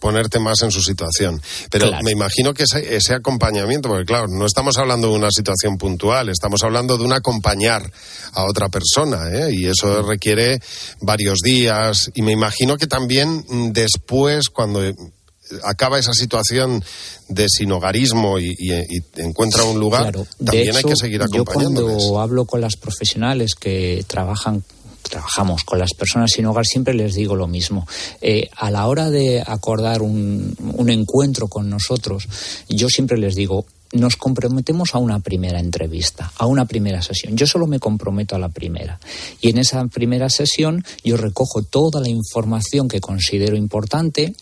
ponerte 0.00 0.38
más 0.38 0.62
en 0.62 0.70
su 0.70 0.82
situación. 0.82 1.40
Pero 1.70 1.90
me 2.02 2.10
imagino 2.10 2.52
que 2.52 2.64
ese, 2.64 2.94
ese 2.96 3.14
acompañamiento, 3.14 3.88
porque 3.88 4.04
claro, 4.04 4.26
no 4.28 4.44
estamos 4.44 4.76
hablando 4.76 5.08
de 5.08 5.14
una 5.14 5.30
situación 5.30 5.78
puntual, 5.78 6.28
estamos 6.28 6.62
hablando 6.62 6.98
de 6.98 7.04
un 7.04 7.12
acompañar 7.12 7.90
a 8.32 8.44
otra 8.44 8.68
persona, 8.68 9.30
¿eh? 9.32 9.50
Y 9.52 9.66
eso 9.66 10.02
requiere 10.02 10.58
varios 11.00 11.38
días 11.42 11.57
y 12.14 12.22
me 12.22 12.32
imagino 12.32 12.76
que 12.76 12.86
también 12.86 13.44
mm, 13.48 13.72
después, 13.72 14.48
cuando 14.48 14.80
acaba 15.64 15.98
esa 15.98 16.12
situación 16.12 16.84
de 17.28 17.48
sinogarismo 17.48 18.38
y, 18.38 18.54
encuentra 19.16 19.64
un 19.64 19.80
lugar, 19.80 20.14
también 20.44 20.76
hay 20.76 20.82
que 20.82 20.96
seguir 20.96 21.22
acompañándoles. 21.22 21.92
Yo 21.92 21.98
cuando 21.98 22.20
hablo 22.20 22.44
con 22.44 22.60
las 22.60 22.76
profesionales 22.76 23.54
que 23.54 24.04
trabajan 24.06 24.62
trabajamos 25.08 25.64
con 25.64 25.78
las 25.78 25.94
personas 25.94 26.32
sin 26.34 26.44
hogar, 26.44 26.66
siempre 26.66 26.92
les 26.92 27.14
digo 27.14 27.34
lo 27.34 27.46
mismo. 27.46 27.86
Eh, 28.20 28.50
a 28.56 28.70
la 28.70 28.86
hora 28.86 29.08
de 29.08 29.42
acordar 29.46 30.02
un, 30.02 30.54
un 30.74 30.90
encuentro 30.90 31.48
con 31.48 31.70
nosotros, 31.70 32.28
yo 32.68 32.88
siempre 32.88 33.16
les 33.16 33.34
digo, 33.34 33.64
nos 33.92 34.16
comprometemos 34.16 34.94
a 34.94 34.98
una 34.98 35.20
primera 35.20 35.60
entrevista, 35.60 36.32
a 36.36 36.46
una 36.46 36.66
primera 36.66 37.02
sesión. 37.02 37.36
Yo 37.36 37.46
solo 37.46 37.66
me 37.66 37.80
comprometo 37.80 38.36
a 38.36 38.38
la 38.38 38.48
primera. 38.48 38.98
Y 39.40 39.50
en 39.50 39.58
esa 39.58 39.84
primera 39.86 40.28
sesión 40.28 40.84
yo 41.04 41.16
recojo 41.16 41.62
toda 41.62 42.00
la 42.00 42.08
información 42.08 42.88
que 42.88 43.00
considero 43.00 43.56
importante, 43.56 44.34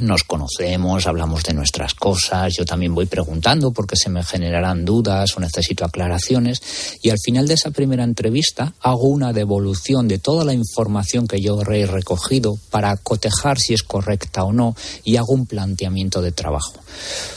nos 0.00 0.24
conocemos, 0.24 1.06
hablamos 1.06 1.42
de 1.42 1.54
nuestras 1.54 1.94
cosas, 1.94 2.54
yo 2.56 2.64
también 2.64 2.94
voy 2.94 3.06
preguntando 3.06 3.72
porque 3.72 3.96
se 3.96 4.10
me 4.10 4.22
generarán 4.22 4.84
dudas 4.84 5.36
o 5.36 5.40
necesito 5.40 5.84
aclaraciones 5.84 6.62
y 7.02 7.10
al 7.10 7.18
final 7.22 7.46
de 7.48 7.54
esa 7.54 7.70
primera 7.70 8.04
entrevista 8.04 8.74
hago 8.80 9.08
una 9.08 9.32
devolución 9.32 10.08
de 10.08 10.18
toda 10.18 10.44
la 10.44 10.54
información 10.54 11.26
que 11.26 11.40
yo 11.40 11.60
he 11.62 11.86
recogido 11.86 12.56
para 12.70 12.96
cotejar 12.96 13.58
si 13.58 13.74
es 13.74 13.82
correcta 13.82 14.44
o 14.44 14.52
no 14.52 14.74
y 15.04 15.16
hago 15.16 15.32
un 15.32 15.46
planteamiento 15.46 16.22
de 16.22 16.32
trabajo. 16.32 16.74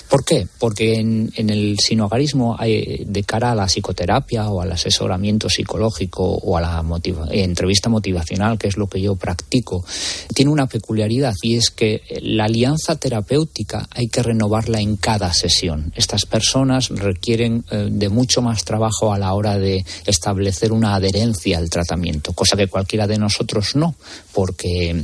¿Por 0.09 0.23
qué? 0.23 0.47
Porque 0.59 0.99
en, 0.99 1.31
el 1.35 1.77
sinogarismo 1.79 2.55
hay, 2.59 3.03
de 3.05 3.23
cara 3.23 3.51
a 3.51 3.55
la 3.55 3.65
psicoterapia 3.65 4.47
o 4.49 4.61
al 4.61 4.71
asesoramiento 4.71 5.49
psicológico 5.49 6.23
o 6.23 6.55
a 6.55 6.61
la 6.61 6.83
entrevista 7.31 7.89
motivacional, 7.89 8.59
que 8.59 8.67
es 8.67 8.77
lo 8.77 8.87
que 8.87 9.01
yo 9.01 9.15
practico, 9.15 9.83
tiene 10.35 10.51
una 10.51 10.67
peculiaridad 10.67 11.33
y 11.41 11.55
es 11.55 11.71
que 11.71 12.03
la 12.21 12.47
alianza 12.53 12.95
terapéutica 12.95 13.87
hay 13.89 14.07
que 14.07 14.21
renovarla 14.21 14.79
en 14.79 14.95
cada 14.97 15.33
sesión. 15.33 15.91
Estas 15.95 16.25
personas 16.27 16.89
requieren 16.89 17.65
eh, 17.71 17.87
de 17.89 18.09
mucho 18.09 18.43
más 18.43 18.63
trabajo 18.63 19.11
a 19.11 19.17
la 19.17 19.33
hora 19.33 19.57
de 19.57 19.83
establecer 20.05 20.71
una 20.71 20.93
adherencia 20.93 21.57
al 21.57 21.71
tratamiento, 21.71 22.33
cosa 22.33 22.55
que 22.55 22.67
cualquiera 22.67 23.07
de 23.07 23.17
nosotros 23.17 23.75
no, 23.75 23.95
porque 24.33 25.03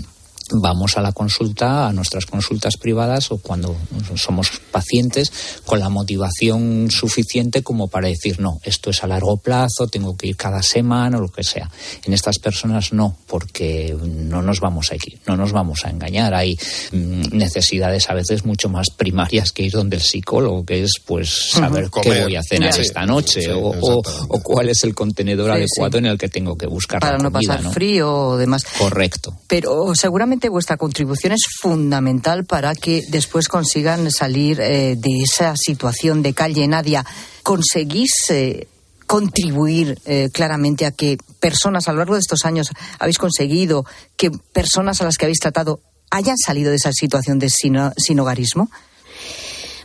vamos 0.52 0.98
a 0.98 1.02
la 1.02 1.12
consulta, 1.12 1.88
a 1.88 1.94
nuestras 1.94 2.26
consultas 2.26 2.78
privadas 2.78 3.32
o 3.32 3.38
cuando 3.38 3.76
somos 4.16 4.52
pacientes 4.72 5.32
con 5.66 5.80
la 5.80 5.90
motivación 5.90 6.90
suficiente 6.92 7.64
como 7.64 7.88
para 7.88 8.08
decir, 8.08 8.40
no, 8.40 8.60
esto 8.64 8.90
es 8.90 9.04
a 9.04 9.08
largo 9.08 9.38
plazo, 9.38 9.88
tengo 9.88 10.16
que 10.16 10.28
ir 10.28 10.36
cada 10.36 10.62
semana 10.62 11.18
o 11.18 11.22
lo 11.22 11.30
que 11.30 11.44
sea. 11.44 11.70
En 12.04 12.14
estas 12.14 12.40
personas 12.40 12.94
no, 12.94 13.16
porque 13.28 13.96
no 14.04 14.42
nos 14.42 14.60
vamos 14.60 14.92
a 14.92 14.96
ir, 14.96 15.20
no 15.26 15.36
nos 15.36 15.52
vamos 15.52 15.86
a 15.86 15.90
engañar. 15.90 16.34
Hay 16.34 16.58
mm, 16.92 17.36
necesidades 17.36 18.10
a 18.10 18.14
veces 18.14 18.46
mucho 18.46 18.70
más 18.70 18.90
primarias 18.90 19.52
que 19.52 19.64
ir 19.64 19.72
donde 19.72 19.98
el 19.98 20.02
psicólogo, 20.02 20.66
que 20.66 20.84
es 20.84 20.94
pues 21.06 21.52
saber 21.52 21.90
qué 22.02 22.24
voy 22.24 22.36
a 22.36 22.44
cenar 22.44 22.78
esta 22.80 23.06
noche 23.06 23.52
o, 23.54 24.02
cuál 24.44 24.70
es 24.70 24.84
el 24.84 24.96
contenedor 24.96 25.52
adecuado 25.52 25.98
en 25.98 26.06
el 26.06 26.18
que 26.18 26.30
tengo 26.30 26.58
que 26.58 26.68
buscar 26.68 27.00
para 27.00 27.18
no 27.18 27.32
pasar 27.32 27.62
frío 27.72 28.14
o 28.14 28.38
demás. 28.38 28.64
Correcto. 28.78 29.36
Pero 29.48 29.94
seguramente 29.96 30.39
vuestra 30.48 30.78
contribución 30.78 31.34
es 31.34 31.42
fundamental 31.60 32.46
para 32.46 32.74
que 32.74 33.04
después 33.10 33.50
consigan 33.50 34.10
salir 34.12 34.62
eh, 34.62 34.96
de 34.96 35.24
esa 35.24 35.58
situación 35.58 36.22
de 36.22 36.34
calle. 36.34 36.66
Nadia, 36.68 37.06
¿conseguís 37.44 38.12
eh, 38.30 38.68
contribuir 39.06 40.00
eh, 40.06 40.30
claramente 40.32 40.86
a 40.86 40.92
que 40.92 41.18
personas 41.42 41.90
a 41.90 41.92
lo 41.92 41.98
largo 41.98 42.14
de 42.14 42.22
estos 42.22 42.46
años 42.46 42.70
habéis 43.00 43.18
conseguido 43.18 43.84
que 44.16 44.32
personas 44.32 45.02
a 45.02 45.06
las 45.06 45.18
que 45.18 45.26
habéis 45.26 45.40
tratado 45.40 45.82
hayan 46.12 46.38
salido 46.38 46.70
de 46.70 46.78
esa 46.78 46.94
situación 46.94 47.40
de 47.40 47.50
sin, 47.50 48.20
hogarismo? 48.20 48.70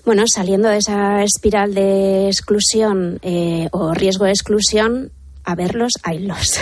Bueno, 0.05 0.25
saliendo 0.33 0.69
de 0.69 0.77
esa 0.77 1.25
espiral 1.25 1.75
de 1.75 2.29
exclusión 2.29 3.19
o 3.73 3.95
riesgo 3.95 4.27
de 4.27 4.31
exclusión, 4.31 5.11
a 5.45 5.55
verlos, 5.55 5.93
haylos. 6.03 6.59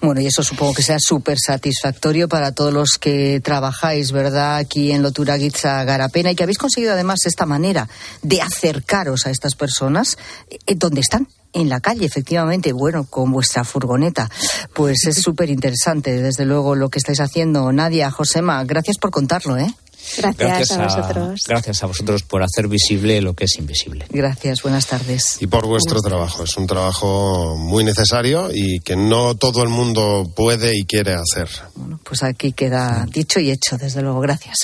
Bueno, 0.00 0.20
y 0.20 0.26
eso 0.26 0.42
supongo 0.42 0.74
que 0.74 0.82
sea 0.82 0.98
súper 1.00 1.38
satisfactorio 1.38 2.28
para 2.28 2.52
todos 2.52 2.72
los 2.72 2.98
que 3.00 3.40
trabajáis, 3.42 4.12
¿verdad?, 4.12 4.56
aquí 4.56 4.92
en 4.92 5.02
Lotura 5.02 5.38
Gitza 5.38 5.82
Garapena 5.84 6.30
y 6.30 6.34
que 6.34 6.42
habéis 6.42 6.58
conseguido 6.58 6.92
además 6.92 7.20
esta 7.24 7.46
manera 7.46 7.88
de 8.22 8.42
acercaros 8.42 9.26
a 9.26 9.30
estas 9.30 9.54
personas 9.54 10.18
eh, 10.50 10.74
donde 10.76 11.00
están 11.00 11.28
en 11.52 11.70
la 11.70 11.80
calle, 11.80 12.04
efectivamente, 12.04 12.72
bueno, 12.72 13.06
con 13.06 13.32
vuestra 13.32 13.64
furgoneta. 13.64 14.28
Pues 14.74 15.06
es 15.06 15.22
súper 15.22 15.48
interesante, 15.48 16.20
desde 16.20 16.44
luego, 16.44 16.74
lo 16.74 16.90
que 16.90 16.98
estáis 16.98 17.20
haciendo. 17.20 17.72
Nadia, 17.72 18.10
Josema, 18.10 18.62
gracias 18.64 18.98
por 18.98 19.10
contarlo, 19.10 19.56
¿eh? 19.56 19.74
Gracias, 20.18 20.72
a, 20.72 20.84
vosotros. 20.84 21.40
Gracias 21.46 21.82
a 21.82 21.86
vosotros 21.86 22.22
por 22.22 22.42
hacer 22.42 22.68
visible 22.68 23.20
lo 23.20 23.34
que 23.34 23.44
es 23.44 23.56
invisible. 23.58 24.06
Gracias, 24.10 24.62
buenas 24.62 24.86
tardes. 24.86 25.36
Y 25.40 25.46
por 25.46 25.66
vuestro 25.66 26.00
trabajo. 26.00 26.44
Es 26.44 26.56
un 26.56 26.66
trabajo 26.66 27.56
muy 27.56 27.84
necesario 27.84 28.50
y 28.52 28.80
que 28.80 28.96
no 28.96 29.34
todo 29.34 29.62
el 29.62 29.68
mundo 29.68 30.30
puede 30.34 30.76
y 30.76 30.84
quiere 30.84 31.14
hacer. 31.14 31.48
Bueno, 31.74 32.00
pues 32.02 32.22
aquí 32.22 32.52
queda 32.52 33.06
dicho 33.10 33.40
y 33.40 33.50
hecho, 33.50 33.76
desde 33.76 34.02
luego. 34.02 34.20
Gracias. 34.20 34.56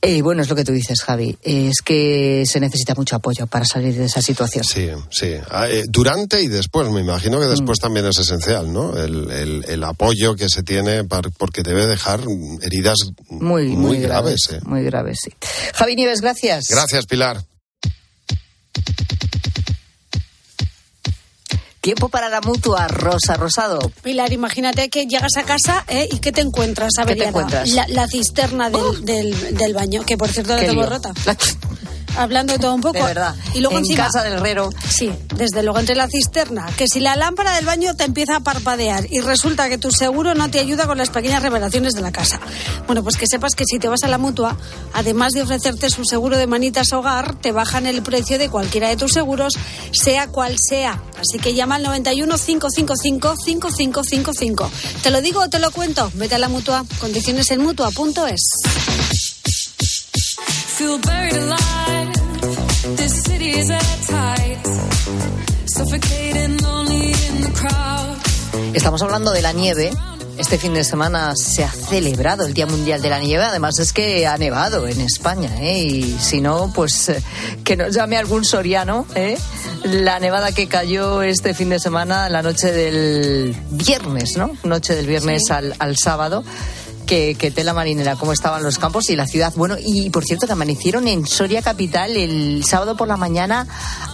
Eh, 0.00 0.22
bueno, 0.22 0.42
es 0.42 0.48
lo 0.48 0.54
que 0.54 0.64
tú 0.64 0.72
dices, 0.72 1.02
Javi. 1.02 1.36
es 1.42 1.82
que 1.82 2.44
se 2.46 2.60
necesita 2.60 2.94
mucho 2.94 3.16
apoyo 3.16 3.46
para 3.46 3.64
salir 3.64 3.96
de 3.96 4.04
esa 4.04 4.22
situación. 4.22 4.64
Sí, 4.64 4.88
sí. 5.10 5.34
Ah, 5.50 5.68
eh, 5.68 5.84
durante 5.88 6.40
y 6.40 6.48
después, 6.48 6.88
me 6.90 7.00
imagino 7.00 7.40
que 7.40 7.46
después 7.46 7.78
mm. 7.80 7.82
también 7.82 8.06
es 8.06 8.18
esencial, 8.18 8.72
¿no? 8.72 8.96
El, 8.96 9.64
el, 9.66 9.84
apoyo 9.84 10.36
que 10.36 10.48
se 10.48 10.62
tiene 10.62 11.04
porque 11.04 11.62
debe 11.62 11.86
dejar 11.86 12.20
heridas 12.62 12.96
muy, 13.28 13.68
muy, 13.68 13.98
graves. 13.98 14.47
¿Eh? 14.50 14.60
Muy 14.64 14.82
graves, 14.82 15.18
sí. 15.24 15.30
Javi 15.74 15.96
Nieves, 15.96 16.20
gracias. 16.20 16.66
Gracias, 16.68 17.06
Pilar. 17.06 17.42
Tiempo 21.80 22.08
para 22.08 22.28
la 22.28 22.40
mutua, 22.40 22.86
Rosa 22.88 23.34
Rosado. 23.34 23.78
Pilar, 24.02 24.32
imagínate 24.32 24.90
que 24.90 25.06
llegas 25.06 25.36
a 25.36 25.44
casa 25.44 25.84
¿eh? 25.88 26.08
y 26.10 26.18
¿qué 26.18 26.32
te 26.32 26.40
encuentras, 26.42 26.92
¿Qué 27.06 27.14
te 27.14 27.24
encuentras? 27.28 27.70
La, 27.70 27.86
la 27.88 28.06
cisterna 28.08 28.68
del, 28.68 29.04
del, 29.06 29.56
del 29.56 29.74
baño, 29.74 30.04
que 30.04 30.18
por 30.18 30.28
cierto 30.28 30.54
la 30.54 30.60
tengo 30.60 30.82
lío. 30.82 30.90
rota. 30.90 31.12
Hablando 32.18 32.52
de 32.52 32.58
todo 32.58 32.74
un 32.74 32.80
poco. 32.80 32.98
De 32.98 33.04
verdad. 33.04 33.34
Y 33.54 33.60
luego 33.60 33.78
En 33.78 33.84
encima, 33.84 34.06
casa 34.06 34.24
del 34.24 34.34
herrero. 34.34 34.70
Sí, 34.90 35.10
desde 35.36 35.62
luego 35.62 35.78
entre 35.78 35.94
la 35.94 36.08
cisterna, 36.08 36.66
que 36.76 36.88
si 36.88 36.98
la 36.98 37.14
lámpara 37.14 37.54
del 37.54 37.64
baño 37.64 37.94
te 37.94 38.04
empieza 38.04 38.36
a 38.36 38.40
parpadear 38.40 39.06
y 39.08 39.20
resulta 39.20 39.68
que 39.68 39.78
tu 39.78 39.92
seguro 39.92 40.34
no 40.34 40.50
te 40.50 40.58
ayuda 40.58 40.86
con 40.86 40.98
las 40.98 41.10
pequeñas 41.10 41.42
revelaciones 41.42 41.92
de 41.92 42.00
la 42.02 42.10
casa. 42.10 42.40
Bueno, 42.86 43.04
pues 43.04 43.16
que 43.16 43.26
sepas 43.28 43.54
que 43.54 43.64
si 43.64 43.78
te 43.78 43.88
vas 43.88 44.02
a 44.02 44.08
la 44.08 44.18
mutua, 44.18 44.56
además 44.94 45.32
de 45.32 45.42
ofrecerte 45.42 45.90
su 45.90 46.04
seguro 46.04 46.36
de 46.36 46.48
manitas 46.48 46.92
hogar, 46.92 47.36
te 47.36 47.52
bajan 47.52 47.86
el 47.86 48.02
precio 48.02 48.36
de 48.38 48.48
cualquiera 48.48 48.88
de 48.88 48.96
tus 48.96 49.12
seguros, 49.12 49.54
sea 49.92 50.26
cual 50.26 50.56
sea. 50.58 51.00
Así 51.20 51.38
que 51.38 51.54
llama 51.54 51.76
al 51.76 51.84
91 51.84 52.34
555 52.36 53.36
5555. 53.44 54.70
¿Te 55.02 55.10
lo 55.10 55.20
digo 55.20 55.42
o 55.42 55.48
te 55.48 55.58
lo 55.58 55.70
cuento? 55.70 56.10
Vete 56.14 56.34
a 56.34 56.38
la 56.38 56.48
mutua. 56.48 56.84
Condiciones 56.98 57.50
en 57.50 57.62
mutua.es. 57.62 59.07
Feel 60.78 60.96
buried 61.00 61.34
alive. 61.34 62.12
This 62.96 63.24
city 63.24 63.50
is 63.50 63.68
at 63.68 63.82
tight. 64.06 64.58
Suffocating, 65.66 66.56
lonely 66.58 67.08
in 67.08 67.40
the 67.42 67.50
crowd. 67.52 68.16
Estamos 68.76 69.02
hablando 69.02 69.32
de 69.32 69.42
la 69.42 69.52
nieve. 69.52 69.90
Este 70.38 70.56
fin 70.56 70.74
de 70.74 70.84
semana 70.84 71.34
se 71.34 71.64
ha 71.64 71.68
celebrado 71.68 72.46
el 72.46 72.54
Día 72.54 72.66
Mundial 72.66 73.02
de 73.02 73.10
la 73.10 73.18
Nieve. 73.18 73.42
Además 73.42 73.80
es 73.80 73.92
que 73.92 74.24
ha 74.28 74.38
nevado 74.38 74.86
en 74.86 75.00
España, 75.00 75.50
¿eh? 75.60 75.80
Y 75.80 76.16
si 76.20 76.40
no, 76.40 76.70
pues 76.72 77.08
eh, 77.08 77.20
que 77.64 77.76
nos 77.76 77.92
llame 77.92 78.16
algún 78.16 78.44
soriano, 78.44 79.04
¿eh? 79.16 79.36
La 79.82 80.20
nevada 80.20 80.52
que 80.52 80.68
cayó 80.68 81.22
este 81.22 81.54
fin 81.54 81.70
de 81.70 81.80
semana, 81.80 82.28
la 82.28 82.40
noche 82.40 82.70
del 82.70 83.52
viernes, 83.70 84.36
¿no? 84.36 84.52
Noche 84.62 84.94
del 84.94 85.08
viernes 85.08 85.50
al, 85.50 85.74
al 85.80 85.96
sábado. 85.96 86.44
Que, 87.08 87.34
que 87.38 87.50
tela 87.50 87.72
marinera, 87.72 88.16
cómo 88.16 88.34
estaban 88.34 88.62
los 88.62 88.76
campos 88.78 89.08
y 89.08 89.16
la 89.16 89.26
ciudad. 89.26 89.50
Bueno, 89.56 89.76
y 89.82 90.10
por 90.10 90.24
cierto 90.24 90.46
que 90.46 90.52
amanecieron 90.52 91.08
en 91.08 91.26
Soria 91.26 91.62
Capital 91.62 92.14
el 92.14 92.62
sábado 92.66 92.98
por 92.98 93.08
la 93.08 93.16
mañana 93.16 93.66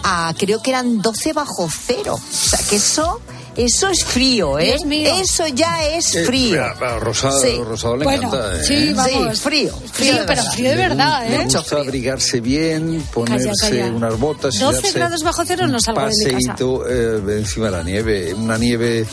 a 0.04 0.32
creo 0.38 0.62
que 0.62 0.70
eran 0.70 1.02
12 1.02 1.32
bajo 1.32 1.68
cero. 1.68 2.14
O 2.14 2.32
sea, 2.32 2.60
que 2.70 2.76
eso, 2.76 3.20
eso 3.56 3.88
es 3.88 4.04
frío, 4.04 4.60
¿eh? 4.60 4.66
Dios 4.66 4.84
mío. 4.84 5.12
Eso 5.20 5.44
ya 5.48 5.84
es 5.88 6.14
Eh, 6.14 6.24
frío. 6.24 6.62
a- 6.62 6.70
a 6.70 6.98
Rosado, 7.00 7.40
Sí. 7.40 7.58
Rosado 7.64 7.96
le 7.96 8.04
Bueno, 8.04 8.28
encanta. 8.28 8.60
¿eh? 8.60 8.64
sí, 8.64 8.92
vamos. 8.92 9.38
Sí, 9.38 9.42
frío. 9.42 9.72
Frío, 9.92 10.14
pero 10.28 10.42
frío 10.44 10.70
de 10.70 10.76
verdad, 10.76 11.28
Le 11.28 11.34
¿eh? 11.34 11.44
gusta 11.52 11.76
abrigarse 11.76 12.40
bien, 12.40 13.02
ponerse 13.12 13.50
calla. 13.60 13.86
unas 13.86 14.16
botas 14.20 14.54
y 14.54 14.58
12 14.60 14.82
darse 14.82 14.98
grados 15.00 15.22
bajo 15.24 15.42
cero 15.44 15.66
no 15.66 15.80
salgo 15.80 16.00
de 16.02 16.06
mi 16.06 16.24
casa. 16.26 16.52
paseíto 16.52 16.84
eh, 16.88 17.38
encima 17.38 17.66
de 17.66 17.72
la 17.72 17.82
nieve, 17.82 18.32
una 18.34 18.56
nieve 18.56 19.04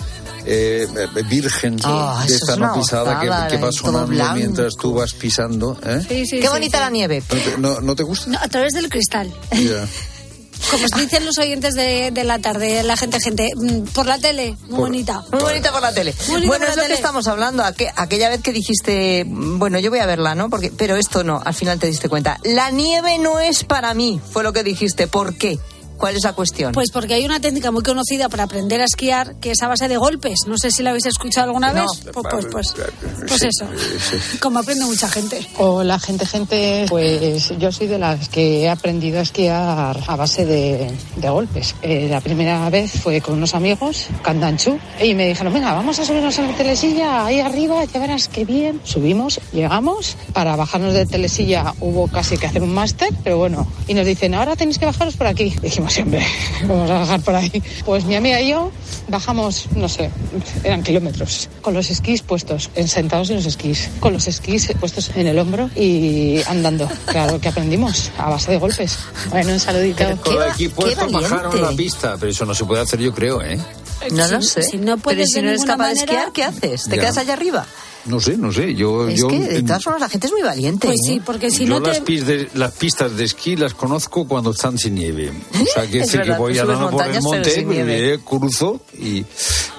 eh, 0.46 0.88
eh, 1.16 1.24
virgen 1.30 1.78
Ah, 1.84 2.24
de 2.28 2.34
eso 2.34 2.44
esta 2.44 2.54
es 2.54 2.60
no 2.60 2.74
pisada 2.74 3.20
que, 3.20 3.28
gozada, 3.28 3.48
que 3.48 3.58
va 3.58 3.72
sonando 3.72 4.34
mientras 4.36 4.76
tú 4.76 4.94
vas 4.94 5.14
pisando. 5.14 5.78
¿eh? 5.86 6.02
Sí, 6.08 6.26
sí, 6.26 6.36
Qué 6.40 6.44
sí, 6.44 6.48
bonita 6.48 6.78
sí. 6.78 6.84
la 6.84 6.90
nieve. 6.90 7.24
¿No, 7.30 7.38
te, 7.40 7.58
no- 7.58 7.82
no 7.82 7.96
te 7.96 8.04
gusta? 8.04 8.30
No, 8.32 8.38
a 8.40 8.48
través 8.48 8.74
del 8.74 8.90
cristal. 8.90 9.32
Como 10.70 10.86
os 10.86 10.92
dicen 10.92 11.26
los 11.26 11.38
oyentes 11.40 11.74
de, 11.74 12.12
de 12.12 12.24
la 12.24 12.38
tarde, 12.38 12.84
la 12.84 12.96
gente, 12.96 13.20
gente, 13.20 13.50
mm, 13.56 13.86
por 13.94 14.06
la 14.06 14.20
tele, 14.20 14.56
muy 14.62 14.70
Por- 14.70 14.80
bonita. 14.82 15.24
Muy 15.32 15.42
bonita 15.42 15.72
por 15.72 15.82
la 15.82 15.92
tele. 15.92 16.14
Muy 16.30 16.46
bueno, 16.46 16.66
es 16.68 16.78
lo 16.78 16.86
que 16.86 16.94
estamos 16.94 17.28
hablando. 17.28 17.64
aqu- 17.64 17.92
aquella 17.96 18.30
vez 18.30 18.42
que 18.42 18.54
dijiste, 18.54 19.26
mm, 19.26 19.58
bueno, 19.58 19.80
yo 19.80 19.90
voy 19.90 20.00
a 20.00 20.06
verla, 20.06 20.36
¿no? 20.36 20.50
Porque, 20.52 20.72
pero 20.72 20.98
esto 20.98 21.24
no, 21.24 21.42
al 21.44 21.56
final 21.56 21.80
te 21.80 21.88
diste 21.88 22.10
cuenta. 22.10 22.38
La 22.44 22.70
nieve 22.70 23.18
no 23.18 23.40
es 23.40 23.64
para 23.64 23.94
mí, 23.96 24.22
fue 24.32 24.44
lo 24.44 24.54
que 24.54 24.64
dijiste. 24.64 25.08
¿Por 25.08 25.34
qué? 25.36 25.58
¿Cuál 26.02 26.16
es 26.16 26.24
la 26.24 26.34
cuestión? 26.34 26.72
Pues 26.72 26.90
porque 26.92 27.14
hay 27.14 27.24
una 27.26 27.40
técnica 27.40 27.70
muy 27.70 27.84
conocida 27.84 28.28
para 28.28 28.42
aprender 28.44 28.82
a 28.82 28.86
esquiar 28.86 29.36
que 29.36 29.52
es 29.52 29.62
a 29.62 29.68
base 29.68 29.88
de 29.88 29.98
golpes. 29.98 30.40
No 30.48 30.58
sé 30.58 30.72
si 30.72 30.82
la 30.82 30.90
habéis 30.90 31.06
escuchado 31.06 31.46
alguna 31.46 31.72
No. 31.74 31.82
vez. 31.82 32.12
Pues, 32.12 32.26
pues, 32.32 32.46
pues, 32.52 32.74
pues 33.28 33.40
Sí, 33.40 33.48
eso. 33.48 33.68
sí, 33.78 34.18
sí. 34.32 34.38
Como 34.40 34.58
aprende 34.58 34.84
mucha 34.86 35.08
gente. 35.08 35.48
Hola, 35.60 36.00
gente, 36.00 36.26
gente. 36.26 36.88
Pues 36.90 37.50
yo 37.60 37.72
soy 37.72 37.86
de 37.86 38.00
las 38.00 38.30
que 38.30 38.62
he 38.64 38.70
aprendido 38.70 39.20
a 39.20 39.22
esquiar 39.22 40.00
a 40.08 40.16
base 40.16 40.44
de, 40.44 40.92
de 41.18 41.30
golpes. 41.30 41.76
Eh, 41.84 42.08
la 42.10 42.20
primera 42.20 42.68
vez 42.72 42.92
fue 42.94 43.22
con 43.22 43.36
unos 43.36 43.54
amigos, 43.54 44.08
Candanchú, 44.24 44.80
y 45.04 45.14
me 45.14 45.28
dijeron, 45.28 45.54
venga, 45.54 45.72
vamos 45.74 46.00
a 46.00 46.04
subirnos 46.06 46.40
a 46.40 46.42
la 46.48 46.56
telesilla 46.58 47.28
ahí 47.28 47.40
arriba, 47.42 47.86
ya 47.86 48.00
verás 48.00 48.28
qué 48.28 48.44
bien. 48.44 48.82
Subimos, 48.86 49.40
llegamos. 49.54 50.18
Para 50.34 50.56
bajarnos 50.56 50.96
de 50.96 51.06
telesilla 51.06 51.76
hubo 51.80 52.08
casi 52.08 52.40
que 52.40 52.48
hacer 52.48 52.64
un 52.64 52.74
máster, 52.74 53.10
pero 53.24 53.38
bueno. 53.38 53.68
Y 53.88 53.94
nos 53.94 54.08
dicen, 54.08 54.34
ahora 54.34 54.56
tenéis 54.56 54.80
que 54.80 54.88
bajaros 54.88 55.16
por 55.16 55.28
aquí. 55.28 55.54
Dijimos, 55.62 55.91
siempre, 55.92 56.26
vamos 56.68 56.90
a 56.90 56.94
bajar 57.00 57.22
por 57.22 57.36
ahí. 57.36 57.64
Pues 57.86 58.06
mi 58.06 58.16
amiga 58.16 58.40
y 58.42 58.50
yo 58.50 58.72
bajamos, 59.08 59.68
no 59.76 59.90
sé, 59.90 60.10
eran 60.64 60.84
kilómetros, 60.84 61.50
con 61.62 61.74
los 61.74 61.90
esquís 61.90 62.22
puestos, 62.22 62.70
en- 62.76 62.88
sentados 62.88 63.30
en 63.30 63.38
los 63.38 63.46
esquís, 63.46 63.90
con 64.00 64.14
los 64.14 64.28
esquís 64.28 64.72
puestos 64.80 65.12
en 65.16 65.28
el 65.28 65.38
hombro 65.38 65.70
y 65.76 66.42
andando. 66.48 66.90
Claro 67.06 67.40
que 67.42 67.50
aprendimos 67.50 68.10
a 68.18 68.30
base 68.30 68.52
de 68.52 68.58
golpes. 68.58 68.98
Bueno, 69.30 69.52
un 69.54 69.60
saludito. 69.60 70.04
Con 70.22 70.38
va- 70.38 70.50
equipos 70.50 70.86
qué 70.86 70.96
bajaron 70.96 71.62
la 71.62 71.72
pista, 71.72 72.16
pero 72.20 72.32
eso 72.32 72.46
no 72.46 72.56
se 72.56 72.66
puede 72.66 72.82
hacer, 72.82 73.00
yo 73.00 73.14
creo, 73.14 73.42
¿eh? 73.42 73.60
no 74.12 74.26
si- 74.26 74.32
lo 74.34 74.42
sé. 74.42 74.64
si 74.64 74.78
no 74.78 74.84
pero 74.98 74.98
puedes 74.98 75.30
si 75.30 75.36
de 75.36 75.42
no 75.44 75.50
eres 75.50 75.64
capaz 75.66 75.88
de 75.90 75.94
esquiar, 75.94 76.32
¿qué 76.32 76.44
haces? 76.44 76.86
¿Te 76.86 76.96
Ya. 76.96 77.02
quedas 77.04 77.18
allá 77.18 77.34
arriba? 77.34 77.66
No 78.06 78.20
sé, 78.20 78.38
no 78.38 78.52
sé. 78.52 78.74
Yo, 78.74 79.08
Es 79.08 79.20
yo, 79.20 79.28
que, 79.28 79.40
de 79.40 79.58
en- 79.60 79.66
todas 79.66 79.84
formas, 79.84 80.02
la 80.02 80.10
gente 80.10 80.28
es 80.28 80.34
muy 80.34 80.42
valiente. 80.42 80.88
Pues 80.88 81.00
¿eh? 81.06 81.12
sí, 81.14 81.22
porque 81.24 81.52
si 81.52 81.66
yo 81.66 81.76
no 81.76 81.82
te... 81.84 81.90
las, 81.90 82.00
pis 82.00 82.26
de- 82.26 82.50
las 82.56 82.72
pistas 82.74 83.16
de 83.16 83.24
esquí 83.26 83.56
las 83.56 83.74
conozco 83.74 84.28
cuando 84.28 84.52
están 84.52 84.78
sin 84.78 84.96
nieve. 84.96 85.32
O 85.54 85.66
sea, 85.74 85.86
que, 85.88 86.00
Es 86.02 86.08
sé 86.10 86.14
que 86.14 86.18
verdad, 86.24 86.38
voy 86.40 86.58
andando 86.58 86.90
por 86.90 87.06
el 87.08 87.22
monte, 87.22 88.14
eh, 88.14 88.20
cruzo 88.26 88.82
y, 88.98 89.24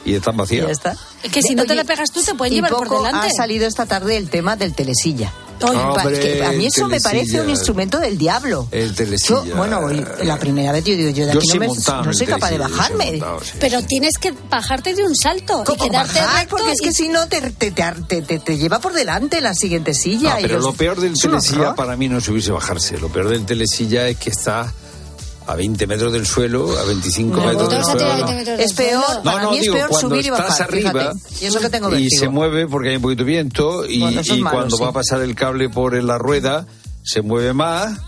y 0.04 0.14
están 0.14 0.36
vacías. 0.36 0.66
Ya 0.66 0.72
está. 0.72 0.96
Es 1.22 1.32
que 1.32 1.42
si 1.42 1.54
no 1.54 1.64
te 1.64 1.72
Oye, 1.72 1.82
la 1.82 1.84
pegas 1.84 2.10
tú, 2.12 2.22
te 2.22 2.34
pueden 2.34 2.52
y 2.52 2.56
llevar 2.56 2.70
por 2.72 2.86
poco 2.88 3.02
delante. 3.02 3.26
ha 3.28 3.30
salido 3.30 3.66
esta 3.66 3.86
tarde 3.86 4.16
el 4.16 4.28
tema 4.30 4.56
del 4.56 4.74
telesilla. 4.74 5.32
Oye, 5.66 6.20
que 6.20 6.44
a 6.44 6.52
mí 6.52 6.66
eso 6.66 6.88
me 6.88 7.00
parece 7.00 7.40
un 7.40 7.50
instrumento 7.50 7.98
del 8.00 8.18
diablo. 8.18 8.68
El 8.70 8.94
telesilla. 8.94 9.44
Yo, 9.44 9.56
bueno, 9.56 9.80
la 10.22 10.38
primera 10.38 10.72
vez 10.72 10.84
yo 10.84 10.96
digo, 10.96 11.10
yo 11.10 11.26
de 11.26 11.32
Yo 11.32 11.38
aquí 11.38 11.48
sí 11.48 11.58
no, 11.58 11.60
me- 11.60 12.06
no 12.06 12.12
soy 12.12 12.26
capaz 12.26 12.50
de 12.50 12.56
yo 12.56 12.62
bajarme. 12.62 13.10
montaba, 13.12 13.40
sí. 13.44 13.52
Pero 13.60 13.82
tienes 13.82 14.18
que 14.18 14.32
bajarte 14.50 14.94
de 14.94 15.04
un 15.04 15.14
salto 15.16 15.62
y 15.62 15.64
¿Cómo 15.64 15.84
quedarte 15.84 16.20
bajar? 16.20 16.40
recto 16.40 16.56
Porque 16.56 16.72
es 16.72 16.80
y- 16.80 16.84
que 16.84 16.92
si 16.92 17.08
no 17.08 17.26
te, 17.28 17.40
te, 17.52 17.70
te, 17.70 17.84
te- 18.08 18.22
te- 18.22 18.38
te 18.38 18.58
lleva 18.58 18.80
por 18.80 18.92
delante 18.92 19.40
la 19.40 19.54
siguiente 19.54 19.94
silla. 19.94 20.34
Ah, 20.34 20.40
y 20.40 20.42
pero 20.42 20.56
los- 20.56 20.64
lo 20.64 20.72
peor 20.74 21.00
del 21.00 21.12
es 21.14 21.20
telesilla 21.20 21.74
para 21.74 21.96
mí 21.96 22.08
no 22.08 22.18
es 22.18 22.24
subirse 22.24 22.50
bajarse. 22.52 22.98
Lo 22.98 23.08
peor 23.08 23.28
del 23.28 23.44
telesilla 23.46 24.08
es 24.08 24.16
que 24.18 24.30
está 24.30 24.72
a 25.46 25.54
20 25.56 25.86
metros 25.86 26.12
del 26.12 26.26
suelo, 26.26 26.78
a 26.78 26.84
25 26.84 27.36
No, 27.36 27.46
metros 27.46 27.70
del 27.70 27.84
suelo. 27.84 28.06
20 28.16 28.34
metros 28.34 28.58
del 28.58 28.60
Es 28.60 28.72
peor, 28.74 29.04
para 29.24 29.38
No, 29.38 29.42
no, 29.44 29.50
mí 29.50 29.56
es 29.58 29.62
digo, 29.62 29.74
peor 29.74 29.88
cuando 29.90 30.08
subir 30.08 30.24
y 30.24 30.28
estás 30.28 30.48
bajar, 30.48 30.68
arriba 30.68 30.90
fíjate. 30.92 31.18
Y 31.40 31.46
eso 31.46 31.60
que 31.60 31.68
tengo 31.70 31.96
y 31.96 32.10
se 32.10 32.28
mueve 32.28 32.66
porque 32.68 32.90
hay 32.90 32.96
un 32.96 33.02
poquito 33.02 33.24
de 33.24 33.30
viento 33.30 33.84
y, 33.86 34.00
Bueno, 34.00 34.22
cuando 34.50 34.76
sí. 34.76 34.82
va 34.82 34.88
a 34.88 34.92
pasar 34.92 35.20
el 35.22 35.34
cable 35.34 35.68
por 35.68 36.00
la 36.02 36.18
rueda 36.18 36.66
se 37.02 37.22
mueve 37.22 37.52
más 37.52 37.98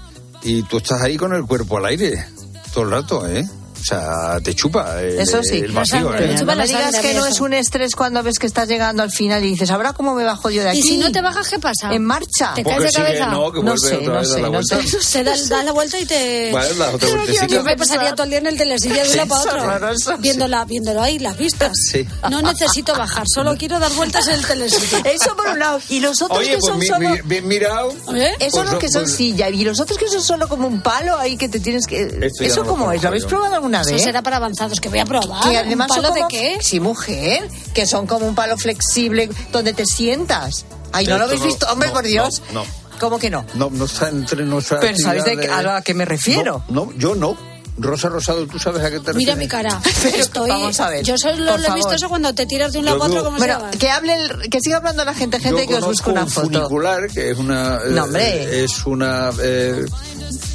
y 0.43 0.63
tú 0.65 0.77
estás 0.79 1.03
ahí 1.03 1.17
con 1.17 1.33
el 1.35 1.45
cuerpo 1.45 1.79
al 1.79 1.87
aire 1.87 2.25
todo 2.73 2.85
el 2.85 2.91
rato, 2.91 3.27
¿eh? 3.29 3.49
O 3.85 3.87
sea, 3.87 4.41
te 4.43 4.55
chupa 4.55 4.99
el, 5.03 5.19
Eso 5.21 5.43
sí, 5.43 5.59
el 5.59 5.75
la 5.75 5.81
vacío, 5.81 6.15
¿eh? 6.15 6.29
te 6.29 6.35
chupa 6.39 6.55
no 6.55 6.55
la 6.55 6.63
me 6.63 6.67
digas 6.69 6.99
que 7.01 7.13
no 7.13 7.27
es 7.27 7.39
un 7.43 7.53
estrés 7.53 7.95
cuando 7.95 8.23
ves 8.23 8.39
que 8.39 8.47
estás 8.47 8.67
llegando 8.67 9.03
al 9.03 9.11
final 9.11 9.45
y 9.45 9.49
dices, 9.49 9.71
¿ahora 9.71 9.93
cómo 9.93 10.15
me 10.15 10.25
bajo 10.25 10.49
yo 10.49 10.63
de 10.63 10.71
aquí? 10.71 10.79
Y 10.79 10.83
si 10.83 10.97
no 10.97 11.13
te 11.13 11.21
bajas, 11.21 11.51
¿qué 11.51 11.59
pasa? 11.59 11.93
En 11.93 12.03
marcha. 12.03 12.55
Te 12.55 12.65
caes 12.65 12.83
de 12.85 12.93
cabeza. 12.93 13.27
no, 13.27 13.53
que 13.53 13.63
No 13.63 13.77
sé, 13.77 13.97
otra 13.97 14.15
no 14.15 14.21
vez 14.21 14.31
a 14.31 14.35
sé, 14.35 14.41
la 14.41 14.47
no 14.47 14.53
vuelta. 14.53 14.77
sé. 14.83 15.03
Se 15.03 15.23
da, 15.23 15.35
da 15.51 15.63
la 15.65 15.73
vuelta 15.73 15.99
y 15.99 16.07
te... 16.07 16.51
Vale, 16.51 16.75
la 16.77 16.91
otra 16.93 17.09
vueltecita. 17.15 17.47
Yo 17.47 17.63
me 17.63 17.77
pasaría 17.77 18.13
todo 18.15 18.25
el 18.25 18.31
día 18.31 18.39
en 18.39 18.47
el 18.47 18.57
telesilla 18.57 19.03
de 19.05 19.11
un 19.11 19.17
lado 19.19 19.45
para 19.45 19.63
horroroso. 19.65 20.17
Viéndola, 20.17 20.65
viéndolo 20.65 21.03
ahí, 21.03 21.19
las 21.19 21.37
vistas. 21.37 21.73
Sí. 21.93 22.09
No 22.31 22.41
necesito 22.41 22.95
bajar, 22.95 23.27
solo 23.29 23.55
quiero 23.59 23.79
dar 23.79 23.93
vueltas 23.93 24.27
en 24.29 24.35
el 24.37 24.47
telesilla. 24.47 24.99
Eso 25.11 25.37
por 25.37 25.49
un 25.49 25.59
lado. 25.59 25.79
Y 25.91 26.01
los 26.01 26.23
otros 26.23 26.39
Oye, 26.39 26.53
que 26.53 26.59
pues 26.59 26.71
son 26.71 26.79
mi- 26.79 26.87
solo... 26.87 27.11
mi- 27.11 27.21
bien 27.23 27.47
mirado. 27.47 27.93
¿Eh? 28.15 28.33
Esos 28.41 28.61
Pues 28.61 28.71
los 28.73 28.81
que 28.81 28.89
son 28.89 29.03
pues- 29.03 29.15
silla 29.15 29.51
y 29.51 29.63
los 29.63 29.79
otros 29.79 29.99
que 29.99 30.09
son 30.09 30.23
solo 30.23 30.49
como 30.49 30.67
un 30.69 30.81
palo 30.81 31.19
ahí 31.19 31.37
que 31.37 31.51
te 31.51 31.61
tienes 31.61 31.87
que... 31.87 32.03
Esto 32.23 32.45
¿Eso 32.45 32.63
no 32.63 32.71
cómo 32.71 32.91
es? 32.93 33.03
¿Lo 33.03 33.09
habéis 33.09 33.27
probado 33.27 33.55
alguna 33.55 33.74
Eso 33.83 33.93
vez? 33.93 34.03
será 34.03 34.23
para 34.23 34.37
avanzados, 34.37 34.81
que 34.81 34.89
voy 34.89 34.99
a 34.99 35.05
probar. 35.05 35.43
Que 35.43 35.57
además 35.59 35.89
¿Un 35.91 35.95
son 35.97 36.03
palo 36.05 36.15
como- 36.15 36.29
de 36.29 36.37
qué? 36.37 36.59
Sí, 36.61 36.81
mujer, 36.81 37.49
que 37.75 37.87
son 37.87 38.07
como 38.07 38.27
un 38.27 38.35
palo 38.35 38.57
flexible 38.57 39.29
donde 39.53 39.73
te 39.75 39.85
sientas. 39.87 40.65
Ay, 40.93 41.07
¿no 41.07 41.19
lo 41.19 41.25
Esto 41.25 41.25
habéis 41.27 41.41
no- 41.41 41.47
visto? 41.47 41.67
Hombre, 41.73 41.89
no, 41.89 41.95
por 41.95 42.05
Dios. 42.05 42.43
no, 42.53 42.63
no. 42.65 42.85
¿Cómo 43.01 43.19
que 43.19 43.29
no? 43.29 43.45
No, 43.55 43.71
no 43.71 43.87
está 43.87 44.09
entre 44.09 44.45
nuestras 44.45 44.81
Pero 44.81 44.97
¿sabéis 44.97 45.25
de 45.25 45.37
qué- 45.37 45.49
a 45.49 45.63
lo 45.63 45.83
que 45.83 45.95
me 45.95 46.05
refiero? 46.05 46.63
No, 46.69 46.87
no, 46.87 46.93
yo 46.97 47.15
no. 47.15 47.37
Rosa 47.77 48.09
Rosado, 48.09 48.47
¿tú 48.47 48.57
sabes 48.61 48.85
a 48.85 48.89
qué 48.89 49.01
te 49.01 49.13
refieres? 49.13 49.17
Mira 49.17 49.35
mi 49.35 49.49
cara. 49.49 49.81
Estoy... 50.17 50.49
vamos 50.49 50.79
a 50.79 50.91
ver, 50.91 51.03
Yo 51.05 51.19
solo 51.19 51.51
por 51.51 51.61
lo 51.61 51.69
he 51.71 51.75
visto 51.75 51.93
eso 51.93 52.09
cuando 52.09 52.33
te 52.33 52.47
tiras 52.47 52.73
de 52.73 52.79
un 52.79 52.85
lado 52.85 53.01
para 53.01 53.11
otro 53.11 53.25
como 53.25 53.37
se 53.37 53.47
Bueno, 53.47 53.59
llama. 53.63 53.71
que 53.73 53.91
hable, 53.91 54.15
el- 54.15 54.49
que 54.49 54.61
siga 54.61 54.77
hablando 54.77 55.05
la 55.05 55.13
gente, 55.13 55.41
gente 55.41 55.63
Yo 55.63 55.67
que 55.69 55.75
os 55.79 55.85
busque 55.85 56.09
una 56.11 56.23
un 56.23 56.31
foto. 56.31 56.47
funicular, 56.53 57.09
que 57.09 57.33
es 57.33 57.37
una... 57.39 57.79
eh, 57.85 57.91
No, 57.91 58.05
hombre. 58.05 58.63
es 58.63 58.87
una... 58.87 59.31
eh, 59.43 59.85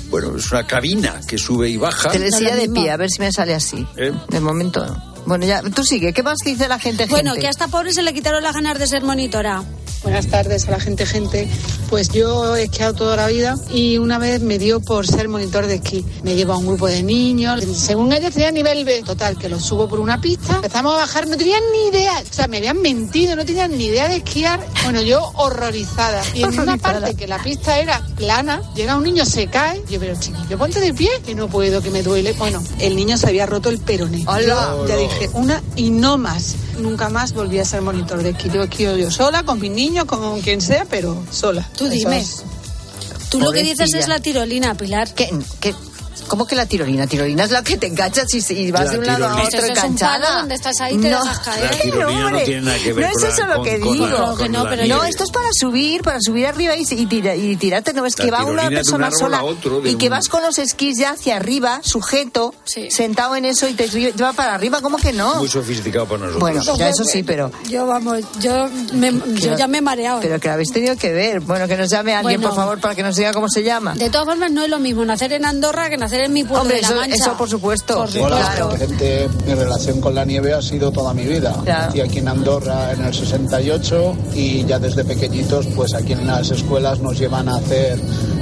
bueno, 0.10 0.36
es 0.36 0.52
una 0.52 0.66
cabina 0.66 1.22
que 1.28 1.38
sube 1.38 1.70
y 1.70 1.78
baja. 1.78 2.12
No, 2.14 2.40
lo 2.40 2.56
de 2.56 2.70
pie, 2.70 2.92
a 2.92 2.98
ver 2.98 3.10
si 3.10 3.22
me 3.22 3.32
sale 3.32 3.54
así. 3.54 3.86
¿Eh? 3.96 4.12
De 4.30 4.40
momento 4.40 4.86
no. 4.86 5.10
Bueno, 5.26 5.46
ya, 5.46 5.62
tú 5.62 5.84
sigue. 5.84 6.14
¿Qué 6.14 6.24
más 6.24 6.40
dice 6.44 6.68
la 6.68 6.80
gente? 6.80 7.06
Bueno, 7.06 7.32
gente? 7.32 7.42
que 7.42 7.48
a 7.48 7.50
esta 7.52 7.68
pobre 7.68 7.94
se 7.94 8.02
le 8.02 8.14
quitaron 8.14 8.42
las 8.42 8.54
ganas 8.54 8.80
de 8.80 8.88
ser 8.88 9.04
monitora. 9.04 9.64
Buenas 10.04 10.28
tardes 10.28 10.68
a 10.68 10.72
la 10.72 10.80
gente, 10.80 11.06
gente. 11.06 11.48
Pues 11.90 12.10
yo 12.10 12.56
he 12.56 12.64
esquiado 12.64 12.94
toda 12.94 13.18
la 13.18 13.28
vida 13.28 13.56
y 13.70 13.98
una 13.98 14.18
vez 14.18 14.42
me 14.42 14.58
dio 14.58 14.80
por 14.80 15.06
ser 15.06 15.28
monitor 15.28 15.68
de 15.68 15.76
esquí. 15.76 16.06
Me 16.24 16.36
lleva 16.36 16.54
a 16.54 16.58
un 16.58 16.68
grupo 16.68 16.88
de 16.88 17.04
niños. 17.04 17.64
Según 17.76 18.14
ellos 18.14 18.34
tenía 18.34 18.52
nivel 18.52 18.86
B. 18.86 19.04
Total, 19.04 19.38
que 19.38 19.50
los 19.50 19.64
subo 19.64 19.90
por 19.90 20.00
una 20.00 20.22
pista. 20.22 20.56
Empezamos 20.56 20.94
a 20.94 20.98
bajar, 20.98 21.28
no 21.28 21.36
tenían 21.36 21.62
ni 21.74 21.90
idea. 21.90 22.14
O 22.20 22.34
sea, 22.34 22.48
me 22.48 22.58
habían 22.58 22.82
mentido, 22.82 23.36
no 23.36 23.46
tenían 23.46 23.78
ni 23.78 23.86
idea 23.86 24.08
de 24.08 24.18
esquiar. 24.18 24.66
Bueno, 24.84 25.02
yo 25.02 25.32
horrorizada. 25.36 26.24
Y 26.34 26.44
en 26.44 26.58
una 26.58 26.78
parte 26.78 27.16
que 27.16 27.28
la 27.28 27.42
pista 27.44 27.78
era 27.80 28.02
plana, 28.16 28.62
llega 28.76 28.96
un 28.96 29.04
niño, 29.04 29.26
se 29.26 29.48
cae. 29.48 29.84
Yo, 29.90 30.00
pero 30.00 30.18
chiquillo, 30.18 30.58
ponte 30.58 30.80
de 30.80 30.94
pie, 30.94 31.10
que 31.26 31.36
no 31.36 31.50
puedo, 31.50 31.82
que 31.82 31.90
me 31.90 32.04
duele. 32.04 32.34
Bueno, 32.34 32.64
el 32.80 32.96
niño 32.96 33.18
se 33.18 33.28
había 33.28 33.46
roto 33.46 33.70
el 33.70 33.80
peroné. 33.80 34.24
Yo 34.24 34.88
ya 34.88 34.96
dije, 34.96 35.30
una 35.34 35.62
y 35.76 35.90
no 35.92 36.18
más. 36.18 36.56
Nunca 36.80 37.10
más 37.10 37.34
volví 37.34 37.60
a 37.60 37.66
ser 37.66 37.82
monitor 37.82 38.24
de 38.24 38.30
esquí. 38.32 38.50
Yo 38.50 38.64
esquío 38.64 38.96
yo 38.98 39.12
sola, 39.12 39.44
con 39.44 39.60
mis 39.60 39.72
niños, 39.72 40.06
con 40.06 40.40
quien 40.42 40.62
sea, 40.62 40.86
pero 40.90 41.22
sola. 41.32 41.70
Tú 41.78 41.88
dime. 41.88 42.20
es. 42.20 42.44
Tú 43.30 43.40
lo 43.40 43.52
que 43.52 43.62
dices 43.64 43.94
es 43.94 44.08
la 44.08 44.20
tirolina, 44.20 44.74
Pilar. 44.76 45.14
¿Qué, 45.14 45.30
qué- 45.60 45.76
¿Cómo 46.28 46.46
que 46.46 46.56
la 46.56 46.66
tirolina? 46.66 47.08
Tirolina 47.08 47.44
es 47.46 47.52
la 47.52 47.64
que 47.64 47.78
te 47.78 47.88
enganchas 47.88 48.26
y, 48.34 48.54
y 48.54 48.72
vas 48.72 48.86
La 48.86 48.92
de 48.92 48.98
un 49.00 49.06
lado 49.06 49.26
a 49.26 49.30
tirolina. 49.30 49.48
otro 49.48 49.58
Eso 49.58 49.58
es 49.58 49.64
un 49.72 49.78
enganchada. 49.86 50.20
palo 50.22 50.40
donde 50.40 50.56
estás 50.56 50.82
ahí 50.82 50.98
te 50.98 51.08
dejas 51.08 51.40
caer. 51.40 51.64
La 51.64 51.72
tirolina 51.72 52.20
no 52.22 52.28
hombre, 52.28 52.46
tiene 52.46 52.62
nada 52.62 52.78
que 52.78 52.94
ver 52.94 53.06
no 53.06 53.12
con 53.12 53.18
es 53.18 53.22
la- 53.24 53.30
eso 53.30 53.48
lo 53.48 53.56
con- 53.56 53.64
que 53.66 53.80
con 53.80 53.94
digo. 53.94 54.06
la- 54.08 54.36
con 54.36 54.52
no, 54.52 54.64
la 54.64 54.70
pero 54.70 54.86
no, 54.88 55.04
esto 55.04 55.24
es 55.24 55.32
para 55.32 55.48
subir, 55.52 56.02
para 56.04 56.18
subir 56.22 56.48
arriba 56.48 56.76
y, 56.76 56.82
y, 56.82 57.06
tira- 57.06 57.36
y 57.36 57.56
tirarte. 57.56 57.94
No 57.94 58.06
es 58.06 58.18
La 58.18 58.26
que 58.26 58.32
va 58.32 58.38
tirolina 58.40 58.62
una 58.68 58.70
persona 58.70 59.12
sola 59.12 59.44
otro, 59.44 59.86
y 59.86 59.96
que 59.96 60.06
un- 60.08 60.12
vas 60.12 60.28
con 60.30 60.44
los 60.44 60.58
esquís 60.58 60.98
ya 61.00 61.12
hacia 61.12 61.36
arriba, 61.38 61.82
sujeto, 61.84 62.54
sentado 62.90 63.36
en 63.36 63.46
eso 63.46 63.68
y 63.68 63.74
te 63.74 63.88
lleva 63.90 64.34
para 64.34 64.54
arriba. 64.56 64.82
¿Cómo 64.82 64.98
que 64.98 65.14
no? 65.14 65.36
Muy 65.36 65.48
sofisticado 65.50 66.06
para 66.06 66.20
nosotros. 66.20 66.40
Bueno, 66.40 66.62
ya 66.78 66.90
eso 66.90 67.04
sí, 67.04 67.24
pero... 67.24 67.52
Yo, 67.70 67.86
vamos, 67.88 68.20
yo, 68.40 68.70
me- 68.94 69.14
yo 69.40 69.56
ya 69.58 69.68
me 69.68 69.80
he 69.80 69.82
mareado. 69.82 70.20
Pero 70.22 70.40
que 70.40 70.50
habéis 70.50 70.72
tenido 70.72 70.96
que 70.98 71.12
ver. 71.12 71.40
Bueno, 71.42 71.68
que 71.68 71.78
nos 71.78 71.90
llame 71.90 72.14
alguien, 72.16 72.40
Bueno. 72.42 72.56
por 72.56 72.64
favor, 72.64 72.80
para 72.80 72.96
que 72.96 73.04
nos 73.04 73.16
diga 73.16 73.32
cómo 73.34 73.48
se 73.50 73.64
llama. 73.64 73.94
De 73.96 74.10
todas 74.10 74.26
formas, 74.26 74.52
no 74.52 74.64
es 74.64 74.70
lo 74.70 74.80
mismo 74.80 75.06
nacer 75.06 75.34
en 75.34 75.46
Andorra 75.46 75.90
que 75.90 75.98
nacer 75.98 76.09
en 76.14 76.34
mi 76.34 76.44
pueblo 76.44 76.62
Hombre, 76.62 76.76
de 76.78 76.82
La 76.82 76.88
eso- 76.90 76.96
Mancha. 76.98 77.16
eso 77.16 77.38
por 77.38 77.50
supuesto. 77.50 77.96
Por 77.96 78.08
Sí, 78.12 78.20
supuesto. 78.20 78.38
claro. 78.38 78.78
Gente, 78.78 79.30
mi 79.46 79.54
relación 79.54 80.02
con 80.02 80.16
la 80.16 80.26
nieve 80.26 80.54
ha 80.54 80.62
sido 80.62 80.92
toda 80.92 81.14
mi 81.14 81.26
vida. 81.26 81.56
Claro. 81.64 81.86
Nací 81.88 82.02
aquí 82.02 82.20
en 82.20 82.28
Andorra 82.28 82.92
en 82.94 83.02
el 83.06 83.14
68 83.14 84.16
y 84.34 84.66
ya 84.66 84.80
desde 84.80 85.04
pequeñitos, 85.04 85.66
pues 85.76 85.94
aquí 85.94 86.14
en 86.14 86.26
las 86.28 86.50
escuelas 86.52 87.00
nos 87.00 87.18
llevan 87.18 87.48
a 87.50 87.58
hacer 87.58 88.00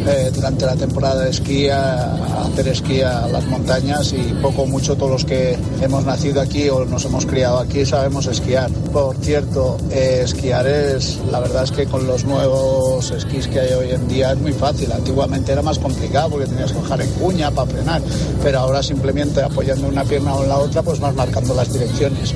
eh, 0.07 0.31
durante 0.33 0.65
la 0.65 0.75
temporada 0.75 1.23
de 1.23 1.29
esquí 1.29 1.69
a, 1.69 2.13
a 2.13 2.45
hacer 2.45 2.67
esquí 2.69 3.01
a 3.01 3.27
las 3.27 3.45
montañas 3.45 4.13
y 4.13 4.33
poco 4.41 4.63
o 4.63 4.65
mucho 4.65 4.95
todos 4.95 5.11
los 5.11 5.25
que 5.25 5.57
hemos 5.81 6.05
nacido 6.05 6.41
aquí 6.41 6.69
o 6.69 6.85
nos 6.85 7.05
hemos 7.05 7.25
criado 7.25 7.59
aquí 7.59 7.85
sabemos 7.85 8.25
esquiar. 8.27 8.71
Por 8.71 9.15
cierto, 9.17 9.77
eh, 9.91 10.21
esquiar 10.23 10.67
es, 10.67 11.19
la 11.31 11.39
verdad 11.39 11.63
es 11.63 11.71
que 11.71 11.85
con 11.85 12.07
los 12.07 12.25
nuevos 12.25 13.11
esquís 13.11 13.47
que 13.47 13.59
hay 13.59 13.73
hoy 13.73 13.91
en 13.91 14.07
día 14.07 14.31
es 14.31 14.39
muy 14.39 14.53
fácil. 14.53 14.91
Antiguamente 14.91 15.51
era 15.51 15.61
más 15.61 15.79
complicado 15.79 16.29
porque 16.31 16.47
tenías 16.47 16.71
que 16.71 16.79
bajar 16.79 17.01
en 17.01 17.09
cuña 17.11 17.51
para 17.51 17.69
frenar, 17.69 18.01
pero 18.41 18.59
ahora 18.59 18.81
simplemente 18.81 19.41
apoyando 19.41 19.87
una 19.87 20.03
pierna 20.03 20.35
o 20.35 20.43
en 20.43 20.49
la 20.49 20.57
otra 20.57 20.81
pues 20.81 20.99
vas 20.99 21.13
marcando 21.15 21.53
las 21.53 21.71
direcciones. 21.71 22.33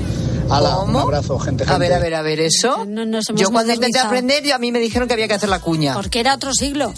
Hala, 0.50 0.80
un 0.80 0.94
abrazo, 0.96 1.38
gente, 1.38 1.64
gente. 1.64 1.74
A 1.74 1.78
ver, 1.78 1.94
a 1.94 1.98
ver, 1.98 2.14
a 2.14 2.22
ver, 2.22 2.40
eso. 2.40 2.82
hemos 2.82 3.22
yo 3.34 3.50
cuando 3.50 3.72
intenté 3.72 3.98
aprender, 3.98 4.44
yo, 4.44 4.54
a 4.54 4.58
mí 4.58 4.70
me 4.70 4.80
dijeron 4.80 5.08
que 5.08 5.14
había 5.14 5.26
que 5.26 5.34
hacer 5.34 5.48
la 5.48 5.60
cuña. 5.60 5.94
Porque 5.94 6.20
era 6.20 6.34
otro 6.34 6.52
siglo. 6.52 6.92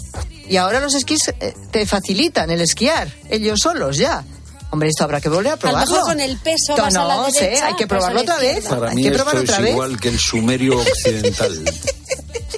Y 0.49 0.57
ahora 0.57 0.79
los 0.79 0.93
esquís 0.93 1.21
eh, 1.39 1.53
te 1.71 1.85
facilitan 1.85 2.49
el 2.51 2.61
esquiar, 2.61 3.11
ellos 3.29 3.59
solos 3.61 3.97
ya. 3.97 4.23
Hombre, 4.71 4.89
esto 4.89 5.03
habrá 5.05 5.21
que 5.21 5.29
volver 5.29 5.47
a 5.47 5.53
A 5.53 5.55
lo 5.55 5.59
probarlo. 5.61 5.91
mejor 5.95 6.07
con 6.11 6.19
el 6.19 6.37
peso 6.37 6.75
No, 6.75 6.83
vas 6.83 6.95
a 6.95 7.03
la 7.05 7.15
no 7.15 7.31
sé, 7.31 7.41
derecha, 7.45 7.67
hay 7.67 7.75
que 7.75 7.83
a 7.83 7.87
probarlo 7.87 8.21
otra 8.21 8.37
vez. 8.39 8.65
Para 8.65 8.89
hay 8.89 8.95
mí 8.95 9.01
que 9.03 9.07
esto 9.09 9.17
probarlo 9.19 9.41
es 9.43 9.49
otra 9.49 9.61
vez. 9.61 9.71
igual 9.71 9.99
que 9.99 10.09
el 10.09 10.19
sumerio 10.19 10.79
occidental. 10.79 11.63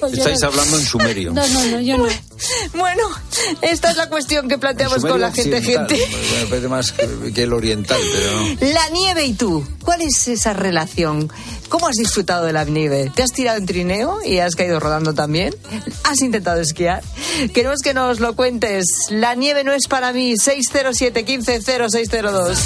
Estáis 0.12 0.40
no- 0.40 0.48
hablando 0.48 0.78
en 0.78 0.84
sumerio. 0.84 1.32
No, 1.32 1.46
no, 1.48 1.64
no, 1.66 1.80
yo 1.80 1.98
no. 1.98 2.06
Bueno, 2.74 3.02
esta 3.62 3.90
es 3.90 3.96
la 3.96 4.08
cuestión 4.08 4.48
que 4.48 4.58
planteamos 4.58 5.02
con 5.04 5.20
la 5.20 5.32
gente, 5.32 5.56
occidental. 5.58 5.96
gente. 5.96 6.16
Me 6.40 6.46
parece 6.46 6.68
más 6.68 6.92
que, 6.92 7.32
que 7.32 7.42
el 7.42 7.52
oriental, 7.52 8.00
pero 8.12 8.32
no. 8.66 8.72
La 8.72 8.88
nieve 8.90 9.24
y 9.24 9.32
tú, 9.34 9.66
¿cuál 9.84 10.02
es 10.02 10.28
esa 10.28 10.52
relación? 10.52 11.30
¿Cómo 11.68 11.88
has 11.88 11.96
disfrutado 11.96 12.46
de 12.46 12.52
la 12.52 12.64
nieve? 12.64 13.12
¿Te 13.14 13.22
has 13.22 13.32
tirado 13.32 13.58
en 13.58 13.66
trineo 13.66 14.20
y 14.24 14.38
has 14.38 14.54
caído 14.56 14.80
rodando 14.80 15.12
también? 15.14 15.54
¿Has 16.04 16.20
intentado 16.22 16.60
esquiar? 16.60 17.02
Queremos 17.52 17.80
que 17.80 17.92
nos 17.92 18.20
lo 18.20 18.34
cuentes. 18.36 18.86
La 19.10 19.34
nieve 19.34 19.64
no 19.64 19.72
es 19.72 19.86
para 19.88 20.12
mí. 20.12 20.34
607 20.36 21.24
15 21.24 21.60
0602. 21.60 22.58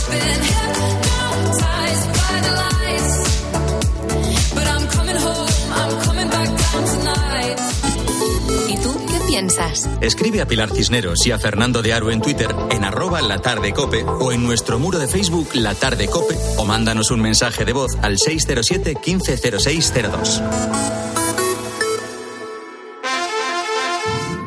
Escribe 10.01 10.41
a 10.41 10.47
Pilar 10.47 10.71
Cisneros 10.71 11.25
y 11.27 11.31
a 11.31 11.39
Fernando 11.39 11.83
de 11.83 11.93
Aro 11.93 12.11
en 12.11 12.21
Twitter 12.21 12.53
en 12.71 12.85
arroba 12.85 13.23
la 13.23 13.39
tarde 13.39 13.73
cope 13.73 14.05
o 14.05 14.33
en 14.33 14.43
nuestro 14.43 14.79
muro 14.79 14.99
de 14.99 15.07
Facebook 15.07 15.51
La 15.55 15.75
Tarde 15.75 16.09
Cope 16.09 16.37
o 16.57 16.65
mándanos 16.65 17.11
un 17.11 17.21
mensaje 17.21 17.65
de 17.65 17.73
voz 17.73 17.93
al 18.03 18.19
607 18.19 18.95
150602. 19.05 20.43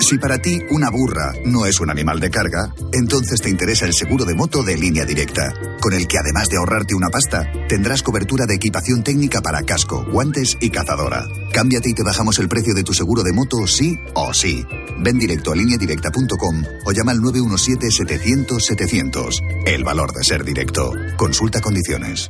Si 0.06 0.18
para 0.20 0.38
ti 0.38 0.62
una 0.70 0.92
burra 0.92 1.34
no 1.46 1.66
es 1.66 1.80
un 1.80 1.90
animal 1.90 2.20
de 2.20 2.30
carga, 2.30 2.72
entonces 2.94 3.42
te 3.42 3.50
interesa 3.50 3.88
el 3.88 3.96
seguro 3.96 4.24
de 4.24 4.36
moto 4.36 4.62
de 4.62 4.78
línea 4.78 5.04
directa, 5.04 5.52
con 5.82 5.94
el 5.94 6.08
que 6.08 6.20
además 6.20 6.48
de 6.48 6.58
ahorrarte 6.58 6.94
una 6.94 7.10
pasta, 7.10 7.52
tendrás 7.68 8.04
cobertura 8.04 8.46
de 8.46 8.54
equipación 8.54 9.04
técnica 9.04 9.42
para 9.42 9.64
casco, 9.64 10.06
guantes 10.12 10.58
y 10.62 10.70
cazadora. 10.70 11.26
Cámbiate 11.52 11.90
y 11.90 11.96
te 11.96 12.04
bajamos 12.04 12.38
el 12.38 12.50
precio 12.50 12.76
de 12.76 12.84
tu 12.84 12.94
seguro 12.94 13.24
de 13.24 13.34
moto 13.34 13.66
sí 13.66 13.98
o 14.14 14.32
sí. 14.32 14.64
Ven 15.00 15.18
directo 15.18 15.54
a 15.54 15.56
lineadirecta.com 15.56 16.64
o 16.86 16.92
llama 16.92 17.12
al 17.12 17.22
917-700-700. 17.22 19.40
El 19.66 19.84
valor 19.84 20.14
de 20.14 20.24
ser 20.24 20.44
directo. 20.44 20.94
Consulta 21.18 21.62
condiciones. 21.62 22.30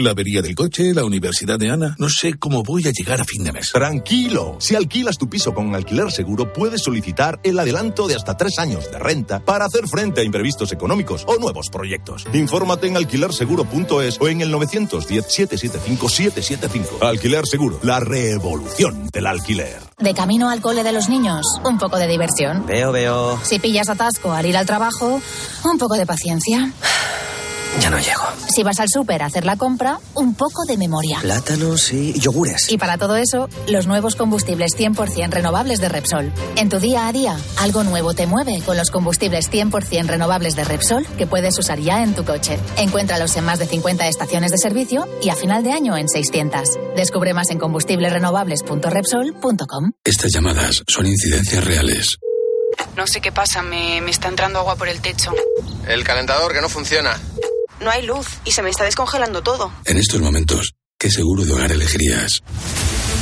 La 0.00 0.12
avería 0.12 0.40
del 0.40 0.54
coche, 0.54 0.94
la 0.94 1.04
universidad 1.04 1.58
de 1.58 1.68
Ana. 1.68 1.94
No 1.98 2.08
sé 2.08 2.38
cómo 2.38 2.62
voy 2.62 2.88
a 2.88 2.90
llegar 2.90 3.20
a 3.20 3.24
fin 3.24 3.44
de 3.44 3.52
mes. 3.52 3.70
Tranquilo, 3.70 4.56
si 4.58 4.74
alquilas 4.74 5.18
tu 5.18 5.28
piso 5.28 5.52
con 5.52 5.74
alquiler 5.74 6.10
seguro, 6.10 6.54
puedes 6.54 6.82
solicitar 6.82 7.38
el 7.42 7.58
adelanto 7.58 8.08
de 8.08 8.14
hasta 8.14 8.34
tres 8.34 8.58
años 8.58 8.90
de 8.90 8.98
renta 8.98 9.40
para 9.40 9.66
hacer 9.66 9.86
frente 9.88 10.22
a 10.22 10.24
imprevistos 10.24 10.72
económicos 10.72 11.24
o 11.26 11.36
nuevos 11.36 11.68
proyectos. 11.68 12.24
Infórmate 12.32 12.86
en 12.86 12.96
alquilerseguro.es 12.96 14.16
o 14.18 14.28
en 14.28 14.40
el 14.40 14.50
910-775-775. 14.54 17.02
Alquiler 17.02 17.46
Seguro, 17.46 17.78
la 17.82 18.00
revolución 18.00 19.10
del 19.12 19.26
alquiler. 19.26 19.80
De 19.98 20.14
camino 20.14 20.48
al 20.48 20.62
cole 20.62 20.82
de 20.82 20.92
los 20.92 21.10
niños, 21.10 21.44
un 21.62 21.76
poco 21.76 21.98
de 21.98 22.06
diversión. 22.06 22.64
Veo, 22.64 22.90
veo. 22.90 23.38
Si 23.42 23.58
pillas 23.58 23.90
atasco 23.90 24.32
al 24.32 24.46
ir 24.46 24.56
al 24.56 24.64
trabajo, 24.64 25.20
un 25.62 25.76
poco 25.76 25.96
de 25.96 26.06
paciencia. 26.06 26.72
Ya 27.78 27.88
no 27.88 27.98
llego. 27.98 28.22
Si 28.54 28.62
vas 28.62 28.78
al 28.80 28.88
súper 28.88 29.22
a 29.22 29.26
hacer 29.26 29.44
la 29.44 29.56
compra, 29.56 30.00
un 30.14 30.34
poco 30.34 30.64
de 30.66 30.76
memoria. 30.76 31.18
Plátanos 31.20 31.92
y 31.92 32.18
yogures. 32.18 32.68
Y 32.70 32.78
para 32.78 32.98
todo 32.98 33.14
eso, 33.16 33.48
los 33.68 33.86
nuevos 33.86 34.16
combustibles 34.16 34.72
100% 34.76 35.30
renovables 35.30 35.80
de 35.80 35.88
Repsol. 35.88 36.32
En 36.56 36.68
tu 36.68 36.80
día 36.80 37.06
a 37.06 37.12
día, 37.12 37.38
algo 37.58 37.84
nuevo 37.84 38.12
te 38.12 38.26
mueve 38.26 38.60
con 38.66 38.76
los 38.76 38.90
combustibles 38.90 39.48
100% 39.50 40.06
renovables 40.06 40.56
de 40.56 40.64
Repsol 40.64 41.06
que 41.16 41.26
puedes 41.28 41.56
usar 41.58 41.78
ya 41.78 42.02
en 42.02 42.14
tu 42.14 42.24
coche. 42.24 42.58
Encuéntralos 42.76 43.36
en 43.36 43.44
más 43.44 43.60
de 43.60 43.66
50 43.66 44.08
estaciones 44.08 44.50
de 44.50 44.58
servicio 44.58 45.06
y 45.22 45.28
a 45.30 45.36
final 45.36 45.62
de 45.62 45.72
año 45.72 45.96
en 45.96 46.08
600. 46.08 46.68
Descubre 46.96 47.32
más 47.34 47.50
en 47.50 47.58
combustiblesrenovables.repsol.com. 47.58 49.92
Estas 50.04 50.32
llamadas 50.32 50.82
son 50.88 51.06
incidencias 51.06 51.64
reales. 51.64 52.18
No 52.96 53.06
sé 53.06 53.20
qué 53.20 53.30
pasa, 53.32 53.62
me, 53.62 54.00
me 54.00 54.10
está 54.10 54.28
entrando 54.28 54.58
agua 54.60 54.76
por 54.76 54.88
el 54.88 55.00
techo. 55.00 55.32
El 55.88 56.04
calentador 56.04 56.52
que 56.52 56.60
no 56.60 56.68
funciona. 56.68 57.18
No 57.80 57.90
hay 57.90 58.04
luz 58.04 58.26
y 58.44 58.52
se 58.52 58.62
me 58.62 58.70
está 58.70 58.84
descongelando 58.84 59.42
todo. 59.42 59.72
En 59.84 59.96
estos 59.96 60.20
momentos, 60.20 60.74
¿qué 60.98 61.10
seguro 61.10 61.44
de 61.44 61.52
hogar 61.52 61.72
elegirías? 61.72 62.42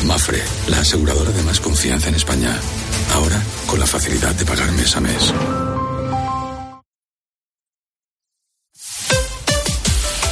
Mafre, 0.04 0.42
la 0.68 0.80
aseguradora 0.80 1.30
de 1.30 1.42
más 1.42 1.60
confianza 1.60 2.08
en 2.08 2.16
España. 2.16 2.58
Ahora, 3.14 3.40
con 3.66 3.78
la 3.78 3.86
facilidad 3.86 4.34
de 4.34 4.44
pagar 4.44 4.70
mes 4.72 4.96
a 4.96 5.00
mes. 5.00 5.32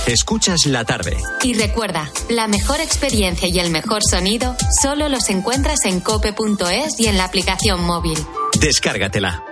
Escuchas 0.07 0.67
la 0.67 0.85
tarde. 0.85 1.17
Y 1.43 1.55
recuerda, 1.55 2.11
la 2.29 2.47
mejor 2.47 2.81
experiencia 2.81 3.49
y 3.49 3.59
el 3.59 3.71
mejor 3.71 4.03
sonido 4.09 4.55
solo 4.81 5.09
los 5.09 5.29
encuentras 5.31 5.85
en 5.85 6.01
cope.es 6.01 7.01
y 7.01 7.09
en 7.09 7.19
la 7.19 7.25
aplicación 7.25 7.83
móvil. 7.83 8.17
Descárgatela. 8.61 9.43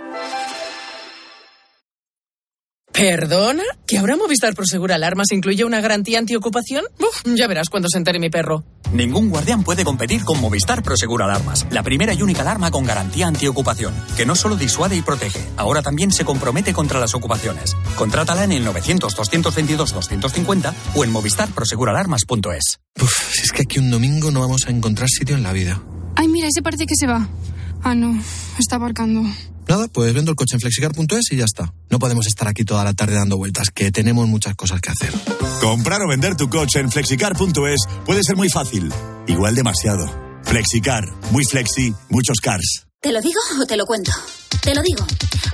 ¿Perdona? 2.94 3.64
¿Que 3.88 3.98
ahora 3.98 4.16
Movistar 4.16 4.54
Prosegur 4.54 4.92
Alarmas 4.92 5.32
incluye 5.32 5.64
una 5.64 5.80
garantía 5.80 6.20
antiocupación? 6.20 6.84
Uf, 7.00 7.22
ya 7.34 7.48
verás 7.48 7.68
cuando 7.68 7.88
se 7.88 7.98
entere 7.98 8.20
mi 8.20 8.30
perro. 8.30 8.62
Ningún 8.92 9.30
guardián 9.30 9.64
puede 9.64 9.84
competir 9.84 10.24
con 10.24 10.40
Movistar 10.40 10.84
Prosegur 10.84 11.24
Alarmas, 11.24 11.66
la 11.72 11.82
primera 11.82 12.14
y 12.14 12.22
única 12.22 12.42
alarma 12.42 12.70
con 12.70 12.84
garantía 12.84 13.26
antiocupación, 13.26 13.92
que 14.16 14.24
no 14.24 14.36
solo 14.36 14.54
disuade 14.54 14.94
y 14.94 15.02
protege, 15.02 15.40
ahora 15.56 15.82
también 15.82 16.12
se 16.12 16.24
compromete 16.24 16.72
contra 16.72 17.00
las 17.00 17.16
ocupaciones. 17.16 17.76
Contrátala 17.96 18.44
en 18.44 18.52
el 18.52 18.64
900-222-250 18.64 20.72
o 20.94 21.02
en 21.02 21.10
movistarproseguralarmas.es. 21.10 22.78
Uf, 23.02 23.32
si 23.32 23.42
es 23.42 23.50
que 23.50 23.62
aquí 23.62 23.80
un 23.80 23.90
domingo 23.90 24.30
no 24.30 24.38
vamos 24.38 24.68
a 24.68 24.70
encontrar 24.70 25.08
sitio 25.08 25.34
en 25.34 25.42
la 25.42 25.52
vida. 25.52 25.82
Ay, 26.14 26.28
mira, 26.28 26.46
ese 26.46 26.62
parece 26.62 26.86
que 26.86 26.94
se 26.94 27.08
va. 27.08 27.26
Ah, 27.82 27.96
no, 27.96 28.16
está 28.56 28.76
aparcando. 28.76 29.24
Nada, 29.68 29.88
pues 29.88 30.12
vendo 30.12 30.30
el 30.30 30.36
coche 30.36 30.56
en 30.56 30.60
flexicar.es 30.60 31.32
y 31.32 31.36
ya 31.36 31.44
está. 31.44 31.72
No 31.90 31.98
podemos 31.98 32.26
estar 32.26 32.48
aquí 32.48 32.64
toda 32.64 32.84
la 32.84 32.92
tarde 32.92 33.14
dando 33.14 33.36
vueltas, 33.36 33.68
que 33.74 33.90
tenemos 33.90 34.28
muchas 34.28 34.54
cosas 34.54 34.80
que 34.80 34.90
hacer. 34.90 35.12
Comprar 35.60 36.02
o 36.02 36.08
vender 36.08 36.36
tu 36.36 36.48
coche 36.50 36.80
en 36.80 36.90
flexicar.es 36.90 37.80
puede 38.04 38.22
ser 38.22 38.36
muy 38.36 38.48
fácil, 38.48 38.92
igual 39.26 39.54
demasiado. 39.54 40.04
Flexicar, 40.42 41.04
muy 41.30 41.44
flexi, 41.44 41.94
muchos 42.10 42.38
cars. 42.40 42.86
¿Te 43.00 43.12
lo 43.12 43.20
digo 43.20 43.40
o 43.60 43.66
te 43.66 43.76
lo 43.76 43.84
cuento? 43.86 44.12
Te 44.62 44.74
lo 44.74 44.82
digo. 44.82 45.04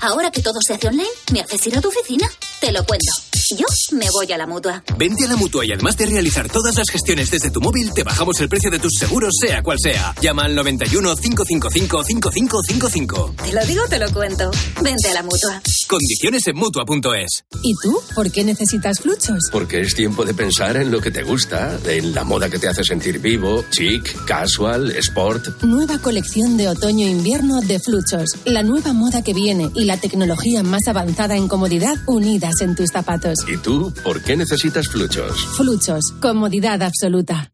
Ahora 0.03 0.31
que 0.31 0.41
todo 0.41 0.59
se 0.67 0.75
hace 0.75 0.89
online, 0.89 1.09
¿me 1.33 1.41
haces 1.41 1.67
ir 1.67 1.77
a 1.77 1.81
tu 1.81 1.89
oficina? 1.89 2.27
Te 2.61 2.73
lo 2.73 2.85
cuento. 2.85 3.31
Yo 3.57 3.67
me 3.97 4.07
voy 4.13 4.31
a 4.31 4.39
la 4.39 4.47
mutua. 4.47 4.85
Vente 4.97 5.25
a 5.25 5.29
la 5.29 5.37
mutua 5.37 5.65
y 5.67 5.73
además 5.73 5.97
de 5.97 6.07
realizar 6.07 6.49
todas 6.49 6.77
las 6.77 6.89
gestiones 6.89 7.31
desde 7.31 7.51
tu 7.51 7.61
móvil, 7.61 7.91
te 7.93 8.05
bajamos 8.05 8.39
el 8.41 8.49
precio 8.49 8.71
de 8.71 8.79
tus 8.79 8.93
seguros, 8.97 9.35
sea 9.41 9.63
cual 9.63 9.79
sea. 9.83 10.15
Llama 10.21 10.45
al 10.45 10.55
91 10.55 11.17
555 11.17 12.05
5555. 12.05 13.35
Te 13.43 13.53
lo 13.53 13.67
digo 13.67 13.83
o 13.85 13.89
te 13.89 13.99
lo 13.99 14.13
cuento. 14.13 14.51
Vente 14.83 15.09
a 15.09 15.15
la 15.15 15.23
mutua. 15.23 15.61
Condiciones 15.89 16.47
en 16.47 16.57
mutua.es. 16.57 17.45
¿Y 17.63 17.75
tú? 17.83 18.01
¿Por 18.15 18.31
qué 18.31 18.45
necesitas 18.45 19.01
fluchos? 19.01 19.49
Porque 19.51 19.81
es 19.81 19.95
tiempo 19.95 20.25
de 20.25 20.35
pensar 20.35 20.77
en 20.77 20.93
lo 20.93 21.01
que 21.01 21.11
te 21.11 21.25
gusta, 21.25 21.77
en 21.87 22.15
la 22.15 22.23
moda 22.23 22.49
que 22.49 22.61
te 22.61 22.69
hace 22.69 22.85
sentir 22.85 23.19
vivo, 23.19 23.65
chic, 23.71 24.25
casual, 24.27 24.93
sport. 24.93 25.65
Nueva 25.65 25.99
colección 25.99 26.57
de 26.57 26.69
otoño-invierno 26.69 27.63
de 27.63 27.81
Fluchos. 27.81 28.31
La 28.45 28.63
nueva 28.63 28.93
moda 28.93 29.23
que 29.23 29.35
viene 29.35 29.71
y 29.75 29.87
la 29.87 29.97
tecnología 29.97 30.63
más 30.63 30.87
avanzada 30.87 31.37
en 31.37 31.49
comodidad 31.49 31.97
en 32.61 32.75
tus 32.75 32.91
zapatos. 32.91 33.39
¿Y 33.49 33.57
tú 33.57 33.93
por 34.05 34.23
qué 34.23 34.37
necesitas 34.37 34.89
fluchos? 34.89 35.47
Fluchos. 35.57 36.13
Comodidad 36.21 36.83
absoluta. 36.83 37.51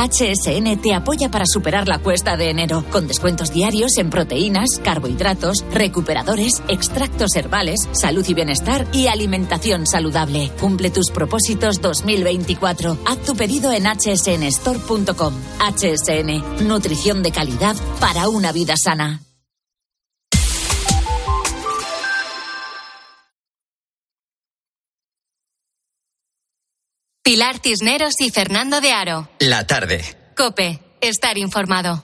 HSN 0.00 0.80
te 0.80 0.94
apoya 0.94 1.30
para 1.30 1.44
superar 1.46 1.86
la 1.86 1.98
cuesta 1.98 2.38
de 2.38 2.48
enero, 2.48 2.84
con 2.90 3.06
descuentos 3.06 3.52
diarios 3.52 3.98
en 3.98 4.08
proteínas, 4.08 4.80
carbohidratos, 4.82 5.62
recuperadores, 5.72 6.62
extractos 6.68 7.36
herbales, 7.36 7.86
salud 7.92 8.24
y 8.26 8.32
bienestar 8.32 8.86
y 8.92 9.08
alimentación 9.08 9.86
saludable. 9.86 10.50
Cumple 10.58 10.90
tus 10.90 11.10
propósitos 11.10 11.82
2024. 11.82 12.96
Haz 13.04 13.18
tu 13.18 13.36
pedido 13.36 13.72
en 13.72 13.84
hsnstore.com. 13.84 15.34
HSN, 15.60 16.66
nutrición 16.66 17.22
de 17.22 17.32
calidad 17.32 17.76
para 18.00 18.28
una 18.28 18.52
vida 18.52 18.76
sana. 18.82 19.20
Pilar 27.22 27.60
Cisneros 27.62 28.14
y 28.18 28.30
Fernando 28.30 28.80
de 28.80 28.92
Aro. 28.92 29.28
La 29.40 29.66
tarde. 29.66 30.02
Cope, 30.34 30.80
estar 31.02 31.36
informado. 31.36 32.02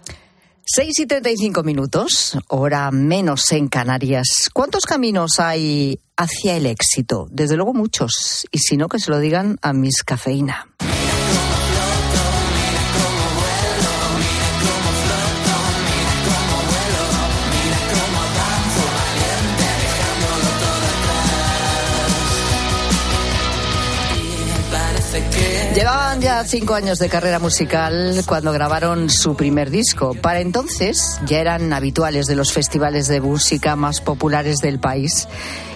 6 0.67 0.99
y 1.01 1.07
35 1.07 1.63
minutos, 1.63 2.37
hora 2.49 2.91
menos 2.91 3.51
en 3.53 3.69
Canarias. 3.69 4.51
¿Cuántos 4.53 4.85
caminos 4.85 5.41
hay 5.41 6.01
hacia 6.19 6.57
el 6.57 6.67
éxito? 6.67 7.29
Desde 7.31 7.57
luego 7.57 7.73
muchos. 7.73 8.47
Y 8.51 8.59
si 8.59 8.77
no, 8.77 8.89
que 8.89 8.99
se 8.99 9.11
lo 9.11 9.19
digan 9.19 9.59
a 9.63 9.73
Miss 9.73 10.03
Cafeína. 10.05 10.69
Cinco 26.45 26.75
años 26.75 26.99
de 26.99 27.09
carrera 27.09 27.39
musical 27.39 28.23
cuando 28.27 28.53
grabaron 28.53 29.09
su 29.09 29.37
primer 29.37 29.71
disco. 29.71 30.15
Para 30.15 30.41
entonces 30.41 31.19
ya 31.27 31.39
eran 31.39 31.73
habituales 31.73 32.27
de 32.27 32.37
los 32.37 32.53
festivales 32.53 33.09
de 33.09 33.21
música 33.21 33.75
más 33.75 34.01
populares 34.01 34.59
del 34.59 34.79
país. 34.79 35.29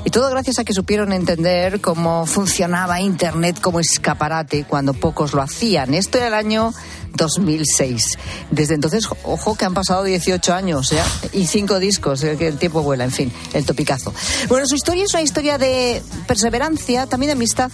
Y 0.05 0.11
todo 0.11 0.31
gracias 0.31 0.59
a 0.59 0.65
que 0.65 0.75
supieron 0.75 1.13
entender 1.13 1.81
cómo 1.81 2.27
funcionaba 2.27 3.01
Internet 3.01 3.59
como 3.61 3.81
escaparate 3.81 4.65
cuando 4.65 4.93
pocos 4.93 5.33
lo 5.33 5.43
hacían. 5.43 5.95
Esto 5.95 6.19
era 6.19 6.29
el 6.29 6.35
año 6.35 6.73
2006. 7.15 8.19
Desde 8.51 8.75
entonces, 8.75 9.07
ojo 9.25 9.55
que 9.55 9.65
han 9.65 9.75
pasado 9.75 10.05
18 10.05 10.53
años 10.53 10.91
¿ya? 10.91 11.05
y 11.33 11.47
cinco 11.47 11.79
discos, 11.79 12.23
eh, 12.23 12.37
que 12.37 12.49
el 12.49 12.59
tiempo 12.59 12.83
vuela, 12.83 13.05
en 13.05 13.13
fin, 13.13 13.33
el 13.53 13.65
topicazo. 13.65 14.13
Bueno, 14.49 14.67
su 14.67 14.75
historia 14.75 15.05
es 15.05 15.15
una 15.15 15.23
historia 15.23 15.59
de 15.59 16.03
perseverancia, 16.27 17.07
también 17.07 17.29
de 17.29 17.33
amistad, 17.33 17.71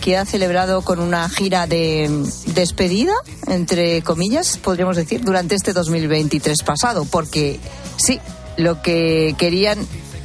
que 0.00 0.16
ha 0.16 0.24
celebrado 0.24 0.82
con 0.82 0.98
una 0.98 1.28
gira 1.28 1.66
de 1.66 2.10
despedida, 2.54 3.12
entre 3.48 4.02
comillas, 4.02 4.56
podríamos 4.58 4.96
decir, 4.96 5.22
durante 5.22 5.54
este 5.54 5.72
2023 5.72 6.62
pasado, 6.62 7.04
porque 7.04 7.60
sí, 7.96 8.18
lo 8.56 8.82
que 8.82 9.34
querían 9.38 9.78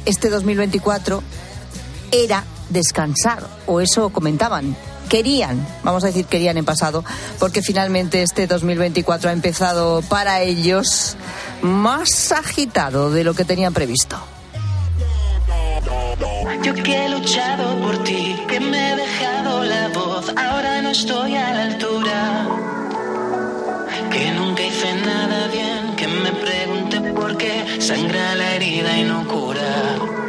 este 0.06 0.30
2024 0.30 1.22
era 2.12 2.44
descansar, 2.70 3.46
o 3.66 3.80
eso 3.80 4.10
comentaban. 4.10 4.76
Querían, 5.08 5.66
vamos 5.82 6.04
a 6.04 6.08
decir 6.08 6.26
querían 6.26 6.58
en 6.58 6.64
pasado, 6.64 7.04
porque 7.38 7.62
finalmente 7.62 8.22
este 8.22 8.46
2024 8.46 9.30
ha 9.30 9.32
empezado 9.32 10.02
para 10.02 10.42
ellos 10.42 11.16
más 11.62 12.32
agitado 12.32 13.10
de 13.10 13.24
lo 13.24 13.34
que 13.34 13.44
tenían 13.44 13.72
previsto. 13.72 14.18
Yo 16.62 16.74
que 16.74 17.04
he 17.04 17.08
luchado 17.08 17.76
por 17.80 18.02
ti, 18.02 18.36
que 18.48 18.58
me 18.58 18.92
he 18.92 18.96
dejado 18.96 19.64
la 19.64 19.88
voz, 19.88 20.32
ahora 20.36 20.82
no 20.82 20.90
estoy 20.90 21.36
a 21.36 21.52
la 21.52 21.62
altura. 21.62 22.48
Que 24.10 24.32
nunca 24.32 24.62
hice 24.62 24.94
nada 24.94 25.48
bien, 25.48 25.94
que 25.96 26.08
me 26.08 26.32
pregunté 26.32 27.00
por 27.12 27.36
qué 27.36 27.80
sangra 27.80 28.34
la 28.34 28.54
herida 28.54 28.96
y 28.96 29.04
no 29.04 29.26
cura. 29.28 30.25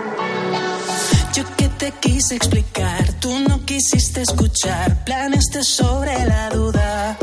Te 1.77 1.91
quise 1.91 2.35
explicar, 2.35 3.13
tú 3.19 3.39
no 3.47 3.63
quisiste 3.63 4.23
escuchar, 4.23 5.03
planeaste 5.05 5.63
sobre 5.63 6.25
la 6.25 6.49
duda. 6.49 7.15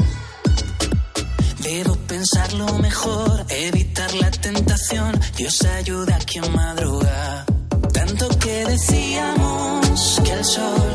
Debo 1.60 1.96
pensarlo 2.06 2.66
mejor, 2.78 3.44
evitar 3.48 4.14
la 4.14 4.30
tentación, 4.30 5.20
Dios 5.36 5.60
ayuda 5.64 6.14
a 6.14 6.18
quien 6.20 6.52
madruga. 6.54 7.44
Tanto 7.92 8.28
que 8.38 8.64
decíamos 8.64 10.20
que 10.24 10.32
el 10.32 10.44
sol 10.44 10.92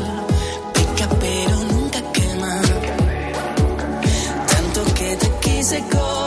pica 0.72 1.08
pero 1.20 1.56
nunca 1.56 2.00
quema. 2.12 2.62
Tanto 4.48 4.94
que 4.94 5.16
te 5.16 5.30
quise 5.42 5.80
convencer 5.80 6.19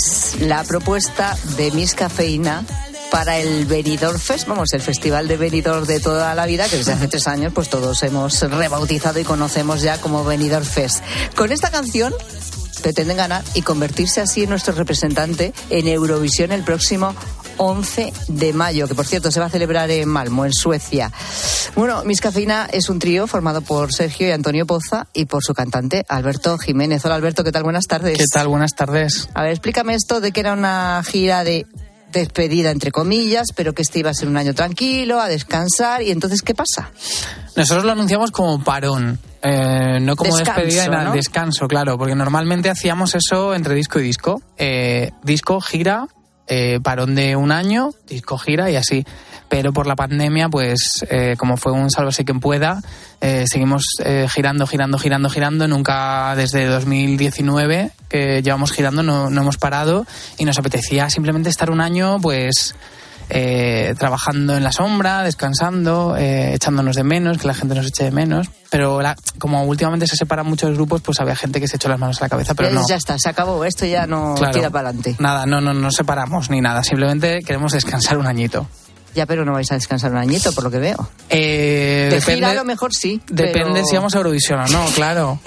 es 0.00 0.40
la 0.40 0.64
propuesta 0.64 1.36
de 1.58 1.70
Miss 1.72 1.94
Cafeína 1.94 2.64
para 3.10 3.38
el 3.38 3.66
Benidorm 3.66 4.18
Fest, 4.18 4.46
vamos, 4.46 4.72
el 4.72 4.80
festival 4.80 5.28
de 5.28 5.36
Benidorm 5.36 5.84
de 5.84 6.00
toda 6.00 6.34
la 6.34 6.46
vida, 6.46 6.68
que 6.68 6.78
desde 6.78 6.92
hace 6.92 7.06
tres 7.06 7.28
años 7.28 7.52
pues 7.54 7.68
todos 7.68 8.02
hemos 8.02 8.40
rebautizado 8.40 9.18
y 9.20 9.24
conocemos 9.24 9.82
ya 9.82 10.00
como 10.00 10.24
Benidorm 10.24 10.64
Fest. 10.64 11.04
Con 11.36 11.52
esta 11.52 11.70
canción 11.70 12.14
pretenden 12.80 13.18
ganar 13.18 13.44
y 13.52 13.60
convertirse 13.60 14.22
así 14.22 14.44
en 14.44 14.50
nuestro 14.50 14.74
representante 14.74 15.52
en 15.68 15.86
Eurovisión 15.86 16.50
el 16.50 16.64
próximo 16.64 17.14
11 17.62 18.12
de 18.28 18.52
mayo, 18.54 18.88
que 18.88 18.94
por 18.94 19.06
cierto 19.06 19.30
se 19.30 19.38
va 19.38 19.46
a 19.46 19.50
celebrar 19.50 19.90
en 19.90 20.08
Malmo, 20.08 20.46
en 20.46 20.52
Suecia. 20.52 21.12
Bueno, 21.76 22.02
Miss 22.04 22.22
Cafeína 22.22 22.66
es 22.72 22.88
un 22.88 22.98
trío 22.98 23.26
formado 23.26 23.60
por 23.60 23.92
Sergio 23.92 24.28
y 24.28 24.30
Antonio 24.30 24.64
Poza 24.64 25.08
y 25.12 25.26
por 25.26 25.44
su 25.44 25.52
cantante 25.52 26.06
Alberto 26.08 26.56
Jiménez. 26.56 27.04
Hola 27.04 27.16
Alberto, 27.16 27.44
¿qué 27.44 27.52
tal? 27.52 27.62
Buenas 27.62 27.84
tardes. 27.84 28.16
¿Qué 28.16 28.24
tal? 28.32 28.48
Buenas 28.48 28.74
tardes. 28.74 29.28
A 29.34 29.42
ver, 29.42 29.50
explícame 29.50 29.94
esto 29.94 30.22
de 30.22 30.32
que 30.32 30.40
era 30.40 30.54
una 30.54 31.02
gira 31.06 31.44
de 31.44 31.66
despedida 32.10 32.70
entre 32.70 32.92
comillas, 32.92 33.48
pero 33.54 33.74
que 33.74 33.82
este 33.82 33.98
iba 33.98 34.08
a 34.08 34.14
ser 34.14 34.28
un 34.28 34.38
año 34.38 34.54
tranquilo, 34.54 35.20
a 35.20 35.28
descansar, 35.28 36.02
y 36.02 36.10
entonces 36.10 36.40
¿qué 36.40 36.54
pasa? 36.54 36.90
Nosotros 37.56 37.84
lo 37.84 37.92
anunciamos 37.92 38.30
como 38.30 38.64
parón, 38.64 39.18
eh, 39.42 39.98
no 40.00 40.16
como 40.16 40.34
Descanso, 40.34 40.62
despedida, 40.62 41.04
¿no? 41.04 41.12
descanso, 41.12 41.68
claro, 41.68 41.98
porque 41.98 42.14
normalmente 42.14 42.70
hacíamos 42.70 43.14
eso 43.14 43.54
entre 43.54 43.74
disco 43.74 44.00
y 44.00 44.02
disco. 44.02 44.42
Eh, 44.56 45.10
disco, 45.22 45.60
gira, 45.60 46.06
eh, 46.50 46.80
parón 46.82 47.14
de 47.14 47.36
un 47.36 47.52
año, 47.52 47.92
disco 48.06 48.36
gira 48.36 48.70
y 48.70 48.76
así. 48.76 49.06
Pero 49.48 49.72
por 49.72 49.86
la 49.86 49.96
pandemia, 49.96 50.48
pues 50.48 51.04
eh, 51.10 51.34
como 51.38 51.56
fue 51.56 51.72
un 51.72 51.90
sálvese 51.90 52.24
quien 52.24 52.38
pueda, 52.38 52.82
eh, 53.20 53.44
seguimos 53.46 53.84
eh, 54.04 54.26
girando, 54.32 54.66
girando, 54.66 54.98
girando, 54.98 55.30
girando. 55.30 55.66
Nunca 55.66 56.34
desde 56.36 56.66
2019 56.66 57.90
que 58.08 58.42
llevamos 58.42 58.72
girando 58.72 59.02
no, 59.02 59.30
no 59.30 59.40
hemos 59.40 59.56
parado 59.56 60.06
y 60.38 60.44
nos 60.44 60.58
apetecía 60.58 61.08
simplemente 61.08 61.50
estar 61.50 61.70
un 61.70 61.80
año, 61.80 62.18
pues 62.20 62.74
eh, 63.30 63.94
trabajando 63.98 64.56
en 64.56 64.62
la 64.64 64.72
sombra, 64.72 65.22
descansando, 65.22 66.16
eh, 66.16 66.54
echándonos 66.54 66.96
de 66.96 67.04
menos, 67.04 67.38
que 67.38 67.46
la 67.46 67.54
gente 67.54 67.74
nos 67.74 67.86
eche 67.86 68.04
de 68.04 68.10
menos. 68.10 68.48
Pero 68.70 69.00
la- 69.02 69.16
como 69.38 69.64
últimamente 69.64 70.06
se 70.06 70.16
separan 70.16 70.46
muchos 70.46 70.72
grupos, 70.74 71.00
pues 71.02 71.20
había 71.20 71.34
gente 71.36 71.60
que 71.60 71.68
se 71.68 71.76
echó 71.76 71.88
las 71.88 71.98
manos 71.98 72.20
a 72.20 72.24
la 72.24 72.28
cabeza, 72.28 72.54
pero 72.54 72.68
Ya- 72.68 72.74
no. 72.74 72.86
Ya 72.88 72.96
está, 72.96 73.16
se 73.18 73.28
acabó. 73.28 73.64
Esto 73.64 73.86
ya 73.86 74.06
no 74.06 74.34
Claro. 74.36 74.52
tira 74.52 74.70
para 74.70 74.88
adelante. 74.90 75.16
Nada, 75.18 75.46
no, 75.46 75.60
no, 75.60 75.72
no 75.74 75.90
separamos 75.90 76.50
ni 76.50 76.60
nada. 76.60 76.82
Simplemente 76.84 77.40
queremos 77.42 77.72
descansar 77.72 78.18
un 78.18 78.26
añito. 78.26 78.66
Ya, 79.12 79.26
pero 79.26 79.44
no 79.44 79.52
vais 79.52 79.68
a 79.72 79.74
descansar 79.74 80.12
un 80.12 80.18
añito, 80.18 80.52
por 80.52 80.62
lo 80.62 80.70
que 80.70 80.78
veo. 80.78 81.10
Eh, 81.30 82.06
De 82.10 82.20
depende, 82.20 82.34
gira 82.36 82.50
a 82.52 82.54
lo 82.54 82.64
mejor 82.64 82.94
sí. 82.94 83.20
depende 83.28 83.72
pero- 83.80 83.86
si 83.86 83.96
vamos 83.96 84.14
a 84.14 84.18
Eurovisión 84.18 84.60
o 84.60 84.68
no, 84.68 84.84
claro. 84.94 85.40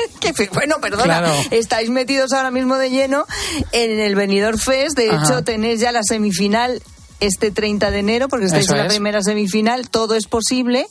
Bueno, 0.53 0.75
perdona, 0.81 1.03
Claro. 1.19 1.33
estáis 1.51 1.89
metidos 1.89 2.33
ahora 2.33 2.51
mismo 2.51 2.75
de 2.77 2.89
lleno 2.89 3.25
en 3.71 3.99
el 4.01 4.15
Benidorm 4.15 4.57
Fest. 4.57 4.97
De 4.97 5.09
Ajá. 5.11 5.23
hecho, 5.23 5.43
tenéis 5.45 5.79
ya 5.79 5.93
la 5.93 6.01
semifinal 6.03 6.81
este 7.25 7.51
30 7.51 7.91
de 7.91 7.99
enero, 7.99 8.27
porque 8.27 8.45
estáis 8.45 8.65
Eso 8.65 8.73
en 8.73 8.79
la 8.79 8.85
es. 8.85 8.93
primera 8.93 9.21
semifinal. 9.21 9.89
Todo 9.89 10.15
es 10.15 10.27
posible. 10.27 10.87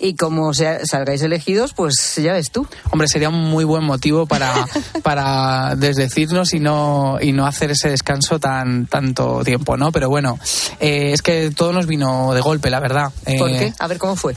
Y 0.00 0.14
como 0.14 0.52
sea- 0.54 0.80
salgáis 0.84 1.22
elegidos, 1.22 1.72
pues 1.74 2.14
ya 2.16 2.32
ves 2.32 2.50
tú. 2.50 2.66
Hombre, 2.90 3.08
sería 3.08 3.28
un 3.28 3.50
muy 3.50 3.64
buen 3.64 3.84
motivo 3.84 4.26
para, 4.26 4.52
para 5.02 5.74
desdecirnos 5.76 6.52
y 6.54 6.60
no, 6.60 7.18
y 7.20 7.32
no 7.32 7.46
hacer 7.46 7.70
ese 7.70 7.88
descanso 7.90 8.38
tan 8.38 8.86
tanto 8.86 9.42
tiempo, 9.44 9.76
¿no? 9.76 9.92
Pero 9.92 10.08
bueno, 10.08 10.38
eh, 10.80 11.12
es 11.12 11.22
que 11.22 11.50
todo 11.50 11.72
nos 11.72 11.86
vino 11.86 12.32
de 12.34 12.40
golpe, 12.40 12.70
la 12.70 12.80
verdad. 12.80 13.10
¿Por 13.38 13.50
Eh, 13.50 13.56
qué? 13.58 13.72
A 13.78 13.86
ver 13.86 13.98
cómo 13.98 14.16
fue. 14.16 14.34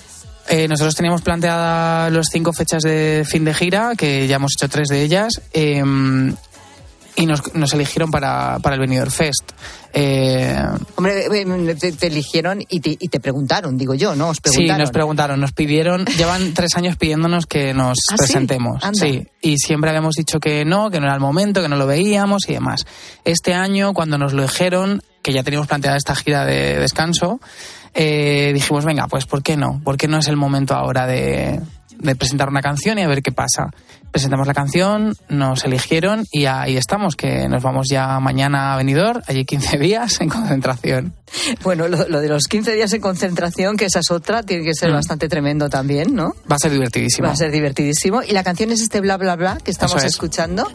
Eh, 0.48 0.68
nosotros 0.68 0.96
teníamos 0.96 1.22
planteadas 1.22 2.12
las 2.12 2.28
cinco 2.32 2.54
fechas 2.54 2.82
de 2.82 3.24
fin 3.28 3.46
de 3.46 3.54
gira, 3.54 3.92
que 3.96 4.28
ya 4.28 4.38
hemos 4.38 4.54
hecho 4.58 4.68
tres 4.68 4.88
de 4.88 5.04
ellas, 5.04 5.42
eh, 5.54 5.84
y 7.20 7.26
nos, 7.26 7.54
nos 7.54 7.74
eligieron 7.74 8.12
para, 8.12 8.60
para 8.60 8.76
el 8.76 8.80
Benidorm 8.80 9.12
Fest. 9.12 9.52
Eh, 9.94 10.58
Hombre, 10.96 11.26
eh, 11.26 11.76
te, 11.76 11.92
te 11.92 12.08
eligieron 12.08 12.64
y 12.68 12.80
te, 12.80 12.96
y 12.98 13.10
te 13.10 13.20
preguntaron, 13.20 13.78
digo 13.78 13.94
yo, 13.94 14.16
¿no? 14.16 14.30
Os 14.30 14.38
sí, 14.46 14.66
nos 14.68 14.92
preguntaron, 14.92 15.38
nos 15.42 15.52
pidieron, 15.52 16.06
llevan 16.06 16.54
tres 16.54 16.78
años 16.78 16.96
pidiéndonos 16.96 17.46
que 17.46 17.74
nos 17.74 17.98
¿Ah, 18.10 18.16
presentemos. 18.16 18.82
Sí, 18.94 19.28
y 19.42 19.58
siempre 19.58 19.90
habíamos 19.90 20.16
dicho 20.16 20.40
que 20.40 20.64
no, 20.64 20.90
que 20.90 21.02
no 21.02 21.08
era 21.08 21.14
el 21.16 21.20
momento, 21.20 21.62
que 21.62 21.68
no 21.68 21.76
lo 21.76 21.88
veíamos 21.88 22.48
y 22.48 22.54
demás. 22.54 22.86
Este 23.26 23.54
año, 23.54 23.94
cuando 23.94 24.18
nos 24.18 24.32
lo 24.32 24.44
dijeron, 24.44 25.02
que 25.22 25.34
ya 25.34 25.44
teníamos 25.44 25.68
planteada 25.68 25.98
esta 25.98 26.16
gira 26.16 26.46
de 26.46 26.80
descanso, 26.80 27.42
eh, 27.96 28.52
dijimos, 28.54 28.86
venga, 28.86 29.08
pues 29.08 29.26
¿por 29.26 29.44
qué 29.44 29.58
no? 29.58 29.82
¿Por 29.84 29.98
qué 29.98 30.08
no 30.08 30.20
es 30.20 30.28
el 30.28 30.38
momento 30.38 30.74
ahora 30.74 31.06
de, 31.06 31.60
de 32.00 32.16
presentar 32.16 32.50
una 32.50 32.62
canción 32.62 32.98
y 32.98 33.04
a 33.04 33.08
ver 33.08 33.22
qué 33.22 33.32
pasa? 33.32 33.70
Presentamos 34.12 34.48
la 34.48 34.56
canción, 34.56 35.14
nos 35.28 35.64
eligieron 35.66 36.26
y 36.32 36.46
ahí 36.46 36.78
estamos, 36.78 37.16
que 37.16 37.48
nos 37.48 37.62
vamos 37.62 37.88
ya 37.92 38.20
mañana 38.20 38.74
a 38.74 38.78
Benidorm, 38.78 39.22
allí 39.28 39.46
15 39.46 39.78
días 39.80 40.20
en 40.22 40.30
concentración. 40.30 41.14
Bueno, 41.62 41.88
lo, 41.88 42.08
lo 42.10 42.20
de 42.20 42.28
los 42.28 42.46
15 42.46 42.74
días 42.74 42.92
en 42.94 43.02
concentración, 43.02 43.78
que 43.78 43.86
esa 43.86 44.00
es 44.00 44.10
otra, 44.10 44.42
tiene 44.42 44.64
que 44.64 44.74
ser 44.74 44.90
Mm. 44.90 44.94
bastante 44.96 45.30
tremendo 45.30 45.70
también, 45.70 46.16
¿no? 46.16 46.34
Va 46.52 46.56
a 46.56 46.60
ser 46.60 46.72
divertidísimo. 46.72 47.28
Va 47.28 47.34
a 47.34 47.38
ser 47.38 47.52
divertidísimo. 47.52 48.24
Y 48.24 48.32
la 48.32 48.44
canción 48.44 48.72
es 48.72 48.82
este 48.82 49.00
bla 49.00 49.18
bla 49.18 49.36
bla 49.36 49.60
que 49.64 49.70
estamos 49.70 49.98
es. 49.98 50.06
escuchando, 50.06 50.68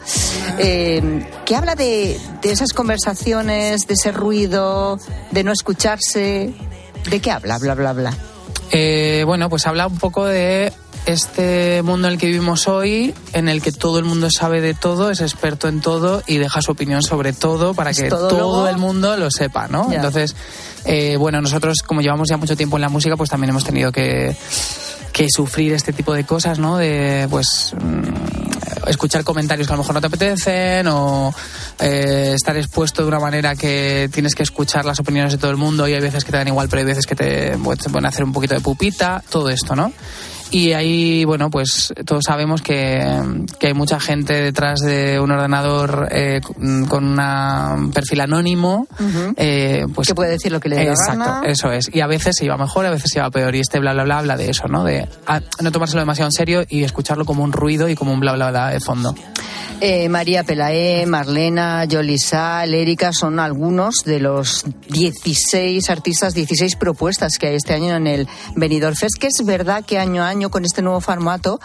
eh, 0.57 1.25
que 1.45 1.55
habla 1.57 1.75
de, 1.75 2.17
de 2.41 2.51
esas 2.51 2.71
conversaciones, 2.71 3.87
de 3.87 3.93
ese 3.95 4.11
ruido, 4.13 4.97
de 5.31 5.43
no 5.43 5.51
escucharse. 5.51 6.53
¿De 7.09 7.19
qué 7.19 7.31
habla 7.31 7.57
bla 7.57 7.75
bla 7.75 7.91
bla? 7.93 8.13
Eh, 8.71 9.23
bueno, 9.25 9.49
pues 9.49 9.67
habla 9.67 9.87
un 9.87 9.97
poco 9.99 10.25
de 10.25 10.71
este 11.05 11.81
mundo 11.83 12.07
en 12.07 12.13
el 12.13 12.19
que 12.19 12.27
vivimos 12.27 12.67
hoy, 12.67 13.13
en 13.33 13.49
el 13.49 13.61
que 13.61 13.71
todo 13.71 13.99
el 13.99 14.05
mundo 14.05 14.29
sabe 14.29 14.61
de 14.61 14.73
todo, 14.73 15.11
es 15.11 15.21
experto 15.21 15.67
en 15.67 15.81
todo 15.81 16.23
y 16.25 16.37
deja 16.37 16.61
su 16.61 16.71
opinión 16.71 17.03
sobre 17.03 17.33
todo 17.33 17.73
para 17.73 17.91
Es 17.91 18.01
que 18.01 18.09
todo 18.09 18.67
el 18.67 18.77
mundo 18.77 19.15
lo 19.17 19.29
sepa, 19.31 19.67
¿no? 19.67 19.91
Entonces, 19.91 20.35
eh, 20.85 21.17
bueno, 21.17 21.41
nosotros 21.41 21.77
como 21.85 22.01
llevamos 22.01 22.29
ya 22.29 22.37
mucho 22.37 22.55
tiempo 22.55 22.77
en 22.77 22.81
la 22.81 22.89
música, 22.89 23.15
pues 23.15 23.29
también 23.29 23.49
hemos 23.49 23.63
tenido 23.63 23.91
que 23.91 24.35
que 25.15 25.29
sufrir 25.29 25.71
este 25.71 25.93
tipo 25.93 26.13
de 26.13 26.25
cosas, 26.25 26.59
¿no? 26.59 26.75
De, 26.75 27.25
pues, 27.29 27.73
mm, 27.81 28.89
escuchar 28.89 29.23
comentarios 29.23 29.65
que 29.65 29.71
a 29.71 29.77
lo 29.77 29.81
mejor 29.81 29.95
no 29.95 30.01
te 30.01 30.07
apetecen 30.07 30.87
o 30.87 31.33
eh, 31.79 32.33
estar 32.35 32.57
expuesto 32.57 33.01
de 33.01 33.07
una 33.07 33.19
manera 33.19 33.55
que 33.55 34.09
tienes 34.11 34.35
que 34.35 34.43
escuchar 34.43 34.83
las 34.83 34.99
opiniones 34.99 35.31
de 35.31 35.37
todo 35.37 35.51
el 35.51 35.55
mundo 35.55 35.87
y 35.87 35.93
hay 35.93 36.01
veces 36.01 36.25
que 36.25 36.33
te 36.33 36.37
dan 36.37 36.49
igual, 36.49 36.67
pero 36.67 36.81
hay 36.81 36.85
veces 36.85 37.05
que 37.05 37.15
te, 37.15 37.57
pues, 37.63 37.79
te 37.79 37.89
pueden 37.89 38.07
hacer 38.07 38.25
un 38.25 38.33
poquito 38.33 38.55
de 38.55 38.59
pupita, 38.59 39.23
todo 39.29 39.47
esto, 39.47 39.73
¿no? 39.73 39.93
Y 40.55 40.71
ahí, 40.71 41.25
bueno, 41.25 41.49
pues 41.49 41.93
todos 42.05 42.23
sabemos 42.25 42.61
que, 42.61 43.05
que 43.59 43.67
hay 43.67 43.73
mucha 43.73 43.99
gente 43.99 44.33
detrás 44.41 44.79
de 44.79 45.19
un 45.19 45.29
ordenador 45.29 46.07
eh, 46.09 46.39
con 46.87 47.19
un 47.19 47.91
perfil 47.91 48.21
anónimo. 48.21 48.87
eh, 49.35 49.85
pues, 49.93 50.07
que 50.07 50.15
puede 50.15 50.31
decir 50.31 50.53
lo 50.53 50.61
que 50.61 50.69
le 50.69 50.77
dé 50.77 50.85
la 50.85 50.91
Exacto, 50.91 51.19
gana. 51.25 51.41
eso 51.45 51.73
es. 51.73 51.93
Y 51.93 51.99
a 51.99 52.07
veces 52.07 52.37
se 52.37 52.45
iba 52.45 52.55
mejor, 52.55 52.85
a 52.85 52.89
veces 52.89 53.11
se 53.11 53.19
iba 53.19 53.29
peor. 53.31 53.53
Y 53.53 53.59
este 53.59 53.79
bla 53.79 53.91
bla 53.91 54.03
bla 54.05 54.19
habla 54.19 54.37
de 54.37 54.49
eso, 54.49 54.69
¿no? 54.69 54.85
De 54.85 55.05
ah, 55.27 55.41
no 55.61 55.73
tomárselo 55.73 55.99
demasiado 55.99 56.29
en 56.29 56.31
serio 56.31 56.63
y 56.69 56.83
escucharlo 56.85 57.25
como 57.25 57.43
un 57.43 57.51
ruido 57.51 57.89
y 57.89 57.95
como 57.95 58.13
un 58.13 58.21
bla 58.21 58.31
bla 58.31 58.49
bla 58.49 58.69
de 58.69 58.79
fondo. 58.79 59.13
Eh, 59.81 60.07
María 60.09 60.43
Pelaé, 60.43 61.05
Marlena, 61.05 61.85
Yolisa, 61.85 62.63
Erika 62.65 63.11
son 63.11 63.39
algunos 63.39 63.95
de 64.05 64.19
los 64.19 64.63
16 64.89 65.89
artistas, 65.89 66.33
16 66.33 66.75
propuestas 66.77 67.37
que 67.37 67.47
hay 67.47 67.55
este 67.55 67.73
año 67.73 67.95
en 67.95 68.07
el 68.07 68.27
Benidorm 68.55 68.95
Fest, 68.95 69.15
que 69.19 69.27
es 69.27 69.45
verdad 69.45 69.83
que 69.85 69.99
año 69.99 70.23
a 70.23 70.29
año 70.29 70.49
con 70.49 70.63
este 70.65 70.81
nuevo 70.81 71.01
formato, 71.01 71.59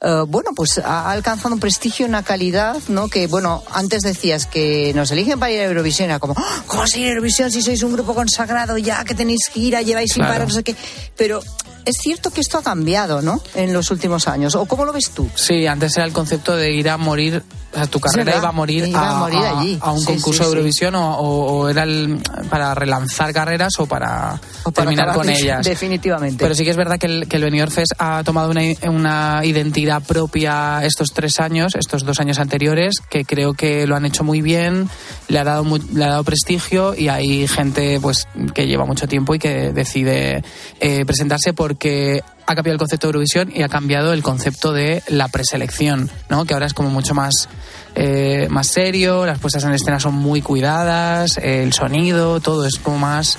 eh, 0.00 0.22
bueno, 0.28 0.50
pues 0.54 0.78
ha 0.78 1.10
alcanzado 1.10 1.54
un 1.54 1.60
prestigio, 1.60 2.06
una 2.06 2.22
calidad, 2.22 2.76
¿no? 2.88 3.08
Que, 3.08 3.26
bueno, 3.26 3.62
antes 3.72 4.02
decías 4.02 4.46
que 4.46 4.92
nos 4.94 5.10
eligen 5.10 5.40
para 5.40 5.50
ir 5.52 5.60
a 5.60 5.64
Eurovisión, 5.64 6.10
era 6.10 6.20
como, 6.20 6.34
"Ah, 6.36 6.62
¿cómo 6.66 6.82
a 6.82 6.86
ir 6.98 7.06
a 7.06 7.08
Eurovisión 7.10 7.50
si 7.50 7.60
sois 7.62 7.82
un 7.82 7.92
grupo 7.92 8.14
consagrado 8.14 8.78
ya, 8.78 9.04
que 9.04 9.14
tenéis 9.14 9.40
gira, 9.52 9.82
lleváis 9.82 10.12
sin 10.12 10.20
Claro. 10.22 10.34
parar, 10.34 10.48
no 10.48 10.54
sé 10.54 10.62
qué? 10.62 10.76
Pero 11.16 11.40
es 11.84 11.96
cierto 12.00 12.30
que 12.30 12.40
esto 12.40 12.58
ha 12.58 12.62
cambiado, 12.62 13.22
¿no? 13.22 13.40
En 13.54 13.72
los 13.72 13.90
últimos 13.90 14.28
años. 14.28 14.54
¿O 14.54 14.66
cómo 14.66 14.84
lo 14.84 14.92
ves 14.92 15.10
tú? 15.10 15.28
Sí, 15.34 15.66
antes 15.66 15.96
era 15.96 16.04
el 16.06 16.12
concepto 16.12 16.56
de 16.56 16.72
ir 16.72 16.88
a 16.90 16.96
morir, 16.96 17.42
o 17.72 17.74
sea, 17.76 17.86
tu 17.86 18.00
carrera 18.00 18.36
iba 18.38 18.48
a 18.48 18.52
morir, 18.52 18.86
iba 18.86 19.10
a 19.10 19.18
morir 19.18 19.38
allí. 19.44 19.78
a 19.80 19.92
un 19.92 20.00
Sí, 20.00 20.06
concurso 20.06 20.44
sí, 20.44 20.50
de. 20.50 20.56
Eurovisión 20.56 20.94
O, 20.94 21.10
o- 21.18 21.68
era 21.68 21.82
el, 21.84 22.18
para 22.50 22.74
relanzar 22.74 23.32
carreras 23.32 23.72
o 23.78 23.86
para, 23.86 24.40
O 24.64 24.70
para 24.72 24.86
terminar 24.90 25.14
con 25.14 25.28
ellas. 25.28 25.64
Definitivamente. 25.64 26.42
Pero 26.42 26.54
sí 26.54 26.64
que 26.64 26.70
es 26.70 26.76
verdad 26.76 26.98
que 26.98 27.06
el, 27.06 27.28
que 27.28 27.36
el 27.36 27.44
Benidorm 27.44 27.70
Fest 27.70 27.92
ha 27.98 28.22
tomado 28.24 28.50
una, 28.50 28.60
una 28.90 29.40
identidad 29.44 30.02
propia 30.02 30.80
estos 30.84 31.12
tres 31.12 31.40
años, 31.40 31.74
estos 31.74 32.04
dos 32.04 32.20
años 32.20 32.38
anteriores, 32.38 32.96
que 33.10 33.24
creo 33.24 33.54
que 33.54 33.86
lo 33.86 33.96
han 33.96 34.04
hecho 34.06 34.24
muy 34.24 34.40
bien, 34.42 34.88
le 35.28 35.38
ha 35.38 35.44
dado, 35.44 35.64
mu- 35.64 35.78
le 35.94 36.04
ha 36.04 36.08
dado 36.08 36.24
prestigio 36.24 36.94
y 36.94 37.08
hay 37.08 37.46
gente 37.48 37.98
pues 38.00 38.26
que 38.54 38.66
lleva 38.66 38.84
mucho 38.86 39.06
tiempo 39.06 39.34
y 39.34 39.38
que 39.38 39.72
decide 39.72 40.42
eh, 40.80 41.04
presentarse 41.04 41.52
porque 41.68 42.22
ha 42.46 42.54
cambiado 42.54 42.72
el 42.72 42.78
concepto 42.78 43.06
de 43.06 43.10
Eurovisión 43.10 43.52
y 43.54 43.62
ha 43.62 43.68
cambiado 43.68 44.14
el 44.14 44.22
concepto 44.22 44.72
de 44.72 45.02
la 45.08 45.28
preselección, 45.28 46.10
¿no? 46.30 46.46
que 46.46 46.54
ahora 46.54 46.64
es 46.64 46.72
como 46.72 46.88
mucho 46.88 47.12
más, 47.12 47.46
eh, 47.94 48.46
más 48.48 48.68
serio, 48.68 49.26
las 49.26 49.38
puestas 49.38 49.64
en 49.64 49.72
escena 49.72 50.00
son 50.00 50.14
muy 50.14 50.40
cuidadas, 50.40 51.36
el 51.36 51.74
sonido, 51.74 52.40
todo 52.40 52.64
es 52.66 52.78
como 52.78 52.96
más... 52.98 53.36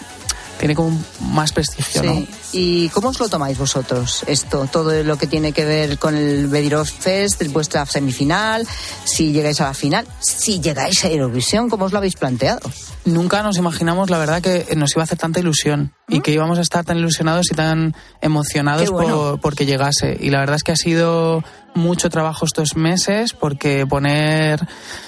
Tiene 0.60 0.76
como 0.76 1.02
más 1.32 1.54
prestigio, 1.54 2.04
¿no? 2.04 2.16
Sí. 2.16 2.28
¿Y 2.52 2.90
cómo 2.90 3.10
os 3.10 3.20
lo 3.20 3.30
tomáis 3.30 3.58
vosotros 3.58 4.24
esto? 4.28 4.68
Todo 4.70 5.04
lo 5.04 5.18
que 5.18 5.26
tiene 5.26 5.54
que 5.54 5.64
ver 5.64 5.98
con 5.98 6.16
el 6.16 6.48
Benidorm 6.48 6.86
Fest, 6.86 7.42
vuestra 7.48 7.86
semifinal, 7.86 8.68
si 9.06 9.32
llegáis 9.32 9.62
a 9.62 9.66
la 9.66 9.74
final, 9.74 10.06
si 10.20 10.60
llegáis 10.60 11.06
a 11.06 11.10
Eurovisión, 11.10 11.70
¿cómo 11.70 11.86
os 11.86 11.94
lo 11.94 12.00
habéis 12.00 12.16
planteado? 12.16 12.60
Nunca 13.06 13.42
nos 13.42 13.58
imaginamos, 13.58 14.10
la 14.10 14.18
verdad, 14.18 14.42
que 14.42 14.76
nos 14.76 14.92
iba 14.92 15.04
a 15.04 15.06
hacer 15.06 15.18
tanta 15.18 15.40
ilusión 15.40 15.94
y 16.10 16.20
que 16.20 16.32
íbamos 16.32 16.58
a 16.58 16.62
estar 16.62 16.84
tan 16.84 16.98
ilusionados 16.98 17.48
y 17.52 17.56
tan 17.56 17.96
emocionados 18.22 18.92
¿Mm? 18.92 18.94
Bueno. 18.94 19.18
por, 19.18 19.40
porque 19.40 19.66
llegase. 19.66 20.18
Y 20.20 20.30
la 20.30 20.40
verdad 20.40 20.58
es 20.58 20.64
que 20.64 20.74
ha 20.74 20.76
sido 20.76 21.44
mucho 21.76 22.10
trabajo 22.10 22.46
estos 22.46 22.76
meses 22.76 23.34
porque 23.34 23.86
poner 23.88 24.60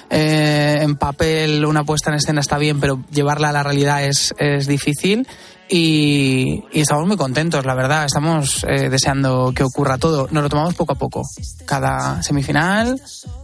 eh, 0.10 0.80
en 0.82 0.96
papel 0.96 1.66
una 1.66 1.84
puesta 1.84 2.10
en 2.10 2.18
escena 2.18 2.42
está 2.42 2.58
bien, 2.58 2.80
pero 2.80 3.02
llevarla 3.12 3.50
a 3.50 3.54
la 3.54 3.64
realidad 3.64 4.04
es, 4.04 4.34
es 4.38 4.68
difícil. 4.68 5.28
Y, 5.74 6.66
estamos 6.74 7.08
muy 7.08 7.16
contentos, 7.16 7.66
la 7.66 7.74
verdad. 7.74 8.06
Estamos 8.06 8.66
eh, 8.68 8.90
deseando 8.90 9.54
que 9.56 9.64
ocurra 9.64 9.98
todo. 9.98 10.28
Nos 10.30 10.44
lo 10.44 10.50
tomamos 10.50 10.74
poco 10.74 10.92
a 10.92 10.96
poco. 10.96 11.24
Cada 11.66 12.22
semifinal, 12.22 13.02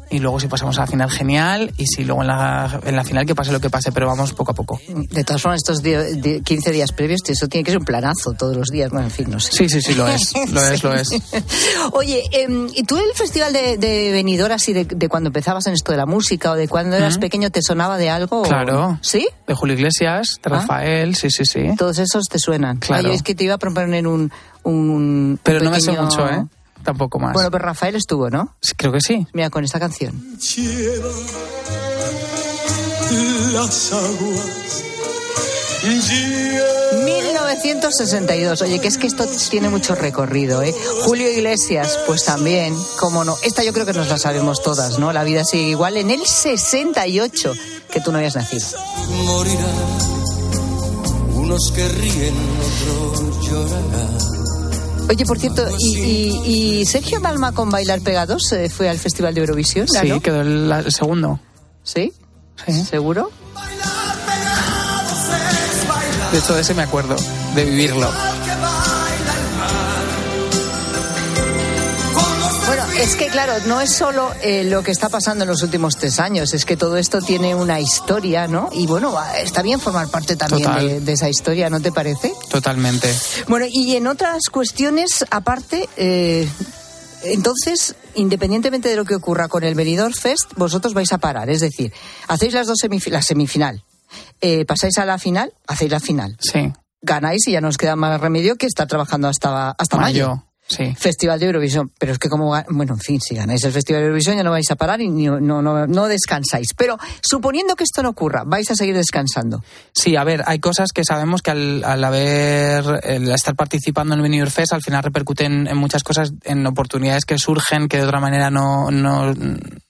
y 0.09 0.19
luego 0.19 0.39
si 0.39 0.47
pasamos 0.47 0.77
a 0.77 0.81
la 0.81 0.87
final, 0.87 1.09
genial, 1.11 1.73
y 1.77 1.85
si 1.87 2.03
luego 2.03 2.21
en 2.21 2.27
la, 2.27 2.79
en 2.85 2.95
la 2.95 3.03
final 3.03 3.25
que 3.25 3.35
pase 3.35 3.51
lo 3.51 3.59
que 3.59 3.69
pase, 3.69 3.91
pero 3.91 4.07
vamos 4.07 4.33
poco 4.33 4.51
a 4.51 4.53
poco. 4.53 4.79
De 4.87 5.23
todas 5.23 5.41
formas, 5.41 5.57
estos 5.59 5.81
di- 5.81 6.19
di- 6.21 6.41
15 6.41 6.71
días 6.71 6.91
previos, 6.91 7.21
eso 7.27 7.47
tiene 7.47 7.63
que 7.63 7.71
ser 7.71 7.79
un 7.79 7.85
planazo 7.85 8.33
todos 8.33 8.55
los 8.55 8.69
días. 8.69 8.89
Bueno, 8.91 9.07
en 9.07 9.11
fin, 9.11 9.29
no 9.29 9.39
sé. 9.39 9.51
Sí, 9.51 9.69
sí, 9.69 9.81
sí, 9.81 9.95
lo 9.95 10.07
es, 10.07 10.33
lo 10.51 10.61
es, 10.67 10.83
lo 10.83 10.93
es. 10.93 11.09
Oye, 11.93 12.23
em, 12.31 12.67
¿y 12.73 12.83
tú 12.83 12.97
el 12.97 13.13
festival 13.15 13.53
de, 13.53 13.77
de 13.77 14.11
Benidorm, 14.11 14.53
así 14.53 14.73
de, 14.73 14.85
de 14.85 15.09
cuando 15.09 15.27
empezabas 15.29 15.67
en 15.67 15.73
esto 15.73 15.91
de 15.91 15.97
la 15.97 16.05
música 16.05 16.51
o 16.51 16.55
de 16.55 16.67
cuando 16.67 16.95
eras 16.95 17.17
pequeño, 17.17 17.49
te 17.49 17.61
sonaba 17.61 17.97
de 17.97 18.09
algo? 18.09 18.41
o- 18.41 18.43
Claro. 18.43 18.99
¿Sí? 19.01 19.27
De 19.47 19.53
Julio 19.53 19.75
Iglesias, 19.75 20.39
de 20.43 20.49
Ah. 20.53 20.59
Rafael, 20.59 21.15
sí, 21.15 21.29
sí, 21.29 21.43
sí. 21.45 21.69
Todos 21.77 21.99
esos 21.99 22.25
te 22.25 22.39
suenan. 22.39 22.77
Claro. 22.77 23.09
Ay, 23.09 23.15
es 23.15 23.23
que 23.23 23.35
te 23.35 23.43
iba 23.43 23.55
a 23.55 23.57
proponer 23.57 24.07
un. 24.07 24.31
un 24.63 25.39
Pero 25.43 25.59
no 25.61 25.71
me 25.71 25.79
sé 25.81 25.91
mucho, 25.91 26.27
¿eh? 26.29 26.45
Tampoco 26.87 27.19
más. 27.19 27.33
Bueno, 27.33 27.51
pero 27.51 27.65
Rafael 27.65 27.97
estuvo, 27.97 28.29
¿no? 28.29 28.55
Sí, 28.61 28.71
Creo 28.77 28.93
que 28.93 29.01
sí. 29.01 29.27
Mira, 29.33 29.49
con 29.49 29.65
esta 29.65 29.77
canción. 29.77 30.13
Lleva 30.39 31.09
las 33.51 33.91
aguas. 33.91 34.83
Lleva 35.83 37.03
1962. 37.03 38.61
Oye, 38.61 38.79
que 38.79 38.87
es 38.87 38.97
que 38.97 39.07
esto 39.07 39.25
tiene 39.49 39.67
mucho 39.67 39.95
recorrido, 39.95 40.61
¿eh? 40.61 40.73
Julio 41.03 41.29
Iglesias, 41.29 41.99
pues 42.07 42.23
también, 42.23 42.73
cómo 42.97 43.25
no. 43.25 43.35
Esta 43.43 43.65
yo 43.65 43.73
creo 43.73 43.85
que 43.85 43.91
nos 43.91 44.07
la 44.07 44.17
sabemos 44.17 44.61
todas, 44.63 44.97
¿no? 44.97 45.11
La 45.11 45.25
vida 45.25 45.43
sigue 45.43 45.67
igual. 45.67 45.97
En 45.97 46.09
el 46.09 46.25
68, 46.25 47.53
que 47.91 47.99
tú 47.99 48.13
no 48.13 48.19
habías 48.19 48.37
nacido. 48.37 48.65
morirá. 49.25 49.65
Unos 51.35 51.69
que 51.75 51.85
ríen, 51.85 52.35
otros 52.61 53.45
llorarán. 53.45 54.36
Oye, 55.09 55.25
por 55.25 55.39
cierto, 55.39 55.63
¿y, 55.79 55.97
y- 55.97 56.79
y 56.81 56.85
Sergio 56.85 57.19
Dalma 57.19 57.53
con 57.53 57.69
Bailar 57.69 58.01
Pegados 58.01 58.51
eh, 58.51 58.69
fue 58.69 58.89
al 58.89 58.99
Festival 58.99 59.33
de 59.33 59.41
Eurovisión? 59.41 59.87
Sí, 59.87 60.19
quedó 60.19 60.41
el, 60.41 60.71
el 60.71 60.91
segundo. 60.91 61.39
¿Sí? 61.83 62.11
¿Seguro? 62.89 63.31
De 66.31 66.37
hecho, 66.39 66.53
de 66.55 66.61
ese 66.61 66.73
me 66.73 66.83
acuerdo, 66.83 67.15
de 67.55 67.63
vivirlo. 67.65 68.09
Es 72.99 73.15
que 73.15 73.27
claro, 73.27 73.53
no 73.67 73.79
es 73.81 73.91
solo 73.91 74.31
eh, 74.41 74.63
lo 74.63 74.83
que 74.83 74.91
está 74.91 75.09
pasando 75.09 75.43
en 75.43 75.49
los 75.49 75.61
últimos 75.63 75.97
tres 75.97 76.19
años, 76.19 76.53
es 76.53 76.65
que 76.65 76.75
todo 76.77 76.97
esto 76.97 77.19
tiene 77.21 77.53
una 77.55 77.79
historia, 77.79 78.47
¿no? 78.47 78.69
Y 78.73 78.87
bueno, 78.87 79.15
está 79.37 79.61
bien 79.61 79.79
formar 79.79 80.09
parte 80.09 80.35
también 80.35 80.73
de, 80.77 80.99
de 81.01 81.11
esa 81.13 81.29
historia, 81.29 81.69
¿no 81.69 81.79
te 81.79 81.91
parece? 81.91 82.33
Totalmente. 82.49 83.13
Bueno, 83.47 83.65
y 83.69 83.95
en 83.95 84.07
otras 84.07 84.43
cuestiones, 84.51 85.23
aparte, 85.29 85.87
eh, 85.97 86.47
entonces, 87.23 87.95
independientemente 88.15 88.89
de 88.89 88.95
lo 88.95 89.05
que 89.05 89.15
ocurra 89.15 89.47
con 89.47 89.63
el 89.63 89.75
Benidorm 89.75 90.13
Fest, 90.13 90.51
vosotros 90.55 90.93
vais 90.93 91.11
a 91.13 91.17
parar, 91.19 91.49
es 91.49 91.61
decir, 91.61 91.93
hacéis 92.27 92.53
las 92.53 92.67
dos 92.67 92.79
semifi- 92.83 93.11
la 93.11 93.21
semifinal, 93.21 93.83
eh, 94.41 94.65
pasáis 94.65 94.97
a 94.97 95.05
la 95.05 95.17
final, 95.19 95.53
hacéis 95.67 95.91
la 95.91 95.99
final, 95.99 96.35
Sí. 96.39 96.71
ganáis 97.01 97.47
y 97.47 97.51
ya 97.51 97.61
nos 97.61 97.77
queda 97.77 97.95
más 97.95 98.19
remedio 98.19 98.55
que 98.55 98.65
estar 98.65 98.87
trabajando 98.87 99.27
hasta, 99.27 99.71
hasta 99.71 99.97
mayo. 99.97 100.27
Mayo. 100.29 100.43
Sí. 100.69 100.93
Festival 100.99 101.39
de 101.39 101.45
Eurovisión, 101.45 101.91
pero 101.97 102.11
es 102.11 102.19
que 102.19 102.27
como, 102.27 102.47
bueno, 102.69 102.93
en 102.95 102.99
fin, 102.99 103.21
si 103.21 103.35
ganáis 103.35 103.63
el 103.63 103.71
Festival 103.71 104.01
de 104.01 104.07
Eurovisión 104.07 104.35
ya 104.35 104.43
no 104.43 104.51
vais 104.51 104.69
a 104.69 104.75
parar 104.75 104.99
y 104.99 105.07
ni- 105.07 105.25
no, 105.27 105.39
no, 105.61 105.87
no 105.87 106.07
descansáis. 106.07 106.73
Pero 106.75 106.97
suponiendo 107.21 107.75
que 107.75 107.85
esto 107.85 108.03
no 108.03 108.09
ocurra, 108.09 108.43
vais 108.45 108.69
a 108.69 108.75
seguir 108.75 108.93
descansando. 108.95 109.63
Sí, 109.93 110.17
a 110.17 110.25
ver, 110.25 110.43
hay 110.45 110.59
cosas 110.59 110.91
que 110.91 111.05
sabemos 111.05 111.41
que 111.41 111.51
al, 111.51 111.83
al 111.85 112.03
haber, 112.03 112.99
el 113.03 113.31
estar 113.31 113.55
participando 113.55 114.13
en 114.13 114.19
el 114.19 114.23
Benidorm 114.23 114.51
Fest, 114.51 114.73
al 114.73 114.81
final 114.83 115.03
repercuten 115.03 115.67
en 115.67 115.77
muchas 115.77 116.03
cosas, 116.03 116.33
en 116.43 116.67
oportunidades 116.67 117.23
que 117.23 117.37
surgen 117.37 117.87
que 117.87 117.97
de 117.97 118.03
otra 118.03 118.19
manera 118.19 118.49
no, 118.49 118.91
no, 118.91 119.33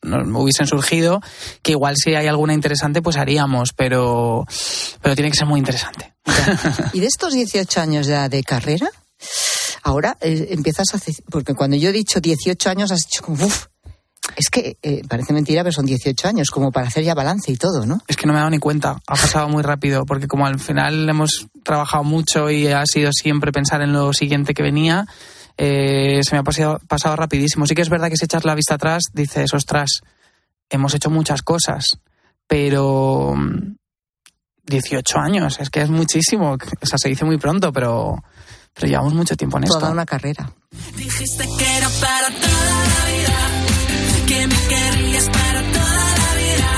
no 0.04 0.40
hubiesen 0.40 0.68
surgido, 0.68 1.22
que 1.64 1.72
igual 1.72 1.96
si 1.98 2.14
hay 2.14 2.28
alguna 2.28 2.54
interesante, 2.54 3.02
pues 3.02 3.18
haríamos, 3.18 3.74
pero, 3.76 4.46
pero 5.02 5.16
tiene 5.16 5.32
que 5.32 5.38
ser 5.38 5.48
muy 5.48 5.60
interesante. 5.60 6.14
Y 6.94 7.00
de 7.00 7.08
estos 7.08 7.34
18 7.34 7.82
años 7.82 8.06
ya 8.06 8.30
de 8.30 8.44
carrera, 8.44 8.90
ahora 9.88 10.18
eh, 10.22 10.50
empiezas 10.52 10.94
a 10.94 11.00
porque 11.30 11.54
cuando 11.54 11.78
yo 11.78 11.90
he 11.90 11.94
dicho 11.94 12.20
18 12.20 12.70
años 12.70 12.92
has 12.92 13.00
dicho 13.00 13.24
como, 13.24 13.46
uff, 13.46 13.68
es 14.36 14.50
que 14.50 14.78
eh, 14.82 15.02
parece 15.08 15.34
mentira, 15.34 15.64
pero 15.64 15.72
son 15.72 15.86
18 15.86 16.28
años, 16.28 16.50
como 16.50 16.72
para 16.72 16.88
hacer 16.88 17.04
ya 17.04 17.14
balance 17.14 17.52
y 17.52 17.56
todo, 17.56 17.86
¿no? 17.86 18.02
Es 18.08 18.18
que 18.18 18.28
no 18.28 18.34
me 18.34 18.40
he 18.40 18.42
dado 18.42 18.52
ni 18.52 18.60
cuenta, 18.60 18.98
ha 19.08 19.16
pasado 19.16 19.48
muy 19.48 19.64
rápido, 19.64 20.06
porque 20.06 20.28
como 20.28 20.46
al 20.46 20.60
final 20.60 21.08
hemos 21.08 21.48
trabajado 21.64 22.04
mucho 22.04 22.52
y 22.52 22.68
ha 22.68 22.86
sido 22.86 23.12
siempre 23.14 23.52
pensar 23.52 23.82
en 23.82 23.94
lo 23.94 24.12
siguiente 24.12 24.54
que 24.54 24.64
venía, 24.64 25.06
eh, 25.58 26.20
se 26.22 26.36
me 26.36 26.40
ha 26.40 26.44
pasado, 26.44 26.80
pasado 26.88 27.16
rapidísimo. 27.16 27.66
Sí 27.66 27.74
que 27.74 27.82
es 27.82 27.90
verdad 27.90 28.10
que 28.10 28.18
si 28.18 28.26
echas 28.26 28.44
la 28.44 28.56
vista 28.56 28.76
atrás, 28.76 29.04
dices, 29.14 29.54
ostras, 29.54 30.02
hemos 30.70 30.94
hecho 30.94 31.10
muchas 31.10 31.42
cosas, 31.42 31.86
pero 32.46 33.34
mm, 33.36 33.76
18 34.66 35.18
años, 35.18 35.60
es 35.62 35.70
que 35.70 35.82
es 35.82 35.90
muchísimo, 35.90 36.58
o 36.82 36.86
sea, 36.86 36.98
se 36.98 37.10
dice 37.10 37.24
muy 37.24 37.38
pronto, 37.38 37.72
pero, 37.72 38.22
pero 38.78 38.90
llevamos 38.90 39.14
mucho 39.14 39.36
tiempo 39.36 39.58
en 39.58 39.64
esto. 39.66 39.80
Toda 39.80 39.92
una 39.92 40.06
carrera. 40.06 40.52
Dijiste 40.96 41.48
que 41.58 41.78
era 41.78 41.90
para 41.90 42.28
toda 42.28 42.86
la 42.88 43.06
vida, 43.12 44.26
que 44.28 44.48
me 44.48 44.56
querías 44.56 45.26
para 45.30 45.62
toda 45.62 46.06
la 46.18 46.32
vida, 46.38 46.70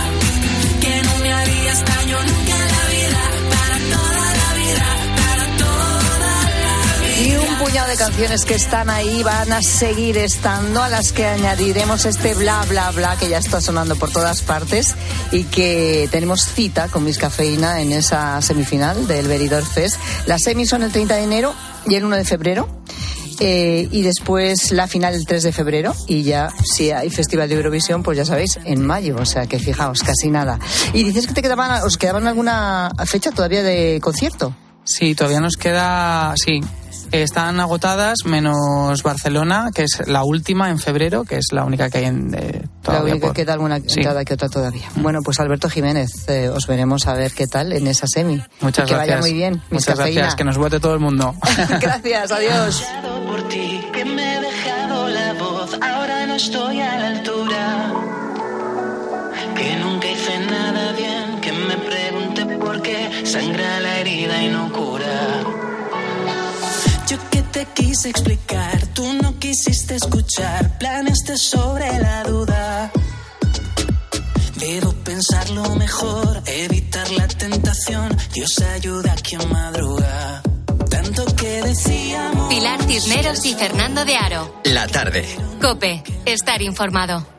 que 0.80 1.04
no 1.04 1.18
me 1.18 1.34
harías 1.34 1.86
daño 1.86 2.18
nunca 2.20 2.56
en 2.56 2.68
la 2.72 2.86
vida, 2.95 3.22
para 3.50 3.78
toda 3.95 4.34
la 4.34 4.54
vida, 4.54 4.86
para 5.18 5.58
toda 5.58 6.20
la 6.20 7.02
vida. 7.02 7.28
Y 7.28 7.36
un 7.36 7.58
puñado 7.58 7.89
de 7.89 7.97
canciones 7.97 8.45
que 8.45 8.56
están 8.56 8.89
ahí 8.89 9.22
van 9.24 9.52
a 9.52 9.62
seguir 9.62 10.18
estando, 10.18 10.82
a 10.82 10.88
las 10.88 11.12
que 11.12 11.26
añadiremos 11.26 12.06
este 12.06 12.34
bla, 12.34 12.64
bla, 12.70 12.91
bla 12.91 13.18
que 13.18 13.28
ya 13.28 13.39
está 13.39 13.60
sonando 13.60 13.97
por 13.97 14.12
todas 14.12 14.41
partes 14.41 14.95
y 15.34 15.43
que 15.43 16.08
tenemos 16.12 16.45
cita 16.45 16.88
con 16.88 17.04
Miss 17.04 17.18
Cafeína 17.18 17.82
en 17.82 17.91
esa 17.91 18.41
semifinal 18.41 19.06
del 19.06 19.28
Benidorm 19.28 19.66
Fest. 19.66 19.97
Las 20.28 20.43
semis 20.43 20.70
son 20.70 20.84
el 20.84 20.93
30 20.93 21.16
de 21.16 21.24
enero 21.24 21.54
y 21.89 21.95
el 21.95 22.05
1 22.05 22.15
de 22.15 22.25
febrero. 22.25 22.67
Eh, 23.41 23.87
y 23.89 24.01
después 24.01 24.73
la 24.73 24.85
final 24.87 25.15
el 25.15 25.25
3 25.25 25.43
de 25.43 25.53
febrero 25.53 25.95
y 26.07 26.23
ya 26.23 26.49
si 26.61 26.91
hay 26.91 27.09
Festival 27.09 27.47
de 27.47 27.55
Eurovisión 27.55 28.03
pues 28.03 28.17
ya 28.17 28.25
sabéis 28.25 28.59
en 28.65 28.85
mayo 28.85 29.15
o 29.17 29.25
sea 29.25 29.45
que 29.47 29.59
fijaos 29.59 30.03
casi 30.03 30.29
nada 30.29 30.59
y 30.91 31.05
dices 31.05 31.25
que 31.25 31.33
te 31.33 31.41
quedaban 31.41 31.81
os 31.83 31.95
quedaban 31.97 32.27
alguna 32.27 32.91
fecha 33.05 33.31
todavía 33.31 33.63
de 33.63 34.01
concierto 34.01 34.53
Sí, 34.89 35.13
todavía 35.13 35.39
nos 35.39 35.55
queda, 35.55 36.33
sí, 36.35 36.61
están 37.12 37.60
agotadas 37.60 38.20
menos 38.26 39.03
Barcelona, 39.03 39.70
que 39.74 39.84
es 39.84 40.07
la 40.07 40.24
última 40.24 40.70
en 40.70 40.80
febrero, 40.80 41.24
que 41.24 41.38
es 41.38 41.47
la 41.51 41.64
única 41.64 41.89
que 41.89 41.99
hay 41.99 42.05
en 42.05 42.34
eh, 42.36 42.62
La 42.64 42.82
todavía 42.82 43.14
única 43.14 43.28
por- 43.28 43.36
que 43.36 43.41
queda 43.43 43.53
alguna 43.53 43.78
Sí. 43.80 43.86
entrada 43.97 44.24
que 44.26 44.34
otra 44.34 44.49
todavía. 44.49 44.88
Bueno, 44.95 45.20
pues 45.24 45.39
Alberto 45.39 45.70
Jiménez, 45.70 46.10
eh, 46.28 46.49
os 46.49 46.68
veremos 46.68 47.07
a 47.07 47.14
ver 47.14 47.32
qué 47.34 47.47
tal 47.47 47.74
en 47.74 47.88
esa 47.88 48.05
semi. 48.07 48.41
Muchas 48.62 48.86
que 48.88 48.93
gracias. 48.95 48.97
vaya 48.97 49.18
muy 49.22 49.34
bien. 49.34 49.53
Miss 49.70 49.72
Muchas 49.72 49.95
Cafeína. 49.97 50.22
gracias, 50.22 50.36
que 50.36 50.43
nos 50.43 50.57
vote 50.57 50.80
todo 50.80 50.93
el 50.93 50.99
mundo. 50.99 51.34
gracias, 51.82 52.32
adiós. 52.32 52.84
por 53.28 53.47
ti, 53.49 53.82
que 53.93 54.05
me 54.05 54.38
he 54.38 54.41
dejado 54.41 55.07
la 55.10 55.34
voz, 55.34 55.74
ahora 55.82 56.26
no 56.28 56.36
estoy 56.36 56.80
a 56.82 56.97
la 56.99 57.07
altura. 57.20 57.49
Te 67.52 67.66
quise 67.66 68.10
explicar, 68.10 68.88
tú 68.93 69.14
no 69.14 69.38
quisiste 69.39 69.95
escuchar, 69.95 70.78
planeaste 70.78 71.38
sobre 71.38 72.00
la 72.00 72.24
duda. 72.24 72.91
Debo 74.56 74.93
pensarlo 75.04 75.76
mejor, 75.76 76.41
evitar 76.45 77.10
la 77.12 77.28
tentación, 77.28 78.16
Dios 78.34 78.60
ayuda 78.60 79.14
a 79.14 79.16
quien 79.16 79.50
madruga. 79.50 80.41
Tanto 80.89 81.26
que 81.36 81.62
decíamos. 81.64 82.50
Pilar 82.50 82.84
Cisneros 82.84 83.45
y 83.45 83.54
Fernando 83.54 84.06
de 84.06 84.16
Aro. 84.16 84.62
La 84.66 84.88
tarde. 84.88 85.26
Cope, 85.62 86.04
estar 86.26 86.62
informado. 86.62 87.38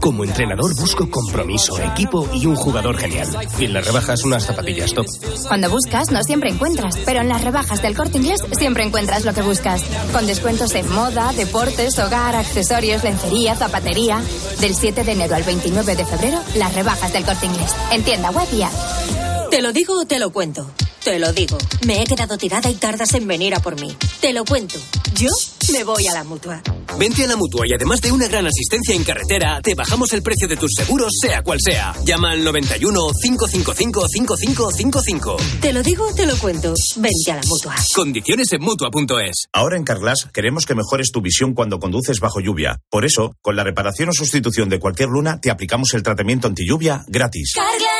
Como 0.00 0.22
entrenador 0.22 0.72
busco 0.76 1.10
compromiso, 1.10 1.76
equipo 1.82 2.28
y 2.32 2.46
un 2.46 2.54
jugador 2.54 2.96
genial. 2.96 3.28
Y 3.58 3.64
en 3.64 3.74
las 3.74 3.84
rebajas 3.84 4.22
unas 4.22 4.46
zapatillas 4.46 4.94
top. 4.94 5.06
Cuando 5.48 5.68
buscas, 5.68 6.12
no 6.12 6.22
siempre 6.22 6.50
encuentras, 6.50 6.96
pero 7.04 7.20
en 7.20 7.28
las 7.28 7.42
rebajas 7.42 7.82
del 7.82 7.96
corte 7.96 8.18
inglés 8.18 8.40
siempre 8.56 8.84
encuentras 8.84 9.24
lo 9.24 9.34
que 9.34 9.42
buscas. 9.42 9.82
Con 10.12 10.28
descuentos 10.28 10.76
en 10.76 10.88
moda, 10.92 11.32
deportes, 11.32 11.98
hogar, 11.98 12.36
accesorios, 12.36 13.02
lencería, 13.02 13.56
zapatería. 13.56 14.22
Del 14.60 14.76
7 14.76 15.02
de 15.02 15.12
enero 15.12 15.34
al 15.34 15.42
29 15.42 15.96
de 15.96 16.04
febrero, 16.04 16.38
las 16.54 16.72
rebajas 16.74 17.12
del 17.12 17.24
corte 17.24 17.46
inglés. 17.46 17.74
En 17.90 18.04
tienda 18.04 18.30
web 18.30 18.46
y 18.52 18.62
app. 18.62 19.50
¿Te 19.50 19.60
lo 19.60 19.72
digo 19.72 20.00
o 20.00 20.06
te 20.06 20.20
lo 20.20 20.30
cuento? 20.30 20.70
Te 21.02 21.18
lo 21.18 21.32
digo. 21.32 21.58
Me 21.84 22.00
he 22.00 22.06
quedado 22.06 22.38
tirada 22.38 22.70
y 22.70 22.74
tardas 22.74 23.12
en 23.14 23.26
venir 23.26 23.56
a 23.56 23.60
por 23.60 23.80
mí. 23.80 23.96
Te 24.20 24.32
lo 24.32 24.44
cuento. 24.44 24.78
Yo 25.14 25.30
me 25.72 25.82
voy 25.82 26.06
a 26.06 26.14
la 26.14 26.22
mutua. 26.22 26.62
Vente 26.98 27.22
a 27.22 27.28
la 27.28 27.36
mutua 27.36 27.62
y 27.64 27.72
además 27.72 28.00
de 28.00 28.10
una 28.10 28.26
gran 28.26 28.44
asistencia 28.46 28.92
en 28.92 29.04
carretera, 29.04 29.60
te 29.62 29.76
bajamos 29.76 30.12
el 30.14 30.22
precio 30.22 30.48
de 30.48 30.56
tus 30.56 30.72
seguros, 30.74 31.12
sea 31.20 31.42
cual 31.42 31.58
sea. 31.62 31.94
Llama 32.04 32.32
al 32.32 32.42
91 32.42 33.00
555 33.22 34.08
5555. 34.08 35.36
Te 35.60 35.72
lo 35.72 35.82
digo 35.82 36.08
o 36.08 36.14
te 36.14 36.26
lo 36.26 36.36
cuento. 36.38 36.74
Vente 36.96 37.30
a 37.30 37.36
la 37.36 37.42
mutua. 37.46 37.76
Condiciones 37.94 38.52
en 38.52 38.62
mutua.es. 38.62 39.46
Ahora 39.52 39.76
en 39.76 39.84
Carglass 39.84 40.28
queremos 40.32 40.66
que 40.66 40.74
mejores 40.74 41.12
tu 41.12 41.20
visión 41.20 41.54
cuando 41.54 41.78
conduces 41.78 42.18
bajo 42.18 42.40
lluvia. 42.40 42.80
Por 42.90 43.04
eso, 43.04 43.36
con 43.42 43.54
la 43.54 43.62
reparación 43.62 44.08
o 44.08 44.12
sustitución 44.12 44.68
de 44.68 44.80
cualquier 44.80 45.08
luna, 45.08 45.40
te 45.40 45.52
aplicamos 45.52 45.94
el 45.94 46.02
tratamiento 46.02 46.48
anti 46.48 46.66
lluvia 46.66 47.04
gratis. 47.06 47.52
Carglass 47.54 47.97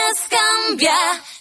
cambia. 0.68 0.92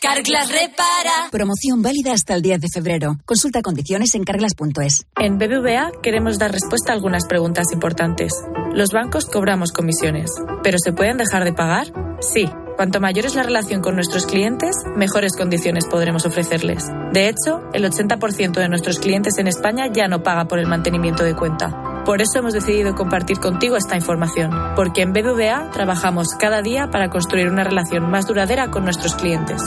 Carglass 0.02 0.52
repara. 0.52 1.30
Promoción 1.32 1.82
válida 1.82 2.14
hasta 2.14 2.36
el 2.36 2.42
10 2.42 2.62
de 2.62 2.68
febrero. 2.74 3.18
Consulta 3.26 3.62
condiciones 3.62 4.16
en 4.16 4.24
carglass.es. 4.24 5.06
En 5.20 5.38
BBVA 5.38 5.92
queremos 6.02 6.38
dar 6.38 6.52
respuesta 6.52 6.92
a 6.92 6.96
algunas 6.96 7.26
preguntas 7.26 7.68
importantes. 7.74 8.34
Los 8.74 8.92
bancos 8.92 9.26
cobramos 9.26 9.72
comisiones, 9.72 10.32
pero 10.64 10.78
¿se 10.80 10.94
pueden 10.94 11.18
dejar 11.18 11.44
de 11.44 11.54
pagar? 11.54 11.88
Sí. 12.22 12.50
Cuanto 12.76 13.00
mayor 13.00 13.26
es 13.26 13.34
la 13.34 13.42
relación 13.42 13.82
con 13.82 13.96
nuestros 13.96 14.28
clientes, 14.28 14.76
mejores 14.96 15.36
condiciones 15.36 15.86
podremos 15.88 16.28
ofrecerles. 16.28 16.84
De 17.12 17.28
hecho, 17.28 17.62
el 17.74 17.84
80% 17.86 18.52
de 18.52 18.70
nuestros 18.70 19.00
clientes 19.00 19.40
en 19.40 19.48
España 19.48 19.86
ya 19.92 20.08
no 20.08 20.22
paga 20.22 20.46
por 20.46 20.60
el 20.60 20.68
mantenimiento 20.68 21.24
de 21.24 21.36
cuenta. 21.36 21.87
Por 22.08 22.22
eso 22.22 22.40
hemos 22.40 22.54
decidido 22.54 22.96
compartir 22.96 23.38
contigo 23.38 23.76
esta 23.76 23.98
información, 23.98 24.50
porque 24.78 25.02
en 25.02 25.12
BBVA 25.12 25.72
trabajamos 25.72 26.28
cada 26.40 26.62
día 26.62 26.90
para 26.90 27.10
construir 27.10 27.50
una 27.50 27.66
relación 27.66 28.10
más 28.10 28.26
duradera 28.26 28.72
con 28.72 28.86
nuestros 28.86 29.14
clientes. 29.16 29.62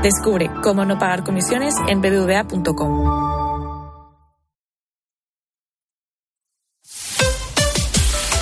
Descubre 0.00 0.52
cómo 0.62 0.84
no 0.84 1.00
pagar 1.00 1.24
comisiones 1.24 1.74
en 1.88 2.00
bbva.com. 2.00 3.28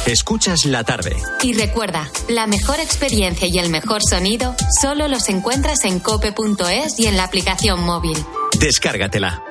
Escuchas 0.06 0.66
la 0.66 0.84
tarde. 0.84 1.16
Y 1.42 1.54
recuerda, 1.54 2.10
la 2.28 2.46
mejor 2.46 2.80
experiencia 2.80 3.48
y 3.50 3.58
el 3.58 3.70
mejor 3.70 4.02
sonido 4.06 4.54
solo 4.78 5.08
los 5.08 5.30
encuentras 5.30 5.86
en 5.86 6.00
cope.es 6.00 7.00
y 7.00 7.06
en 7.06 7.16
la 7.16 7.24
aplicación 7.24 7.82
móvil. 7.82 8.18
Descárgatela. 8.60 9.45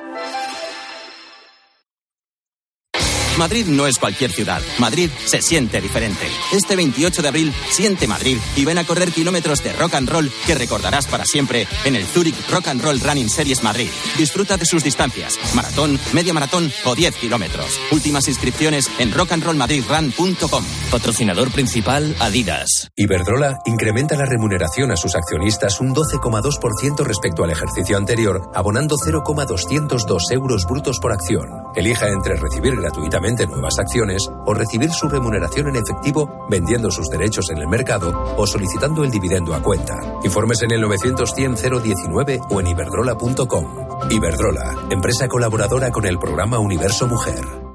Madrid 3.38 3.66
no 3.66 3.86
es 3.86 3.98
cualquier 3.98 4.32
ciudad. 4.32 4.62
Madrid 4.78 5.10
se 5.26 5.42
siente 5.42 5.80
diferente. 5.80 6.26
Este 6.52 6.74
28 6.74 7.20
de 7.20 7.28
abril, 7.28 7.54
siente 7.70 8.06
Madrid 8.06 8.38
y 8.56 8.64
ven 8.64 8.78
a 8.78 8.84
correr 8.84 9.12
kilómetros 9.12 9.62
de 9.62 9.74
rock 9.74 9.94
and 9.94 10.08
roll 10.08 10.32
que 10.46 10.54
recordarás 10.54 11.06
para 11.06 11.26
siempre 11.26 11.68
en 11.84 11.96
el 11.96 12.06
Zurich 12.06 12.34
Rock 12.50 12.68
and 12.68 12.82
Roll 12.82 13.00
Running 13.00 13.28
Series 13.28 13.62
Madrid. 13.62 13.90
Disfruta 14.16 14.56
de 14.56 14.64
sus 14.64 14.82
distancias, 14.82 15.38
maratón, 15.54 16.00
media 16.14 16.32
maratón 16.32 16.72
o 16.84 16.94
10 16.94 17.14
kilómetros. 17.16 17.78
Últimas 17.90 18.26
inscripciones 18.28 18.88
en 18.98 19.12
rockandrollmadridrun.com. 19.12 20.64
Patrocinador 20.90 21.50
principal 21.50 22.16
Adidas. 22.20 22.90
Iberdrola 22.96 23.58
incrementa 23.66 24.16
la 24.16 24.24
remuneración 24.24 24.92
a 24.92 24.96
sus 24.96 25.14
accionistas 25.14 25.80
un 25.80 25.94
12,2% 25.94 27.04
respecto 27.04 27.44
al 27.44 27.50
ejercicio 27.50 27.98
anterior, 27.98 28.50
abonando 28.54 28.96
0,202 28.96 30.30
euros 30.30 30.64
brutos 30.64 30.98
por 31.00 31.12
acción. 31.12 31.48
Elija 31.74 32.08
entre 32.08 32.36
recibir 32.36 32.76
gratuitamente 32.76 33.25
nuevas 33.34 33.78
acciones 33.78 34.28
o 34.46 34.54
recibir 34.54 34.90
su 34.90 35.08
remuneración 35.08 35.68
en 35.68 35.76
efectivo 35.76 36.46
vendiendo 36.48 36.90
sus 36.90 37.08
derechos 37.08 37.50
en 37.50 37.58
el 37.58 37.66
mercado 37.66 38.34
o 38.36 38.46
solicitando 38.46 39.02
el 39.02 39.10
dividendo 39.10 39.54
a 39.54 39.62
cuenta. 39.62 40.00
Informes 40.22 40.62
en 40.62 40.72
el 40.72 40.82
900-100-019 40.84 42.46
o 42.48 42.60
en 42.60 42.66
iberdrola.com. 42.68 43.66
Iberdrola, 44.10 44.86
empresa 44.90 45.26
colaboradora 45.26 45.90
con 45.90 46.06
el 46.06 46.18
programa 46.18 46.60
Universo 46.60 47.08
Mujer. 47.08 47.65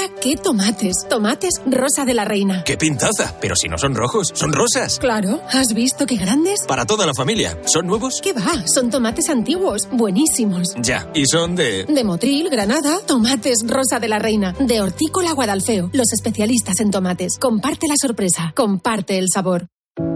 Mira 0.00 0.14
qué 0.20 0.36
tomates. 0.36 1.06
Tomates 1.08 1.60
rosa 1.66 2.04
de 2.04 2.14
la 2.14 2.24
reina. 2.24 2.64
¡Qué 2.64 2.76
pintaza! 2.76 3.36
Pero 3.40 3.54
si 3.54 3.68
no 3.68 3.76
son 3.76 3.94
rojos, 3.94 4.30
son 4.34 4.52
rosas. 4.52 4.98
Claro. 4.98 5.40
¿Has 5.52 5.74
visto 5.74 6.06
qué 6.06 6.16
grandes? 6.16 6.60
Para 6.66 6.86
toda 6.86 7.06
la 7.06 7.12
familia. 7.12 7.58
¿Son 7.66 7.86
nuevos? 7.86 8.20
¿Qué 8.22 8.32
va? 8.32 8.66
Son 8.66 8.90
tomates 8.90 9.28
antiguos. 9.28 9.88
Buenísimos. 9.92 10.74
Ya. 10.80 11.10
¿Y 11.14 11.26
son 11.26 11.54
de...? 11.54 11.84
De 11.84 12.04
Motril, 12.04 12.48
Granada. 12.48 13.00
Tomates 13.06 13.58
rosa 13.66 13.98
de 13.98 14.08
la 14.08 14.18
reina. 14.18 14.54
De 14.58 14.80
Hortícola 14.80 15.32
Guadalfeo. 15.32 15.90
Los 15.92 16.12
especialistas 16.12 16.80
en 16.80 16.90
tomates. 16.90 17.38
Comparte 17.38 17.86
la 17.86 17.96
sorpresa. 18.00 18.52
Comparte 18.56 19.18
el 19.18 19.26
sabor. 19.32 19.68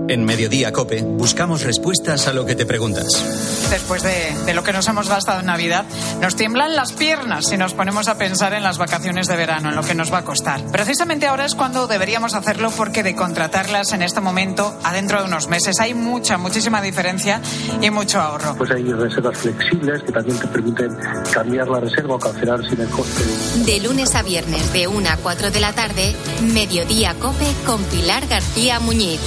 En 0.08 0.24
Mediodía 0.24 0.70
Cope 0.70 1.02
buscamos 1.02 1.64
respuestas 1.64 2.28
a 2.28 2.34
lo 2.34 2.44
que 2.44 2.54
te 2.54 2.66
preguntas. 2.66 3.68
Después 3.70 4.02
de, 4.02 4.34
de, 4.44 4.54
lo 4.54 4.62
que 4.62 4.72
nos 4.72 4.86
hemos 4.86 5.08
gastado 5.08 5.40
en 5.40 5.46
Navidad, 5.46 5.84
nos 6.20 6.36
tiemblan 6.36 6.76
las 6.76 6.92
piernas 6.92 7.46
si 7.48 7.56
nos 7.56 7.72
ponemos 7.72 8.06
a 8.08 8.18
pensar 8.18 8.52
en 8.52 8.62
las 8.62 8.76
vacaciones 8.76 9.26
de 9.28 9.36
verano, 9.36 9.70
en 9.70 9.76
lo 9.76 9.82
que 9.82 9.94
nos 9.94 10.12
va 10.12 10.18
a 10.18 10.24
costar. 10.24 10.60
Precisamente 10.70 11.26
ahora 11.26 11.46
es 11.46 11.54
cuando 11.54 11.86
deberíamos 11.86 12.34
hacerlo 12.34 12.70
porque 12.76 13.02
de 13.02 13.16
contratarlas 13.16 13.92
en 13.92 14.02
este 14.02 14.20
momento 14.20 14.78
a 14.84 14.92
dentro 14.92 15.20
de 15.20 15.26
unos 15.26 15.48
meses 15.48 15.80
hay 15.80 15.94
mucha, 15.94 16.36
muchísima 16.36 16.82
diferencia 16.82 17.40
y 17.80 17.90
mucho 17.90 18.20
ahorro. 18.20 18.54
Pues 18.56 18.70
hay 18.72 18.84
reservas 18.84 19.38
flexibles 19.38 20.02
que 20.02 20.12
también 20.12 20.38
te 20.38 20.46
permiten 20.48 20.96
cambiar 21.32 21.66
la 21.66 21.80
reserva 21.80 22.14
o 22.16 22.18
cancelar 22.18 22.64
sin 22.68 22.80
el 22.80 22.88
coste. 22.90 23.24
De 23.64 23.80
lunes 23.80 24.14
a 24.14 24.22
viernes 24.22 24.72
de 24.72 24.86
1 24.86 25.08
a 25.08 25.16
4 25.16 25.50
de 25.50 25.60
la 25.60 25.72
tarde, 25.72 26.14
Mediodía 26.52 27.14
Cope 27.14 27.46
con 27.66 27.82
Pilar 27.84 28.26
García 28.28 28.78
Muñiz. 28.80 29.20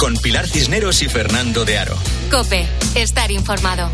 Con 0.00 0.16
Pilar 0.16 0.48
Cisneros 0.48 1.02
y 1.02 1.10
Fernando 1.10 1.66
de 1.66 1.76
Aro. 1.76 1.94
Cope, 2.30 2.66
estar 2.94 3.30
informado. 3.30 3.90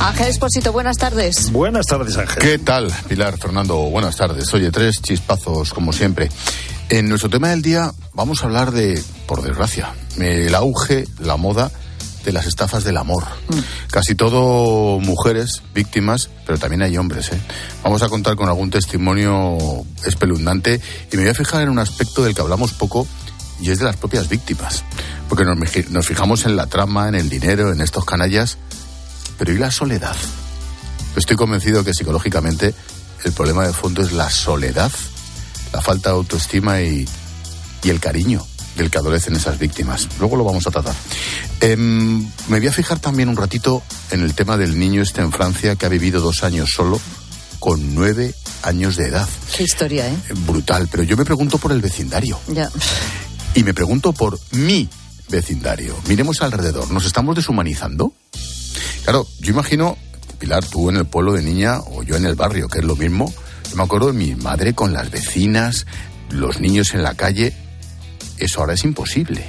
Ángel 0.00 0.28
Esposito, 0.28 0.72
buenas 0.72 0.96
tardes. 0.96 1.52
Buenas 1.52 1.84
tardes, 1.84 2.16
Ángel. 2.16 2.38
¿Qué 2.38 2.58
tal, 2.58 2.90
Pilar, 3.06 3.36
Fernando? 3.36 3.76
Buenas 3.76 4.16
tardes. 4.16 4.52
Oye, 4.54 4.70
tres 4.70 5.02
chispazos, 5.02 5.74
como 5.74 5.92
siempre. 5.92 6.30
En 6.88 7.06
nuestro 7.06 7.28
tema 7.28 7.50
del 7.50 7.60
día 7.60 7.92
vamos 8.14 8.42
a 8.42 8.46
hablar 8.46 8.70
de, 8.72 8.98
por 9.26 9.42
desgracia, 9.42 9.92
el 10.18 10.54
auge, 10.54 11.04
la 11.20 11.36
moda 11.36 11.70
de 12.24 12.32
las 12.32 12.46
estafas 12.46 12.82
del 12.82 12.96
amor. 12.96 13.24
Mm. 13.48 13.58
Casi 13.90 14.14
todo 14.14 15.00
mujeres 15.00 15.62
víctimas, 15.74 16.30
pero 16.46 16.58
también 16.58 16.80
hay 16.80 16.96
hombres. 16.96 17.30
¿eh? 17.30 17.40
Vamos 17.82 18.02
a 18.02 18.08
contar 18.08 18.36
con 18.36 18.48
algún 18.48 18.70
testimonio 18.70 19.58
espeluznante 20.06 20.80
y 21.12 21.16
me 21.16 21.24
voy 21.24 21.30
a 21.30 21.34
fijar 21.34 21.60
en 21.60 21.68
un 21.68 21.78
aspecto 21.78 22.24
del 22.24 22.34
que 22.34 22.40
hablamos 22.40 22.72
poco 22.72 23.06
y 23.62 23.70
es 23.70 23.78
de 23.78 23.84
las 23.84 23.96
propias 23.96 24.28
víctimas. 24.28 24.84
Porque 25.28 25.44
nos, 25.44 25.56
nos, 25.90 26.06
fijamos 26.06 26.44
en 26.44 26.56
la 26.56 26.66
trama, 26.66 27.08
en 27.08 27.14
el 27.14 27.30
dinero, 27.30 27.72
en 27.72 27.80
estos 27.80 28.04
canallas, 28.04 28.58
pero 29.38 29.52
¿y 29.52 29.58
la 29.58 29.70
soledad? 29.70 30.16
Estoy 31.16 31.36
convencido 31.36 31.84
que 31.84 31.94
psicológicamente 31.94 32.74
el 33.24 33.32
problema 33.32 33.66
de 33.66 33.72
fondo 33.72 34.02
es 34.02 34.12
la 34.12 34.28
soledad, 34.30 34.90
la 35.72 35.80
falta 35.80 36.10
de 36.10 36.16
autoestima 36.16 36.82
y, 36.82 37.06
y 37.82 37.90
el 37.90 38.00
cariño 38.00 38.44
del 38.76 38.90
que 38.90 38.98
adolecen 38.98 39.36
esas 39.36 39.58
víctimas. 39.58 40.08
Luego 40.18 40.36
lo 40.36 40.44
vamos 40.44 40.66
a 40.66 40.70
tratar. 40.70 40.94
Eh, 41.60 41.76
me 41.76 42.58
voy 42.58 42.66
a 42.66 42.72
fijar 42.72 42.98
también 42.98 43.28
un 43.28 43.36
ratito 43.36 43.82
en 44.10 44.22
el 44.22 44.34
tema 44.34 44.56
del 44.56 44.78
niño 44.78 45.02
este 45.02 45.20
en 45.20 45.30
Francia 45.30 45.76
que 45.76 45.86
ha 45.86 45.88
vivido 45.88 46.20
dos 46.20 46.42
años 46.42 46.70
solo 46.74 47.00
con 47.58 47.94
nueve 47.94 48.34
años 48.62 48.96
de 48.96 49.08
edad. 49.08 49.28
Qué 49.56 49.62
historia, 49.64 50.08
¿eh? 50.08 50.16
Brutal, 50.46 50.88
pero 50.90 51.02
yo 51.02 51.16
me 51.16 51.24
pregunto 51.24 51.58
por 51.58 51.72
el 51.72 51.80
vecindario. 51.80 52.40
Ya. 52.48 52.68
Y 53.54 53.64
me 53.64 53.74
pregunto 53.74 54.14
por 54.14 54.38
mi 54.52 54.88
vecindario. 55.28 55.94
Miremos 56.08 56.40
alrededor. 56.40 56.90
¿Nos 56.90 57.04
estamos 57.04 57.36
deshumanizando? 57.36 58.12
Claro, 59.04 59.26
yo 59.40 59.52
imagino, 59.52 59.98
Pilar, 60.38 60.64
tú 60.64 60.88
en 60.88 60.96
el 60.96 61.04
pueblo 61.04 61.34
de 61.34 61.42
niña 61.42 61.80
o 61.80 62.02
yo 62.02 62.16
en 62.16 62.24
el 62.24 62.34
barrio, 62.34 62.68
que 62.68 62.78
es 62.78 62.84
lo 62.84 62.96
mismo. 62.96 63.32
Yo 63.68 63.76
me 63.76 63.82
acuerdo 63.82 64.06
de 64.06 64.14
mi 64.14 64.34
madre 64.34 64.74
con 64.74 64.94
las 64.94 65.10
vecinas, 65.10 65.86
los 66.30 66.60
niños 66.60 66.94
en 66.94 67.02
la 67.02 67.14
calle. 67.14 67.54
Eso 68.38 68.60
ahora 68.60 68.72
es 68.72 68.84
imposible. 68.84 69.44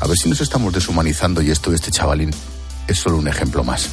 A 0.00 0.06
ver 0.06 0.18
si 0.18 0.28
nos 0.28 0.42
estamos 0.42 0.74
deshumanizando 0.74 1.40
y 1.40 1.50
esto 1.50 1.70
de 1.70 1.76
este 1.76 1.90
chavalín 1.90 2.30
es 2.88 2.98
solo 2.98 3.16
un 3.16 3.26
ejemplo 3.26 3.64
más. 3.64 3.88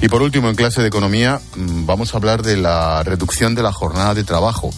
Y 0.00 0.08
por 0.08 0.22
último, 0.22 0.48
en 0.48 0.56
clase 0.56 0.80
de 0.80 0.88
economía, 0.88 1.38
vamos 1.56 2.14
a 2.14 2.16
hablar 2.16 2.42
de 2.42 2.56
la 2.56 3.02
reducción 3.02 3.54
de 3.54 3.62
la 3.62 3.72
jornada 3.72 4.14
de 4.14 4.24
trabajo. 4.24 4.72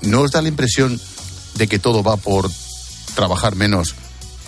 ¿No 0.00 0.22
os 0.22 0.32
da 0.32 0.40
la 0.40 0.48
impresión 0.48 0.98
de 1.56 1.68
que 1.68 1.78
todo 1.78 2.02
va 2.02 2.16
por 2.16 2.50
trabajar 3.14 3.56
menos, 3.56 3.94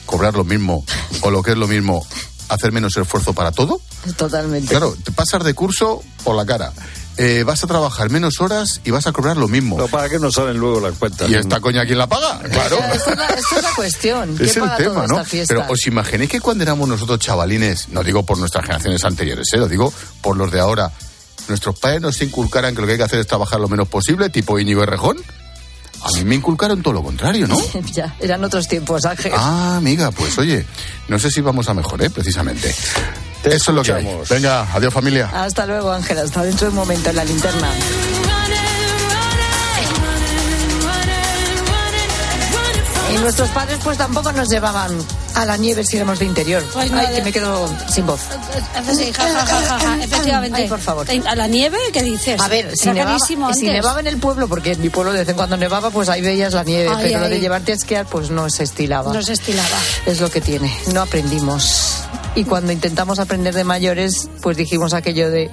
cobrar 0.07 0.35
lo 0.35 0.45
mismo, 0.45 0.85
o 1.23 1.31
lo 1.31 1.43
que 1.43 1.53
es 1.53 1.57
lo 1.59 1.69
mismo, 1.69 2.07
hacer 2.49 2.73
menos 2.73 2.97
esfuerzo 2.97 3.33
para 3.33 3.53
todo? 3.53 3.81
Totalmente. 4.17 4.69
Claro, 4.69 4.95
te 5.03 5.13
pasas 5.13 5.45
de 5.45 5.55
curso 5.55 6.03
por 6.25 6.37
la 6.37 6.45
cara. 6.45 6.73
eh, 7.19 7.45
vas 7.45 7.63
a 7.63 7.67
trabajar 7.67 8.09
menos 8.11 8.41
horas 8.41 8.81
y 8.85 8.91
vas 8.91 9.07
a 9.07 9.13
cobrar 9.13 9.37
lo 9.37 9.47
mismo. 9.47 9.77
Pero 9.77 9.89
¿para 9.89 10.09
qué 10.09 10.19
no 10.19 10.33
salen 10.33 10.57
luego 10.57 10.81
las 10.81 10.97
cuentas? 10.99 11.31
¿Y 11.31 11.35
esta 11.35 11.61
coña 11.61 11.85
quién 11.85 11.99
la 11.99 12.07
paga? 12.07 12.41
Claro. 12.51 12.79
Esta 12.93 13.13
es 13.13 13.19
la, 13.19 13.27
esta 13.27 13.57
es 13.57 13.63
la 13.63 13.75
cuestión. 13.75 14.35
¿Quién 14.37 14.49
Es 14.49 14.57
el 14.57 14.63
tema, 14.77 15.07
toda 15.07 15.07
¿no? 15.07 15.23
Pero 15.47 15.67
os 15.69 15.87
imagináis 15.87 16.31
que 16.31 16.41
cuando 16.41 16.65
éramos 16.65 16.89
nosotros 16.89 17.19
chavalines, 17.19 17.91
no 17.91 18.03
digo 18.03 18.25
por 18.25 18.39
nuestras 18.39 18.65
generaciones 18.65 19.05
anteriores, 19.05 19.47
¿eh? 19.53 19.59
lo 19.59 19.69
digo 19.69 19.93
por 20.23 20.37
los 20.37 20.51
de 20.51 20.61
ahora, 20.61 20.91
nuestros 21.49 21.79
padres 21.79 22.01
nos 22.01 22.21
inculcaran 22.23 22.75
que 22.75 22.81
lo 22.81 22.87
que 22.87 22.93
hay 22.95 22.99
que 22.99 23.05
hacer 23.05 23.19
es 23.19 23.27
trabajar 23.27 23.61
lo 23.61 23.69
menos 23.69 23.89
posible, 23.89 24.31
tipo 24.31 24.59
Íñigo 24.59 24.83
Errejón. 24.83 25.19
A 26.05 26.11
mí 26.19 26.25
me 26.25 26.35
inculcaron 26.35 26.83
todo 26.83 26.95
lo 26.95 27.03
contrario, 27.03 27.47
¿no? 27.47 27.57
ya, 27.93 28.15
eran 28.21 28.43
otros 28.45 28.67
tiempos, 28.69 29.05
Ángel. 29.05 29.33
Ah, 29.35 29.77
amiga, 29.77 30.11
pues 30.11 30.37
oye, 30.39 30.67
no 31.09 31.19
sé 31.19 31.31
si 31.31 31.41
vamos 31.41 31.69
a 31.69 31.75
mejor, 31.75 32.03
¿eh? 32.03 32.11
Precisamente. 32.11 32.75
Eso 33.45 33.71
es 33.71 33.75
lo 33.75 33.83
que 33.83 33.93
hay. 33.93 34.09
Venga, 34.31 34.73
adiós 34.73 34.93
familia. 34.93 35.31
Hasta 35.33 35.67
luego, 35.67 35.91
Ángel. 35.93 36.19
Hasta 36.19 36.45
dentro 36.45 36.67
de 36.67 36.71
un 36.71 36.77
momento 36.77 37.11
en 37.11 37.17
la 37.17 37.25
linterna. 37.25 37.69
Y 43.13 43.19
nuestros 43.19 43.49
padres 43.51 43.79
pues 43.85 43.99
tampoco 43.99 44.33
nos 44.33 44.49
llevaban 44.49 44.91
a 45.35 45.45
la 45.45 45.57
nieve 45.57 45.85
si 45.85 45.97
éramos 45.97 46.19
de 46.19 46.25
interior. 46.25 46.63
Pues 46.73 46.91
Ay, 46.93 47.15
que 47.15 47.23
me 47.23 47.33
quedo 47.33 47.69
sin 47.89 48.07
voz. 48.07 48.21
Sí, 48.97 49.13
ja, 49.13 49.23
ja, 49.23 49.47
ja, 49.47 49.63
ja, 49.63 49.79
ja, 49.79 50.05
efectivamente. 50.05 50.63
Ay, 50.63 50.69
por 50.69 50.81
favor. 50.81 51.07
¿A 51.27 51.35
la 51.35 51.47
nieve 51.47 51.79
qué 51.93 52.03
dices? 52.03 52.41
A 52.41 52.49
ver, 52.49 52.77
si 52.77 52.91
nevaba, 52.91 53.19
si 53.19 53.67
nevaba 53.67 54.01
en 54.01 54.07
el 54.07 54.19
pueblo, 54.19 54.49
porque 54.49 54.73
en 54.73 54.81
mi 54.81 54.89
pueblo 54.89 55.13
de 55.13 55.21
vez 55.21 55.29
en 55.29 55.37
cuando 55.37 55.57
nevaba, 55.57 55.91
pues 55.91 56.09
ahí 56.09 56.23
veías 56.23 56.55
la 56.55 56.65
nieve, 56.65 56.91
Ay, 56.95 57.09
pero 57.09 57.21
lo 57.21 57.29
de 57.29 57.41
llevarte 57.41 57.73
a 57.73 57.75
esquiar, 57.75 58.07
pues 58.07 58.31
no 58.31 58.49
se 58.49 58.65
estilaba. 58.65 59.13
No 59.13 59.23
se 59.23 59.35
estilaba. 59.35 59.77
Es 60.07 60.21
lo 60.21 60.31
que 60.31 60.41
tiene, 60.41 60.75
no 60.93 61.03
aprendimos. 61.03 62.03
Y 62.35 62.45
cuando 62.45 62.73
intentamos 62.73 63.19
aprender 63.19 63.55
de 63.55 63.65
mayores, 63.65 64.29
pues 64.41 64.57
dijimos 64.57 64.95
aquello 64.95 65.31
de, 65.31 65.51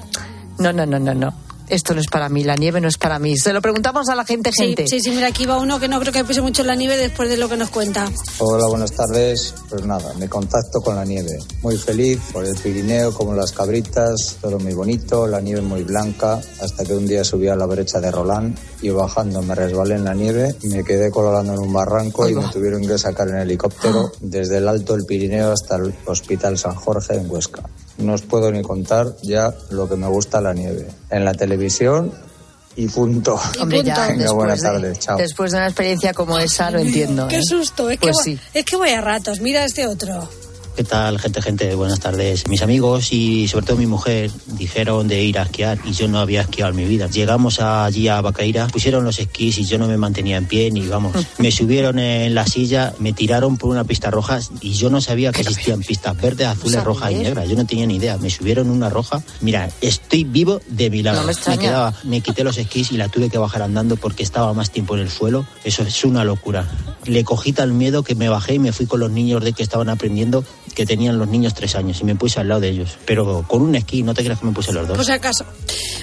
no, 0.57 0.71
no, 0.71 0.85
no, 0.85 0.99
no, 0.99 1.13
no, 1.13 1.33
esto 1.69 1.93
no 1.93 2.01
es 2.01 2.07
para 2.07 2.29
mí, 2.29 2.43
la 2.43 2.55
nieve 2.55 2.81
no 2.81 2.87
es 2.87 2.97
para 2.97 3.19
mí. 3.19 3.37
Se 3.37 3.53
lo 3.53 3.61
preguntamos 3.61 4.09
a 4.09 4.15
la 4.15 4.25
gente, 4.25 4.51
gente. 4.51 4.87
sí, 4.87 4.99
sí, 4.99 5.11
mira, 5.11 5.27
aquí 5.27 5.45
va 5.45 5.57
uno 5.57 5.79
que 5.79 5.87
no 5.87 5.99
creo 5.99 6.11
que 6.11 6.23
pese 6.23 6.41
mucho 6.41 6.61
en 6.61 6.67
la 6.67 6.75
nieve 6.75 6.97
después 6.97 7.29
de 7.29 7.37
lo 7.37 7.47
que 7.47 7.57
nos 7.57 7.69
cuenta. 7.69 8.09
Hola, 8.39 8.67
buenas 8.67 8.91
tardes. 8.91 9.53
Pues 9.69 9.85
nada, 9.85 10.13
me 10.15 10.27
contacto 10.27 10.81
con 10.81 10.95
la 10.95 11.05
nieve. 11.05 11.39
Muy 11.61 11.77
feliz 11.77 12.19
por 12.33 12.45
el 12.45 12.55
Pirineo, 12.55 13.13
como 13.13 13.33
las 13.33 13.51
cabritas, 13.51 14.37
todo 14.41 14.59
muy 14.59 14.73
bonito, 14.73 15.27
la 15.27 15.41
nieve 15.41 15.61
muy 15.61 15.83
blanca, 15.83 16.39
hasta 16.61 16.83
que 16.83 16.93
un 16.93 17.07
día 17.07 17.23
subí 17.23 17.47
a 17.47 17.55
la 17.55 17.65
brecha 17.65 17.99
de 17.99 18.11
Roland 18.11 18.57
y 18.81 18.89
bajando 18.89 19.41
me 19.41 19.55
resbalé 19.55 19.95
en 19.95 20.05
la 20.05 20.13
nieve 20.13 20.55
y 20.61 20.67
me 20.67 20.83
quedé 20.83 21.11
colgando 21.11 21.53
en 21.53 21.59
un 21.59 21.73
barranco 21.73 22.27
y 22.27 22.35
me 22.35 22.47
tuvieron 22.49 22.85
que 22.85 22.97
sacar 22.97 23.27
en 23.29 23.37
helicóptero 23.37 24.11
desde 24.21 24.57
el 24.57 24.67
alto 24.67 24.93
del 24.93 25.05
Pirineo 25.05 25.51
hasta 25.51 25.75
el 25.75 25.93
Hospital 26.05 26.57
San 26.57 26.75
Jorge 26.75 27.15
en 27.15 27.29
Huesca. 27.29 27.61
No 27.99 28.13
os 28.13 28.21
puedo 28.21 28.51
ni 28.51 28.61
contar 28.61 29.15
ya 29.21 29.53
lo 29.71 29.87
que 29.87 29.95
me 29.95 30.07
gusta 30.07 30.41
la 30.41 30.53
nieve. 30.53 30.87
En 31.09 31.25
la 31.25 31.33
televisión 31.33 32.11
y 32.75 32.87
punto. 32.87 33.39
Hombre, 33.59 33.83
ya 33.83 33.93
Venga, 34.07 34.07
después, 34.15 34.31
buenas 34.33 34.61
de, 34.61 34.67
tardes, 34.67 34.99
chao. 34.99 35.17
después 35.17 35.51
de 35.51 35.57
una 35.57 35.67
experiencia 35.67 36.13
como 36.13 36.39
esa, 36.39 36.71
lo 36.71 36.79
entiendo. 36.79 37.27
Qué 37.27 37.39
¿eh? 37.39 37.43
susto, 37.43 37.89
es, 37.89 37.99
Pues 37.99 38.17
que, 38.17 38.23
sí. 38.23 38.35
voy- 38.35 38.41
es 38.53 38.65
que 38.65 38.75
voy 38.77 38.89
a 38.89 39.01
ratos. 39.01 39.41
Mira 39.41 39.65
este 39.65 39.85
otro. 39.85 40.27
¿Qué 40.79 40.85
tal, 40.85 41.19
gente, 41.19 41.41
gente? 41.41 41.75
Buenas 41.75 41.99
tardes. 41.99 42.47
Mis 42.47 42.61
amigos 42.61 43.11
y 43.11 43.49
sobre 43.49 43.65
todo 43.65 43.75
mi 43.75 43.85
mujer 43.85 44.31
dijeron 44.45 45.09
de 45.09 45.21
ir 45.21 45.37
a 45.37 45.41
esquiar 45.41 45.77
y 45.83 45.91
yo 45.91 46.07
no 46.07 46.19
había 46.19 46.39
esquiado 46.39 46.71
en 46.71 46.77
mi 46.77 46.85
vida. 46.85 47.07
Llegamos 47.07 47.59
allí 47.59 48.07
a 48.07 48.21
Bacaira, 48.21 48.67
pusieron 48.67 49.03
los 49.03 49.19
esquís 49.19 49.57
y 49.57 49.65
yo 49.65 49.77
no 49.77 49.87
me 49.87 49.97
mantenía 49.97 50.37
en 50.37 50.45
pie 50.45 50.71
ni 50.71 50.87
vamos. 50.87 51.17
Me 51.37 51.51
subieron 51.51 51.99
en 51.99 52.33
la 52.33 52.45
silla, 52.45 52.93
me 52.97 53.11
tiraron 53.11 53.57
por 53.57 53.71
una 53.71 53.83
pista 53.83 54.09
roja 54.09 54.39
y 54.61 54.71
yo 54.71 54.89
no 54.89 55.01
sabía 55.01 55.33
que 55.33 55.41
existían 55.41 55.81
pistas 55.81 56.15
verdes, 56.15 56.47
azules, 56.47 56.81
rojas 56.81 57.11
y 57.11 57.15
negras. 57.15 57.49
Yo 57.49 57.57
no 57.57 57.65
tenía 57.65 57.85
ni 57.85 57.97
idea. 57.97 58.17
Me 58.17 58.29
subieron 58.29 58.69
una 58.69 58.87
roja. 58.89 59.21
Mira, 59.41 59.69
estoy 59.81 60.23
vivo 60.23 60.61
de 60.69 60.89
milagro. 60.89 61.19
No 61.19 61.27
me 61.27 61.33
extraña. 61.33 61.59
quedaba, 61.59 61.93
me 62.05 62.21
quité 62.21 62.45
los 62.45 62.57
esquís 62.57 62.93
y 62.93 62.95
la 62.95 63.09
tuve 63.09 63.29
que 63.29 63.37
bajar 63.37 63.63
andando 63.63 63.97
porque 63.97 64.23
estaba 64.23 64.53
más 64.53 64.71
tiempo 64.71 64.95
en 64.95 65.01
el 65.01 65.09
suelo. 65.09 65.45
Eso 65.65 65.83
es 65.83 66.05
una 66.05 66.23
locura. 66.23 66.65
Le 67.03 67.25
cogí 67.25 67.51
tal 67.51 67.73
miedo 67.73 68.03
que 68.03 68.15
me 68.15 68.29
bajé 68.29 68.53
y 68.53 68.59
me 68.59 68.71
fui 68.71 68.85
con 68.85 69.01
los 69.01 69.11
niños 69.11 69.43
de 69.43 69.51
que 69.51 69.63
estaban 69.63 69.89
aprendiendo, 69.89 70.45
que 70.73 70.85
tenían 70.85 71.17
los 71.17 71.27
niños 71.27 71.53
tres 71.53 71.75
años, 71.75 71.99
y 72.01 72.03
me 72.03 72.15
puse 72.15 72.39
al 72.39 72.47
lado 72.47 72.61
de 72.61 72.69
ellos. 72.69 72.97
Pero 73.05 73.43
con 73.47 73.61
un 73.61 73.75
esquí, 73.75 74.03
no 74.03 74.13
te 74.13 74.23
creas 74.23 74.39
que 74.39 74.45
me 74.45 74.51
puse 74.51 74.71
los 74.73 74.87
dos. 74.87 74.97
Por 74.97 75.05
si 75.05 75.11
acaso. 75.11 75.45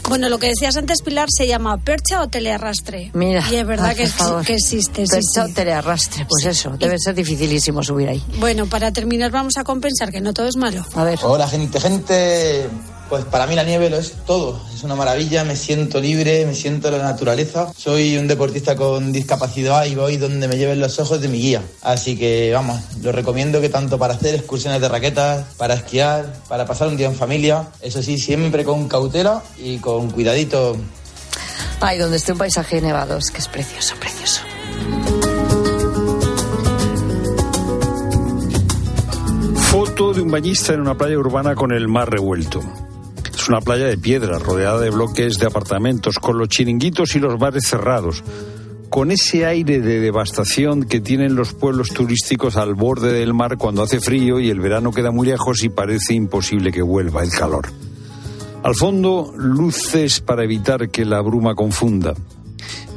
Bueno, 0.09 0.29
lo 0.29 0.39
que 0.39 0.49
decías 0.49 0.77
antes, 0.77 1.03
Pilar, 1.03 1.29
se 1.31 1.47
llama 1.47 1.79
percha 1.79 2.23
o 2.23 2.29
telearrastre. 2.29 3.11
Mira, 3.15 3.45
Y 3.51 3.57
es 3.57 3.67
verdad 3.67 3.95
que, 3.95 4.09
que 4.47 4.55
existe. 4.55 5.05
Percha 5.07 5.47
sí. 5.47 5.51
o 5.51 5.55
telearrastre, 5.55 6.27
pues 6.29 6.45
eso, 6.45 6.77
debe 6.79 6.99
ser 6.99 7.15
dificilísimo 7.15 7.83
subir 7.83 8.09
ahí. 8.09 8.23
Bueno, 8.39 8.67
para 8.67 8.93
terminar 8.93 9.31
vamos 9.31 9.57
a 9.57 9.65
compensar 9.65 10.13
que 10.13 10.21
no 10.21 10.33
todo 10.33 10.47
es 10.47 10.57
malo. 10.57 10.85
A 10.95 11.05
ver. 11.05 11.19
Hola 11.23 11.49
gente, 11.49 11.81
gente. 11.81 12.69
Pues 13.09 13.25
para 13.25 13.47
mí 13.47 13.55
la 13.55 13.63
nieve 13.63 13.89
lo 13.89 13.99
es 13.99 14.13
todo. 14.27 14.61
Es 14.75 14.83
una 14.83 14.97
maravilla, 14.97 15.45
me 15.45 15.55
siento 15.55 16.01
libre, 16.01 16.45
me 16.45 16.55
siento 16.55 16.89
en 16.89 16.99
la 16.99 17.05
naturaleza. 17.05 17.73
Soy 17.77 18.17
un 18.17 18.27
deportista 18.27 18.75
con 18.75 19.13
discapacidad 19.13 19.85
y 19.85 19.95
voy 19.95 20.17
donde 20.17 20.49
me 20.49 20.57
lleven 20.57 20.81
los 20.81 20.99
ojos 20.99 21.21
de 21.21 21.29
mi 21.29 21.39
guía. 21.39 21.63
Así 21.83 22.19
que 22.19 22.51
vamos, 22.53 22.81
lo 23.03 23.13
recomiendo 23.13 23.61
que 23.61 23.69
tanto 23.69 23.97
para 23.97 24.15
hacer 24.15 24.35
excursiones 24.35 24.81
de 24.81 24.89
raquetas, 24.89 25.47
para 25.57 25.75
esquiar, 25.75 26.33
para 26.49 26.67
pasar 26.67 26.89
un 26.89 26.97
día 26.97 27.07
en 27.07 27.15
familia, 27.15 27.69
eso 27.81 28.03
sí, 28.03 28.19
siempre 28.19 28.65
con 28.65 28.89
cautela 28.89 29.41
y 29.57 29.79
con 29.79 30.11
cuidadito. 30.11 30.77
Ay, 31.81 31.99
donde 31.99 32.17
esté 32.17 32.33
un 32.33 32.39
paisaje 32.39 32.81
nevado, 32.81 33.19
es 33.19 33.31
que 33.31 33.39
es 33.39 33.49
precioso, 33.49 33.95
precioso. 34.01 34.41
Foto 39.71 40.13
de 40.13 40.23
un 40.23 40.31
bañista 40.31 40.73
en 40.73 40.81
una 40.81 40.97
playa 40.97 41.19
urbana 41.19 41.55
con 41.55 41.71
el 41.71 41.87
mar 41.87 42.11
revuelto. 42.11 42.63
Es 43.47 43.51
una 43.51 43.61
playa 43.61 43.87
de 43.87 43.97
piedra 43.97 44.41
rodeada 44.41 44.81
de 44.81 44.91
bloques 44.91 45.39
de 45.39 45.47
apartamentos 45.47 46.19
con 46.19 46.37
los 46.37 46.49
chiringuitos 46.49 47.15
y 47.15 47.21
los 47.21 47.39
bares 47.39 47.69
cerrados. 47.69 48.25
Con 48.91 49.13
ese 49.13 49.47
aire 49.47 49.81
de 49.81 50.01
devastación 50.01 50.83
que 50.83 51.01
tienen 51.01 51.37
los 51.37 51.53
pueblos 51.53 51.91
turísticos 51.91 52.57
al 52.57 52.75
borde 52.75 53.13
del 53.13 53.35
mar 53.35 53.57
cuando 53.57 53.85
hace 53.85 54.01
frío 54.01 54.41
y 54.41 54.51
el 54.51 54.59
verano 54.59 54.91
queda 54.91 55.13
muy 55.13 55.29
lejos 55.29 55.63
y 55.63 55.69
parece 55.69 56.15
imposible 56.15 56.73
que 56.73 56.83
vuelva 56.83 57.23
el 57.23 57.31
calor. 57.31 57.69
Al 58.65 58.75
fondo, 58.75 59.33
luces 59.37 60.21
para 60.21 60.43
evitar 60.43 60.89
que 60.89 61.05
la 61.05 61.21
bruma 61.21 61.55
confunda. 61.55 62.15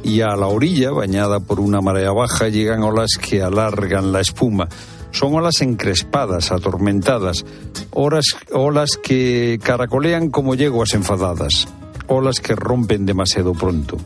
Y 0.02 0.22
a 0.22 0.34
la 0.34 0.46
orilla, 0.46 0.90
bañada 0.92 1.40
por 1.40 1.60
una 1.60 1.80
marea 1.80 2.12
baja, 2.12 2.48
llegan 2.48 2.82
olas 2.82 3.10
que 3.20 3.42
alargan 3.42 4.12
la 4.12 4.20
espuma. 4.20 4.68
Son 5.12 5.34
olas 5.34 5.60
encrespadas, 5.60 6.52
atormentadas, 6.52 7.44
olas, 7.90 8.24
olas 8.52 8.96
que 8.96 9.58
caracolean 9.62 10.30
como 10.30 10.54
yeguas 10.54 10.94
enfadadas, 10.94 11.68
olas 12.06 12.40
que 12.40 12.54
rompen 12.54 13.06
demasiado 13.06 13.52
pronto. 13.52 13.98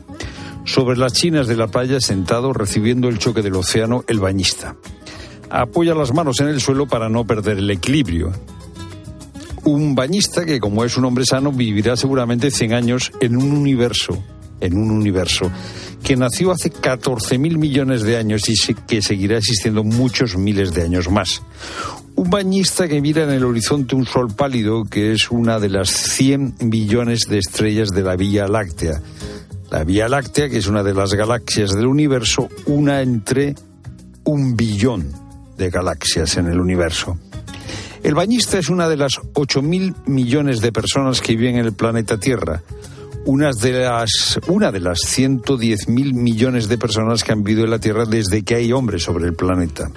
Sobre 0.65 0.97
las 0.97 1.13
chinas 1.13 1.47
de 1.47 1.55
la 1.55 1.67
playa, 1.67 2.01
sentado, 2.01 2.51
recibiendo 2.51 3.07
el 3.07 3.19
choque 3.19 3.43
del 3.43 3.55
océano, 3.55 4.03
el 4.07 4.19
bañista. 4.19 4.75
Apoya 5.49 5.93
las 5.93 6.11
manos 6.11 6.39
en 6.39 6.47
el 6.47 6.59
suelo 6.59 6.87
para 6.87 7.07
no 7.07 7.25
perder 7.25 7.59
el 7.59 7.69
equilibrio. 7.69 8.33
Un 9.63 9.93
bañista 9.93 10.43
que, 10.43 10.59
como 10.59 10.83
es 10.83 10.97
un 10.97 11.05
hombre 11.05 11.23
sano, 11.25 11.51
vivirá 11.51 11.95
seguramente 11.95 12.49
100 12.49 12.73
años 12.73 13.11
en 13.21 13.37
un 13.37 13.51
universo, 13.51 14.17
en 14.59 14.75
un 14.75 14.89
universo 14.89 15.51
que 16.05 16.15
nació 16.15 16.51
hace 16.51 16.71
14.000 16.71 17.57
millones 17.57 18.03
de 18.03 18.17
años 18.17 18.47
y 18.47 18.75
que 18.75 19.01
seguirá 19.01 19.39
existiendo 19.39 19.83
muchos 19.83 20.37
miles 20.37 20.71
de 20.71 20.83
años 20.83 21.09
más. 21.09 21.41
Un 22.13 22.29
bañista 22.29 22.87
que 22.87 23.01
mira 23.01 23.23
en 23.23 23.31
el 23.31 23.43
horizonte 23.43 23.95
un 23.95 24.05
sol 24.05 24.27
pálido 24.35 24.83
que 24.85 25.13
es 25.13 25.31
una 25.31 25.59
de 25.59 25.69
las 25.69 25.89
100 25.89 26.57
billones 26.65 27.21
de 27.27 27.39
estrellas 27.39 27.89
de 27.89 28.03
la 28.03 28.15
Vía 28.15 28.47
Láctea. 28.47 29.01
La 29.71 29.83
Vía 29.83 30.07
Láctea, 30.07 30.47
que 30.47 30.59
es 30.59 30.67
una 30.67 30.83
de 30.83 30.93
las 30.93 31.15
galaxias 31.15 31.71
del 31.71 31.87
universo, 31.87 32.49
una 32.67 33.01
entre 33.01 33.55
un 34.25 34.55
billón 34.55 35.11
de 35.57 35.71
galaxias 35.71 36.37
en 36.37 36.45
el 36.45 36.59
universo. 36.59 37.17
El 38.03 38.13
bañista 38.13 38.59
es 38.59 38.69
una 38.69 38.87
de 38.87 38.97
las 38.97 39.13
8.000 39.33 40.05
millones 40.05 40.61
de 40.61 40.71
personas 40.71 41.19
que 41.19 41.35
viven 41.35 41.57
en 41.57 41.65
el 41.65 41.73
planeta 41.73 42.19
Tierra. 42.19 42.61
Unas 43.25 43.57
de 43.57 43.71
las, 43.73 44.39
una 44.47 44.71
de 44.71 44.79
las 44.79 44.99
110.000 44.99 46.13
millones 46.13 46.67
de 46.67 46.77
personas 46.77 47.23
que 47.23 47.31
han 47.31 47.43
vivido 47.43 47.65
en 47.65 47.71
la 47.71 47.79
Tierra 47.79 48.05
desde 48.05 48.43
que 48.43 48.55
hay 48.55 48.71
hombres 48.71 49.03
sobre 49.03 49.25
el 49.25 49.33
planeta. 49.33 49.89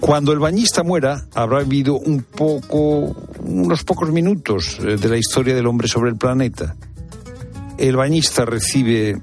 Cuando 0.00 0.32
el 0.32 0.38
bañista 0.38 0.82
muera, 0.82 1.26
habrá 1.34 1.60
vivido 1.60 1.94
un 1.94 2.22
poco, 2.22 3.16
unos 3.40 3.82
pocos 3.82 4.10
minutos 4.10 4.78
eh, 4.80 4.96
de 4.96 5.08
la 5.08 5.16
historia 5.16 5.54
del 5.54 5.66
hombre 5.66 5.88
sobre 5.88 6.10
el 6.10 6.16
planeta. 6.16 6.76
El 7.78 7.96
bañista 7.96 8.44
recibe 8.44 9.20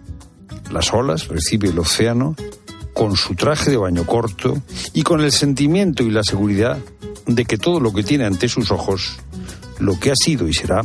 las 0.72 0.94
olas, 0.94 1.28
recibe 1.28 1.70
el 1.70 1.80
océano, 1.80 2.36
con 2.94 3.16
su 3.16 3.36
traje 3.36 3.72
de 3.72 3.78
baño 3.78 4.06
corto 4.06 4.62
y 4.94 5.04
con 5.04 5.22
el 5.22 5.32
sentimiento 5.32 6.04
y 6.04 6.12
la 6.12 6.24
seguridad 6.24 6.78
de 7.26 7.46
que 7.46 7.58
todo 7.58 7.80
lo 7.80 7.94
que 7.94 8.04
tiene 8.04 8.26
ante 8.26 8.50
sus 8.50 8.72
ojos, 8.72 9.18
lo 9.80 10.00
que 10.00 10.12
ha 10.12 10.16
sido 10.16 10.48
y 10.48 10.54
será, 10.54 10.82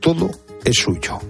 todo 0.00 0.30
es 0.66 0.78
suyo. 0.78 1.20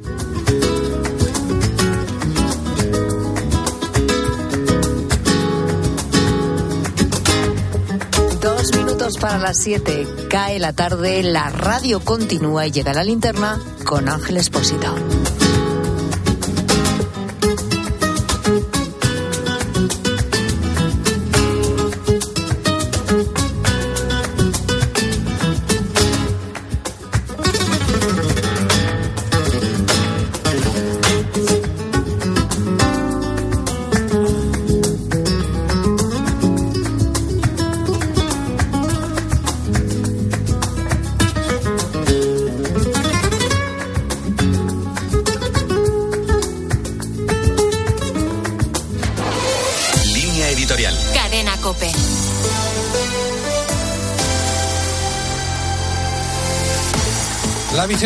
Dos 8.41 8.77
minutos 8.77 9.19
para 9.19 9.39
las 9.39 9.59
siete. 9.59 10.07
Cae 10.31 10.59
la 10.59 10.73
tarde, 10.73 11.23
la 11.23 11.51
radio 11.51 12.01
continúa 12.01 12.67
y 12.67 12.71
llega 12.71 12.95
la 12.95 13.05
linterna 13.05 13.61
con 13.85 14.09
Ángel 14.09 14.39
Espósito. 14.39 14.95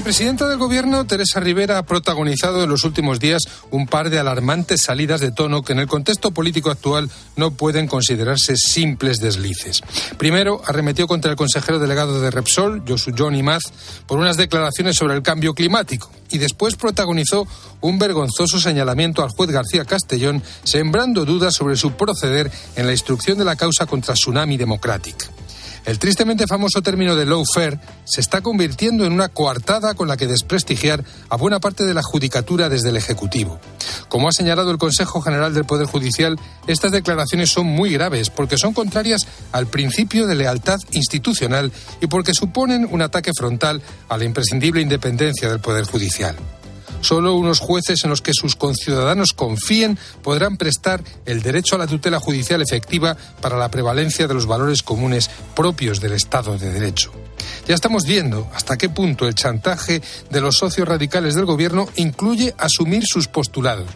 Vicepresidenta 0.01 0.49
del 0.49 0.57
Gobierno, 0.57 1.07
Teresa 1.07 1.41
Rivera, 1.41 1.77
ha 1.77 1.83
protagonizado 1.83 2.65
en 2.65 2.71
los 2.71 2.85
últimos 2.85 3.21
días 3.21 3.43
un 3.71 3.87
par 3.87 4.09
de 4.09 4.19
alarmantes 4.19 4.81
salidas 4.81 5.21
de 5.21 5.31
tono 5.31 5.61
que 5.61 5.75
en 5.75 5.79
el 5.79 5.89
contexto 5.89 6.31
político 6.31 6.71
actual 6.71 7.11
no 7.37 7.51
pueden 7.51 7.87
considerarse 7.87 8.57
simples 8.57 9.21
deslices. 9.21 9.83
Primero, 10.17 10.63
arremetió 10.67 11.07
contra 11.07 11.31
el 11.31 11.37
consejero 11.37 11.79
delegado 11.79 12.23
de 12.23 12.31
Repsol, 12.31 12.83
Josu 12.89 13.13
John 13.15 13.35
Imaz, 13.35 13.61
por 14.07 14.19
unas 14.19 14.39
declaraciones 14.39 14.97
sobre 14.97 15.17
el 15.17 15.23
cambio 15.23 15.53
climático 15.53 16.11
y 16.31 16.39
después 16.39 16.77
protagonizó 16.77 17.47
un 17.83 17.99
vergonzoso 17.99 18.59
señalamiento 18.59 19.23
al 19.23 19.29
juez 19.29 19.51
García 19.51 19.85
Castellón, 19.85 20.43
sembrando 20.65 21.27
dudas 21.27 21.55
sobre 21.55 21.77
su 21.77 21.93
proceder 21.93 22.51
en 22.75 22.87
la 22.87 22.93
instrucción 22.93 23.37
de 23.37 23.45
la 23.45 23.57
causa 23.57 23.85
contra 23.85 24.15
Tsunami 24.15 24.57
Democratic. 24.57 25.31
El 25.91 25.99
tristemente 25.99 26.47
famoso 26.47 26.83
término 26.83 27.17
de 27.17 27.27
lawfare 27.27 27.81
se 28.05 28.21
está 28.21 28.43
convirtiendo 28.43 29.05
en 29.05 29.13
una 29.13 29.29
coartada 29.29 29.95
con 29.95 30.07
la 30.07 30.17
que 30.17 30.29
desprestigiar 30.29 31.03
a 31.29 31.37
buena 31.37 31.59
parte 31.59 31.85
de 31.85 31.95
la 31.95 32.03
judicatura 32.05 32.69
desde 32.69 32.91
el 32.91 32.97
Ejecutivo. 32.97 33.59
Como 34.09 34.29
ha 34.29 34.33
señalado 34.33 34.71
el 34.71 34.79
Consejo 34.79 35.21
General 35.21 35.53
del 35.53 35.65
Poder 35.65 35.89
Judicial, 35.89 36.39
estas 36.69 36.93
declaraciones 36.93 37.51
son 37.51 37.67
muy 37.67 37.91
graves 37.91 38.31
porque 38.31 38.57
son 38.57 38.73
contrarias 38.73 39.27
al 39.51 39.67
principio 39.67 40.29
de 40.29 40.37
lealtad 40.37 40.79
institucional 40.93 41.73
y 42.01 42.07
porque 42.07 42.35
suponen 42.35 42.87
un 42.89 43.03
ataque 43.03 43.33
frontal 43.37 43.83
a 44.09 44.17
la 44.17 44.25
imprescindible 44.25 44.83
independencia 44.83 45.49
del 45.49 45.59
Poder 45.59 45.87
Judicial. 45.87 46.37
Solo 47.01 47.35
unos 47.35 47.61
jueces 47.61 48.05
en 48.05 48.11
los 48.11 48.21
que 48.21 48.35
sus 48.35 48.57
conciudadanos 48.57 49.33
confíen 49.33 49.99
podrán 50.23 50.57
prestar 50.57 51.03
el 51.25 51.43
derecho 51.43 51.75
a 51.75 51.79
la 51.79 51.87
tutela 51.87 52.21
judicial 52.21 52.61
efectiva 52.63 53.17
para 53.41 53.57
la 53.57 53.71
prevalencia 53.71 54.29
de 54.29 54.35
los 54.35 54.47
valores 54.47 54.83
comunes 54.83 55.31
propios 55.55 56.01
del 56.01 56.13
Estado 56.13 56.59
de 56.59 56.73
Derecho. 56.73 57.13
Ya 57.67 57.75
estamos 57.75 58.05
viendo 58.05 58.49
hasta 58.55 58.77
qué 58.77 58.89
punto 58.89 59.27
el 59.27 59.35
chantaje 59.35 60.03
de 60.31 60.41
los 60.41 60.57
socios 60.57 60.89
radicales 60.89 61.35
del 61.35 61.47
Gobierno 61.47 61.89
incluye 61.97 62.55
asumir 62.59 63.05
sus 63.07 63.29
postulados. 63.29 63.87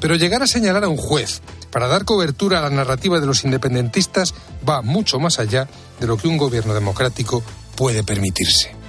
Pero 0.00 0.16
llegar 0.16 0.42
a 0.42 0.46
señalar 0.46 0.84
a 0.84 0.88
un 0.88 0.96
juez 0.96 1.40
para 1.70 1.88
dar 1.88 2.04
cobertura 2.04 2.58
a 2.58 2.62
la 2.62 2.70
narrativa 2.70 3.20
de 3.20 3.26
los 3.26 3.44
independentistas 3.44 4.34
va 4.68 4.82
mucho 4.82 5.18
más 5.18 5.38
allá 5.38 5.68
de 6.00 6.06
lo 6.06 6.16
que 6.16 6.28
un 6.28 6.36
gobierno 6.36 6.74
democrático 6.74 7.42
puede 7.76 8.04
permitirse. 8.04 8.79